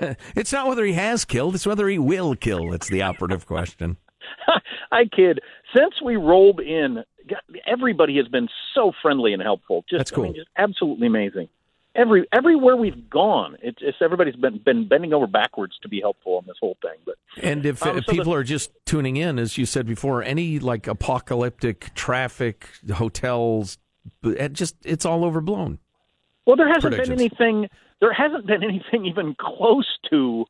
It's 0.36 0.52
not 0.52 0.68
whether 0.68 0.86
he 0.86 0.94
has 0.94 1.26
killed; 1.26 1.56
it's 1.56 1.66
whether 1.66 1.88
he 1.88 2.00
will 2.00 2.36
kill. 2.36 2.74
It's 2.74 2.90
the 2.90 3.02
operative 3.02 3.46
question. 3.46 3.98
I 4.92 5.06
kid. 5.06 5.40
Since 5.76 5.96
we 6.04 6.16
rolled 6.16 6.60
in, 6.60 7.04
everybody 7.66 8.18
has 8.18 8.28
been 8.28 8.48
so 8.74 8.92
friendly 9.02 9.34
and 9.34 9.42
helpful. 9.42 9.84
Just, 9.90 10.00
That's 10.00 10.12
cool. 10.12 10.26
I 10.26 10.28
mean, 10.28 10.36
just 10.36 10.48
absolutely 10.58 11.08
amazing. 11.08 11.50
Every 11.96 12.28
everywhere 12.34 12.76
we've 12.76 13.10
gone, 13.10 13.56
it's, 13.62 13.78
it's 13.82 13.98
everybody's 14.02 14.36
been 14.36 14.58
been 14.64 14.88
bending 14.88 15.14
over 15.14 15.28
backwards 15.28 15.76
to 15.82 15.88
be 15.90 16.02
helpful 16.02 16.36
on 16.38 16.44
this 16.46 16.58
whole 16.60 16.78
thing. 16.82 16.98
But 17.06 17.16
And 17.42 17.66
if, 17.66 17.82
Um, 17.86 17.98
if 17.98 18.06
so 18.06 18.12
the- 18.12 18.18
people 18.18 18.34
are 18.34 18.44
just 18.44 18.72
tuning 18.86 19.16
in, 19.16 19.40
as 19.40 19.58
you 19.58 19.66
said 19.66 19.86
before, 19.88 20.22
any 20.22 20.60
like 20.60 20.88
apocalyptic 20.88 21.94
traffic, 21.96 22.68
hotels, 22.96 23.78
it 24.24 24.52
just 24.54 24.76
it's 24.84 25.06
all 25.06 25.24
overblown. 25.24 25.80
well, 26.46 26.58
there 26.58 26.68
hasn't 26.68 26.98
been 26.98 27.12
anything. 27.14 27.70
There 28.06 28.14
hasn't 28.14 28.46
been 28.46 28.64
anything 28.64 29.08
even 29.08 29.34
close 29.40 29.88
to 30.12 30.46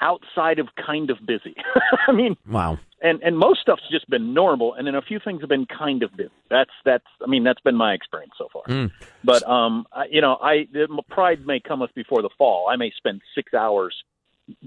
outside 0.00 0.60
of 0.60 0.68
kind 0.76 1.10
of 1.10 1.18
busy. 1.26 1.56
I 2.06 2.12
mean, 2.12 2.36
Wow. 2.48 2.78
and 3.02 3.20
and 3.24 3.36
most 3.36 3.60
stuff's 3.60 3.82
just 3.90 4.08
been 4.08 4.32
normal, 4.34 4.74
and 4.74 4.86
then 4.86 4.94
a 4.94 5.02
few 5.02 5.18
things 5.18 5.40
have 5.40 5.48
been 5.48 5.66
kind 5.66 6.04
of 6.04 6.16
busy. 6.16 6.30
That's 6.48 6.70
that's. 6.84 7.04
I 7.20 7.26
mean, 7.26 7.42
that's 7.42 7.60
been 7.60 7.74
my 7.74 7.92
experience 7.92 8.34
so 8.38 8.46
far. 8.52 8.62
Mm. 8.68 8.92
But 9.24 9.42
um, 9.48 9.84
I, 9.92 10.04
you 10.12 10.20
know, 10.20 10.38
I 10.40 10.68
the, 10.72 10.86
pride 11.10 11.44
may 11.44 11.58
come 11.58 11.80
cometh 11.80 11.92
before 11.96 12.22
the 12.22 12.30
fall. 12.38 12.68
I 12.70 12.76
may 12.76 12.92
spend 12.96 13.20
six 13.34 13.52
hours 13.52 13.92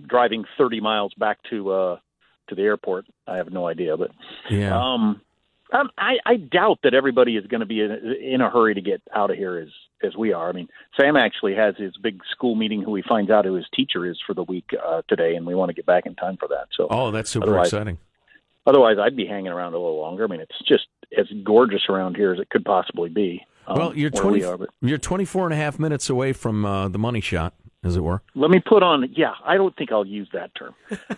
driving 0.05 0.43
thirty 0.57 0.81
miles 0.81 1.13
back 1.13 1.37
to 1.51 1.71
uh 1.71 1.97
to 2.49 2.55
the 2.55 2.63
airport. 2.63 3.05
I 3.27 3.37
have 3.37 3.49
no 3.53 3.65
idea, 3.65 3.95
but 3.95 4.11
Yeah. 4.49 4.77
um, 4.77 5.21
um 5.73 5.89
I 5.97 6.13
I 6.25 6.35
doubt 6.37 6.79
that 6.83 6.93
everybody 6.93 7.35
is 7.35 7.45
going 7.47 7.59
to 7.61 7.65
be 7.65 7.81
in, 7.81 7.91
in 8.21 8.41
a 8.41 8.49
hurry 8.49 8.73
to 8.75 8.81
get 8.81 9.01
out 9.15 9.29
of 9.31 9.37
here 9.37 9.57
as 9.57 9.69
as 10.07 10.15
we 10.15 10.33
are. 10.33 10.49
I 10.49 10.51
mean, 10.51 10.67
Sam 10.99 11.15
actually 11.17 11.55
has 11.55 11.75
his 11.77 11.95
big 11.97 12.21
school 12.31 12.55
meeting. 12.55 12.81
Who 12.81 12.95
he 12.95 13.03
finds 13.07 13.31
out 13.31 13.45
who 13.45 13.55
his 13.55 13.65
teacher 13.73 14.05
is 14.05 14.17
for 14.25 14.33
the 14.33 14.43
week 14.43 14.69
uh, 14.85 15.01
today, 15.07 15.35
and 15.35 15.45
we 15.45 15.55
want 15.55 15.69
to 15.69 15.73
get 15.73 15.85
back 15.85 16.05
in 16.05 16.15
time 16.15 16.37
for 16.37 16.47
that. 16.49 16.67
So 16.77 16.87
oh, 16.89 17.11
that's 17.11 17.29
super 17.29 17.47
otherwise- 17.47 17.67
exciting. 17.67 17.97
Otherwise, 18.65 18.95
I'd 18.97 19.17
be 19.17 19.25
hanging 19.25 19.51
around 19.51 19.73
a 19.73 19.77
little 19.77 19.99
longer. 19.99 20.23
I 20.23 20.27
mean, 20.27 20.39
it's 20.39 20.57
just 20.65 20.85
as 21.17 21.25
gorgeous 21.43 21.81
around 21.89 22.15
here 22.15 22.31
as 22.33 22.39
it 22.39 22.49
could 22.49 22.63
possibly 22.63 23.09
be. 23.09 23.45
um, 23.67 23.77
well, 23.77 23.93
you're 23.93 24.09
twenty. 24.09 24.39
we 24.39 24.45
are, 24.45 24.57
but 24.57 24.69
You're 24.81 24.97
24 24.97 25.47
and 25.47 25.53
a 25.53 25.57
half 25.57 25.79
minutes 25.79 26.09
away 26.09 26.31
from 26.31 26.63
uh, 26.65 26.87
the 26.87 26.97
money 26.97 27.19
shot, 27.19 27.55
as 27.83 27.97
it 27.97 27.99
were. 27.99 28.21
let 28.35 28.49
me 28.51 28.61
put 28.65 28.81
on. 28.81 29.05
Yeah, 29.17 29.33
I 29.43 29.57
don't 29.57 29.75
think 29.75 29.91
I'll 29.91 30.05
use 30.07 30.29
that 30.31 30.51
term. 30.55 30.73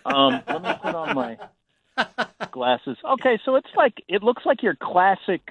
Um, 0.05 0.41
let 0.47 0.63
me 0.63 0.73
put 0.81 0.95
on 0.95 1.15
my 1.15 1.37
glasses. 2.51 2.97
Okay, 3.03 3.39
so 3.45 3.55
it's 3.55 3.69
like 3.75 4.03
it 4.07 4.23
looks 4.23 4.43
like 4.45 4.63
your 4.63 4.75
classic 4.75 5.41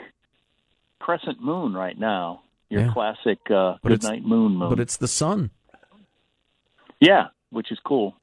crescent 1.00 1.40
moon 1.42 1.72
right 1.74 1.98
now. 1.98 2.42
Your 2.70 2.82
Yeah. 2.82 2.92
classic 2.92 3.38
uh, 3.50 3.76
But 3.82 3.92
it's- 3.92 4.02
midnight 4.10 4.24
moon 4.26 4.56
moon. 4.56 4.68
But 4.70 4.80
it's 4.80 4.96
the 4.96 5.08
sun. 5.08 5.50
Yeah, 7.00 7.28
which 7.50 7.70
is 7.70 7.78
cool. 7.84 8.14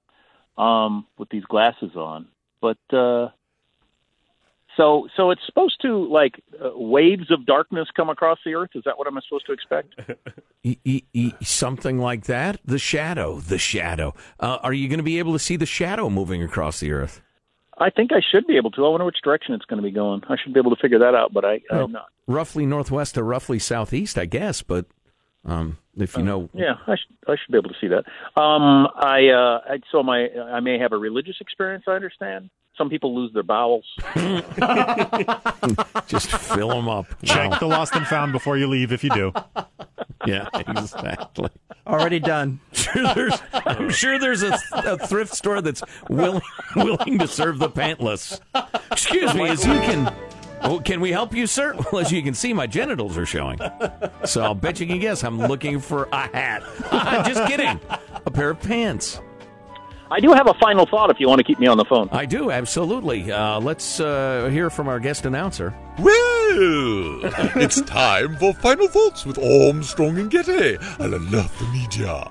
Um, 0.58 1.06
with 1.18 1.30
these 1.30 1.46
glasses 1.46 1.96
on, 1.96 2.28
but 2.62 2.78
uh, 2.92 3.30
So, 4.78 5.08
so 5.18 5.32
it's 5.32 5.42
supposed 5.46 5.82
to 5.82 6.08
like 6.12 6.42
uh, 6.64 6.72
waves 6.76 7.30
of 7.32 7.46
darkness 7.46 7.88
come 7.96 8.10
across 8.10 8.40
the 8.46 8.54
earth. 8.56 8.70
Is 8.76 8.84
that 8.86 8.98
what 8.98 9.08
I'm 9.08 9.20
supposed 9.28 9.46
to 9.48 9.54
expect? 9.54 9.96
E- 10.64 10.78
e- 10.86 11.04
e- 11.14 11.34
something 11.42 11.98
like 11.98 12.26
that. 12.26 12.60
The 12.64 12.78
shadow. 12.78 13.40
The 13.40 13.58
shadow. 13.58 14.14
Uh, 14.40 14.60
are 14.62 14.74
you 14.74 14.88
going 14.88 15.00
to 15.00 15.04
be 15.04 15.18
able 15.18 15.34
to 15.34 15.40
see 15.40 15.56
the 15.58 15.66
shadow 15.66 16.08
moving 16.08 16.44
across 16.44 16.80
the 16.80 16.92
earth? 16.92 17.20
I 17.82 17.90
think 17.90 18.12
I 18.14 18.22
should 18.32 18.46
be 18.46 18.58
able 18.58 18.70
to. 18.72 18.86
I 18.86 18.90
wonder 18.90 19.06
which 19.06 19.22
direction 19.24 19.56
it's 19.56 19.66
going 19.66 19.82
to 19.82 19.84
be 19.84 19.92
going. 19.92 20.22
I 20.30 20.36
should 20.42 20.54
be 20.54 20.60
able 20.60 20.76
to 20.76 20.82
figure 20.82 21.00
that 21.00 21.16
out, 21.16 21.34
but 21.34 21.44
I, 21.44 21.62
Well, 21.72 21.86
I'm 21.86 21.92
not. 21.92 22.10
Roughly 22.28 22.66
northwest 22.66 23.16
to 23.16 23.24
roughly 23.24 23.58
southeast, 23.58 24.18
I 24.18 24.26
guess. 24.26 24.62
But 24.62 24.86
um, 25.44 25.80
if 25.98 26.16
you 26.16 26.24
know, 26.24 26.50
Yeah, 26.54 26.76
I 26.86 26.96
should 26.96 27.18
I 27.28 27.36
should 27.36 27.52
be 27.52 27.58
able 27.58 27.70
to 27.70 27.76
see 27.82 27.88
that. 27.88 28.06
Um, 28.40 28.88
I 28.96 29.30
uh, 29.30 29.74
I 29.74 29.80
so 29.92 30.04
my 30.04 30.28
I 30.30 30.60
may 30.60 30.78
have 30.78 30.94
a 30.94 30.98
religious 30.98 31.38
experience. 31.42 31.86
I 31.88 31.94
understand. 31.94 32.52
Some 32.82 32.90
people 32.90 33.14
lose 33.16 33.32
their 33.32 33.44
bowels. 33.44 33.86
just 36.08 36.32
fill 36.32 36.70
them 36.70 36.90
up. 36.90 37.06
Check 37.24 37.52
Wow. 37.52 37.60
the 37.60 37.68
lost 37.68 37.96
and 37.96 38.08
found 38.08 38.32
before 38.32 38.58
you 38.58 38.66
leave 38.66 38.92
if 38.92 39.04
you 39.04 39.12
do. 39.12 39.32
Yeah, 40.26 40.48
exactly. 40.56 41.50
Already 41.86 42.20
done. 42.20 42.60
Sure 42.74 43.14
there's, 43.14 43.40
I'm 43.54 43.90
sure 43.92 44.18
there's 44.18 44.42
a, 44.42 44.58
a 44.74 44.98
thrift 44.98 45.36
store 45.36 45.62
that's 45.62 45.84
willing 46.10 46.42
willing 46.76 47.20
to 47.20 47.28
serve 47.28 47.60
the 47.60 47.70
pantless. 47.70 48.40
Excuse 48.92 49.34
me, 49.36 49.48
as 49.48 49.64
you 49.64 49.74
can. 49.74 50.12
Oh, 50.64 50.80
can 50.80 51.02
we 51.02 51.12
help 51.12 51.36
you, 51.36 51.46
sir? 51.46 51.76
Well, 51.92 52.02
as 52.02 52.12
you 52.12 52.24
can 52.24 52.34
see, 52.34 52.52
my 52.52 52.66
genitals 52.66 53.16
are 53.16 53.28
showing. 53.28 53.60
So 54.26 54.42
I'll 54.42 54.56
bet 54.56 54.80
you 54.80 54.88
can 54.88 54.98
guess 55.00 55.24
I'm 55.24 55.38
looking 55.38 55.80
for 55.80 56.10
a 56.12 56.28
hat. 56.36 56.64
Just 57.28 57.46
kidding. 57.48 57.80
A 58.26 58.32
pair 58.32 58.50
of 58.50 58.60
pants. 58.60 59.22
I 60.12 60.20
do 60.20 60.34
have 60.34 60.48
a 60.48 60.54
final 60.56 60.86
thought 60.86 61.10
if 61.10 61.22
you 61.22 61.30
want 61.30 61.40
to 61.40 61.44
keep 61.44 61.58
me 61.58 61.68
on 61.68 61.78
the 61.78 61.86
phone. 61.86 62.10
I 62.12 62.26
do, 62.26 62.52
absolutely. 62.52 63.32
Uh, 63.32 63.62
let's 63.62 64.02
uh, 64.02 64.50
hear 64.52 64.70
from 64.70 64.90
our 64.90 65.00
guest 65.00 65.26
announcer. 65.26 65.74
Well, 66.00 67.22
it's 67.56 67.82
time 67.84 68.36
for 68.36 68.54
Final 68.56 68.90
Thoughts 68.90 69.26
with 69.26 69.40
Armstrong 69.40 70.18
and 70.20 70.30
Getty. 70.30 70.78
I 71.00 71.06
love 71.06 71.58
the 71.60 71.66
media. 71.72 72.30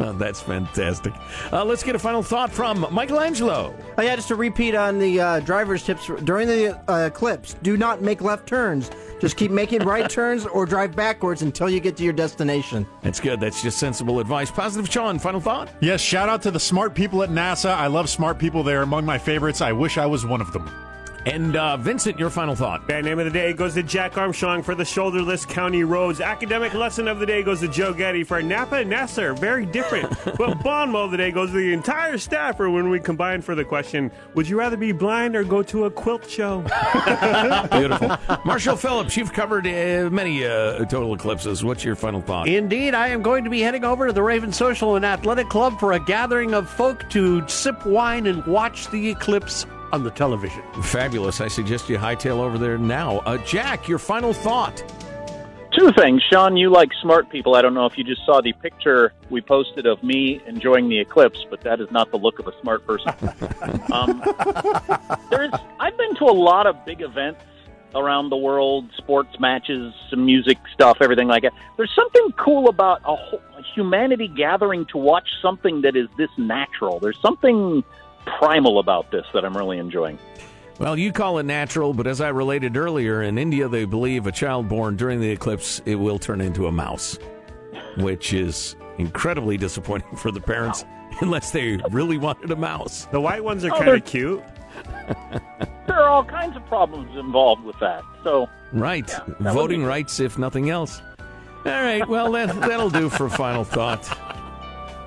Oh, 0.00 0.12
that's 0.12 0.40
fantastic. 0.40 1.12
Uh, 1.52 1.64
let's 1.64 1.84
get 1.84 1.94
a 1.94 2.00
final 2.00 2.20
thought 2.22 2.50
from 2.50 2.84
Michael 2.90 3.20
Angelo. 3.20 3.72
Oh, 3.96 4.02
yeah, 4.02 4.16
just 4.16 4.26
to 4.28 4.34
repeat 4.34 4.74
on 4.74 4.98
the 4.98 5.20
uh, 5.20 5.40
driver's 5.40 5.84
tips 5.84 6.10
during 6.24 6.48
the 6.48 6.76
uh, 6.90 7.06
eclipse, 7.06 7.54
do 7.62 7.76
not 7.76 8.02
make 8.02 8.20
left 8.22 8.48
turns. 8.48 8.90
Just 9.20 9.36
keep 9.36 9.50
making 9.50 9.82
right 9.82 10.08
turns 10.08 10.46
or 10.46 10.66
drive 10.66 10.94
backwards 10.94 11.42
until 11.42 11.68
you 11.70 11.80
get 11.80 11.96
to 11.96 12.04
your 12.04 12.12
destination. 12.12 12.86
That's 13.02 13.20
good. 13.20 13.40
That's 13.40 13.62
just 13.62 13.78
sensible 13.78 14.20
advice. 14.20 14.50
Positive 14.50 14.90
Sean, 14.90 15.18
final 15.18 15.40
thought? 15.40 15.70
Yes, 15.80 16.00
shout 16.00 16.28
out 16.28 16.42
to 16.42 16.50
the 16.50 16.60
smart 16.60 16.94
people 16.94 17.22
at 17.22 17.30
NASA. 17.30 17.70
I 17.70 17.86
love 17.86 18.08
smart 18.08 18.38
people. 18.38 18.62
They're 18.62 18.82
among 18.82 19.04
my 19.04 19.18
favorites. 19.18 19.60
I 19.60 19.72
wish 19.72 19.98
I 19.98 20.06
was 20.06 20.26
one 20.26 20.40
of 20.40 20.52
them. 20.52 20.70
And 21.26 21.56
uh, 21.56 21.78
Vincent, 21.78 22.18
your 22.18 22.28
final 22.28 22.54
thought. 22.54 22.86
Band 22.86 23.06
name 23.06 23.18
of 23.18 23.24
the 23.24 23.30
day 23.30 23.54
goes 23.54 23.74
to 23.74 23.82
Jack 23.82 24.18
Armstrong 24.18 24.62
for 24.62 24.74
the 24.74 24.84
shoulderless 24.84 25.48
county 25.48 25.82
roads. 25.82 26.20
Academic 26.20 26.74
lesson 26.74 27.08
of 27.08 27.18
the 27.18 27.24
day 27.24 27.42
goes 27.42 27.60
to 27.60 27.68
Joe 27.68 27.94
Getty 27.94 28.24
for 28.24 28.42
Napa 28.42 28.76
and 28.76 28.90
Nasser. 28.90 29.32
Very 29.32 29.64
different. 29.64 30.12
but 30.38 30.62
bon 30.62 30.90
mot 30.90 31.06
of 31.06 31.10
the 31.12 31.16
day 31.16 31.30
goes 31.30 31.50
to 31.50 31.56
the 31.56 31.72
entire 31.72 32.18
staff 32.18 32.58
for 32.58 32.68
when 32.68 32.90
we 32.90 33.00
combine 33.00 33.40
for 33.40 33.54
the 33.54 33.64
question 33.64 34.10
Would 34.34 34.48
you 34.48 34.58
rather 34.58 34.76
be 34.76 34.92
blind 34.92 35.34
or 35.34 35.44
go 35.44 35.62
to 35.62 35.86
a 35.86 35.90
quilt 35.90 36.28
show? 36.28 36.60
Beautiful. 37.70 38.16
Marshall 38.44 38.76
Phillips, 38.76 39.16
you've 39.16 39.32
covered 39.32 39.66
uh, 39.66 40.10
many 40.10 40.44
uh, 40.44 40.84
total 40.84 41.14
eclipses. 41.14 41.64
What's 41.64 41.84
your 41.84 41.96
final 41.96 42.20
thought? 42.20 42.48
Indeed, 42.48 42.94
I 42.94 43.08
am 43.08 43.22
going 43.22 43.44
to 43.44 43.50
be 43.50 43.60
heading 43.60 43.84
over 43.84 44.06
to 44.06 44.12
the 44.12 44.22
Raven 44.22 44.52
Social 44.52 44.96
and 44.96 45.04
Athletic 45.04 45.48
Club 45.48 45.80
for 45.80 45.92
a 45.92 46.00
gathering 46.00 46.52
of 46.52 46.68
folk 46.68 47.08
to 47.10 47.46
sip 47.48 47.86
wine 47.86 48.26
and 48.26 48.44
watch 48.46 48.88
the 48.90 49.08
eclipse 49.10 49.66
on 49.94 50.02
the 50.02 50.10
television. 50.10 50.62
Fabulous. 50.82 51.40
I 51.40 51.46
suggest 51.46 51.88
you 51.88 51.96
hightail 51.96 52.38
over 52.38 52.58
there 52.58 52.76
now. 52.76 53.18
Uh, 53.20 53.38
Jack, 53.38 53.86
your 53.86 53.98
final 53.98 54.32
thought. 54.32 54.82
Two 55.78 55.92
things, 55.92 56.20
Sean. 56.30 56.56
You 56.56 56.68
like 56.70 56.90
smart 57.00 57.30
people. 57.30 57.54
I 57.54 57.62
don't 57.62 57.74
know 57.74 57.86
if 57.86 57.96
you 57.96 58.02
just 58.02 58.24
saw 58.26 58.40
the 58.40 58.52
picture 58.54 59.12
we 59.30 59.40
posted 59.40 59.86
of 59.86 60.02
me 60.02 60.40
enjoying 60.46 60.88
the 60.88 60.98
eclipse, 60.98 61.46
but 61.48 61.60
that 61.60 61.80
is 61.80 61.88
not 61.92 62.10
the 62.10 62.16
look 62.16 62.40
of 62.40 62.48
a 62.48 62.60
smart 62.60 62.84
person. 62.84 63.12
um, 63.92 64.20
there's, 65.30 65.52
I've 65.78 65.96
been 65.96 66.16
to 66.16 66.24
a 66.24 66.36
lot 66.36 66.66
of 66.66 66.84
big 66.84 67.00
events 67.00 67.40
around 67.94 68.30
the 68.30 68.36
world, 68.36 68.90
sports 68.96 69.38
matches, 69.38 69.94
some 70.10 70.26
music 70.26 70.58
stuff, 70.72 70.98
everything 71.00 71.28
like 71.28 71.42
that. 71.42 71.52
There's 71.76 71.94
something 71.94 72.32
cool 72.32 72.68
about 72.68 73.00
a 73.04 73.14
whole, 73.14 73.40
humanity 73.74 74.26
gathering 74.26 74.86
to 74.86 74.98
watch 74.98 75.28
something 75.40 75.82
that 75.82 75.94
is 75.94 76.08
this 76.18 76.30
natural. 76.36 76.98
There's 76.98 77.20
something 77.20 77.84
primal 78.38 78.78
about 78.78 79.10
this 79.10 79.24
that 79.34 79.44
I'm 79.44 79.56
really 79.56 79.78
enjoying. 79.78 80.18
Well, 80.78 80.96
you 80.98 81.12
call 81.12 81.38
it 81.38 81.44
natural, 81.44 81.94
but 81.94 82.06
as 82.06 82.20
I 82.20 82.28
related 82.28 82.76
earlier, 82.76 83.22
in 83.22 83.38
India 83.38 83.68
they 83.68 83.84
believe 83.84 84.26
a 84.26 84.32
child 84.32 84.68
born 84.68 84.96
during 84.96 85.20
the 85.20 85.30
eclipse 85.30 85.80
it 85.86 85.94
will 85.96 86.18
turn 86.18 86.40
into 86.40 86.66
a 86.66 86.72
mouse, 86.72 87.18
which 87.98 88.32
is 88.32 88.74
incredibly 88.98 89.56
disappointing 89.56 90.16
for 90.16 90.30
the 90.32 90.40
parents 90.40 90.84
unless 91.20 91.52
they 91.52 91.76
really 91.90 92.18
wanted 92.18 92.50
a 92.50 92.56
mouse. 92.56 93.06
The 93.12 93.20
white 93.20 93.44
ones 93.44 93.64
are 93.64 93.72
Oh, 93.72 93.78
kind 93.78 93.90
of 93.90 94.04
cute. 94.04 94.42
There 95.86 96.02
are 96.02 96.08
all 96.08 96.24
kinds 96.24 96.56
of 96.56 96.64
problems 96.66 97.14
involved 97.16 97.62
with 97.62 97.78
that. 97.78 98.02
So 98.24 98.48
Right. 98.72 99.06
that 99.06 99.52
Voting 99.52 99.80
be- 99.80 99.86
rights, 99.86 100.18
if 100.18 100.38
nothing 100.38 100.70
else. 100.70 101.00
All 101.66 101.72
right. 101.72 102.06
Well, 102.08 102.32
that, 102.32 102.58
that'll 102.62 102.90
do 102.90 103.08
for 103.10 103.28
final 103.28 103.64
thought. 103.64 104.02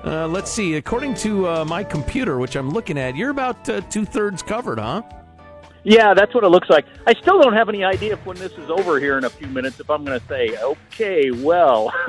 Uh, 0.04 0.26
let's 0.28 0.50
see. 0.50 0.76
According 0.76 1.14
to 1.16 1.48
uh, 1.48 1.64
my 1.64 1.82
computer, 1.82 2.38
which 2.38 2.56
I'm 2.56 2.70
looking 2.70 2.98
at, 2.98 3.16
you're 3.16 3.30
about 3.30 3.68
uh, 3.68 3.80
two 3.82 4.04
thirds 4.04 4.42
covered, 4.42 4.78
huh? 4.78 5.02
Yeah, 5.84 6.12
that's 6.14 6.34
what 6.34 6.44
it 6.44 6.48
looks 6.48 6.68
like. 6.68 6.86
I 7.06 7.14
still 7.14 7.40
don't 7.40 7.54
have 7.54 7.68
any 7.68 7.84
idea 7.84 8.14
if 8.14 8.26
when 8.26 8.36
this 8.36 8.52
is 8.52 8.70
over 8.70 9.00
here 9.00 9.16
in 9.16 9.24
a 9.24 9.30
few 9.30 9.46
minutes 9.46 9.80
if 9.80 9.88
I'm 9.88 10.04
going 10.04 10.18
to 10.18 10.26
say, 10.26 10.56
okay, 10.58 11.30
well. 11.30 11.92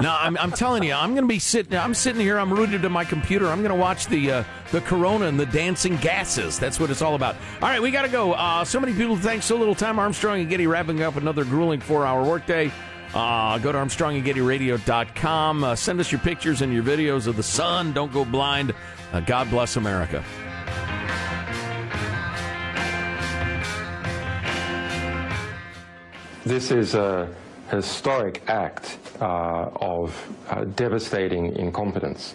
No, 0.00 0.16
I'm, 0.16 0.36
I'm 0.38 0.52
telling 0.52 0.84
you, 0.84 0.92
I'm 0.92 1.10
going 1.10 1.24
to 1.24 1.28
be 1.28 1.40
sitting. 1.40 1.76
I'm 1.76 1.92
sitting 1.92 2.20
here. 2.20 2.38
I'm 2.38 2.52
rooted 2.52 2.82
to 2.82 2.88
my 2.88 3.04
computer. 3.04 3.48
I'm 3.48 3.58
going 3.62 3.74
to 3.74 3.80
watch 3.80 4.06
the 4.06 4.30
uh, 4.30 4.44
the 4.70 4.80
Corona 4.80 5.26
and 5.26 5.40
the 5.40 5.46
dancing 5.46 5.96
gases. 5.96 6.56
That's 6.56 6.78
what 6.78 6.90
it's 6.90 7.02
all 7.02 7.16
about. 7.16 7.34
All 7.60 7.68
right, 7.68 7.82
we 7.82 7.90
got 7.90 8.02
to 8.02 8.08
go. 8.08 8.32
Uh, 8.32 8.64
so 8.64 8.78
many 8.78 8.92
people. 8.92 9.16
Thanks 9.16 9.46
so 9.46 9.56
little 9.56 9.74
time. 9.74 9.98
Armstrong 9.98 10.40
and 10.40 10.48
Getty 10.48 10.68
wrapping 10.68 11.02
up 11.02 11.16
another 11.16 11.44
grueling 11.44 11.80
four 11.80 12.06
hour 12.06 12.22
workday. 12.22 12.70
Uh, 13.14 13.58
go 13.58 13.72
to 13.72 13.78
ArmstrongandGettyRadio.com. 13.78 15.64
Uh, 15.64 15.74
send 15.74 16.00
us 16.00 16.12
your 16.12 16.20
pictures 16.20 16.62
and 16.62 16.72
your 16.72 16.82
videos 16.82 17.26
of 17.26 17.36
the 17.36 17.42
sun. 17.42 17.92
Don't 17.92 18.12
go 18.12 18.24
blind. 18.24 18.74
Uh, 19.12 19.20
God 19.20 19.48
bless 19.50 19.76
America. 19.76 20.22
This 26.44 26.70
is 26.70 26.94
a 26.94 27.28
historic 27.70 28.42
act 28.48 28.98
uh, 29.20 29.68
of 29.76 30.16
uh, 30.48 30.64
devastating 30.64 31.54
incompetence. 31.56 32.34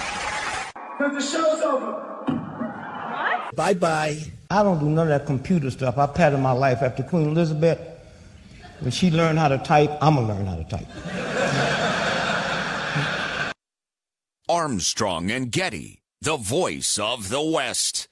Because 1.01 1.31
the 1.31 1.37
show's 1.37 1.61
over. 1.63 1.93
Bye 3.55 3.73
bye. 3.73 4.19
I 4.51 4.61
don't 4.61 4.79
do 4.79 4.85
none 4.85 5.11
of 5.11 5.19
that 5.19 5.25
computer 5.25 5.71
stuff. 5.71 5.97
I 5.97 6.05
patterned 6.05 6.43
my 6.43 6.51
life 6.51 6.83
after 6.83 7.01
Queen 7.01 7.29
Elizabeth. 7.29 7.79
When 8.81 8.91
she 8.91 9.09
learned 9.09 9.39
how 9.39 9.47
to 9.47 9.57
type, 9.57 9.89
I'm 9.99 10.13
going 10.13 10.27
to 10.27 10.33
learn 10.35 10.45
how 10.45 10.57
to 10.57 10.63
type. 10.63 10.85
Armstrong 14.47 15.31
and 15.31 15.51
Getty, 15.51 16.03
the 16.21 16.37
voice 16.37 16.99
of 16.99 17.29
the 17.29 17.41
West. 17.41 18.07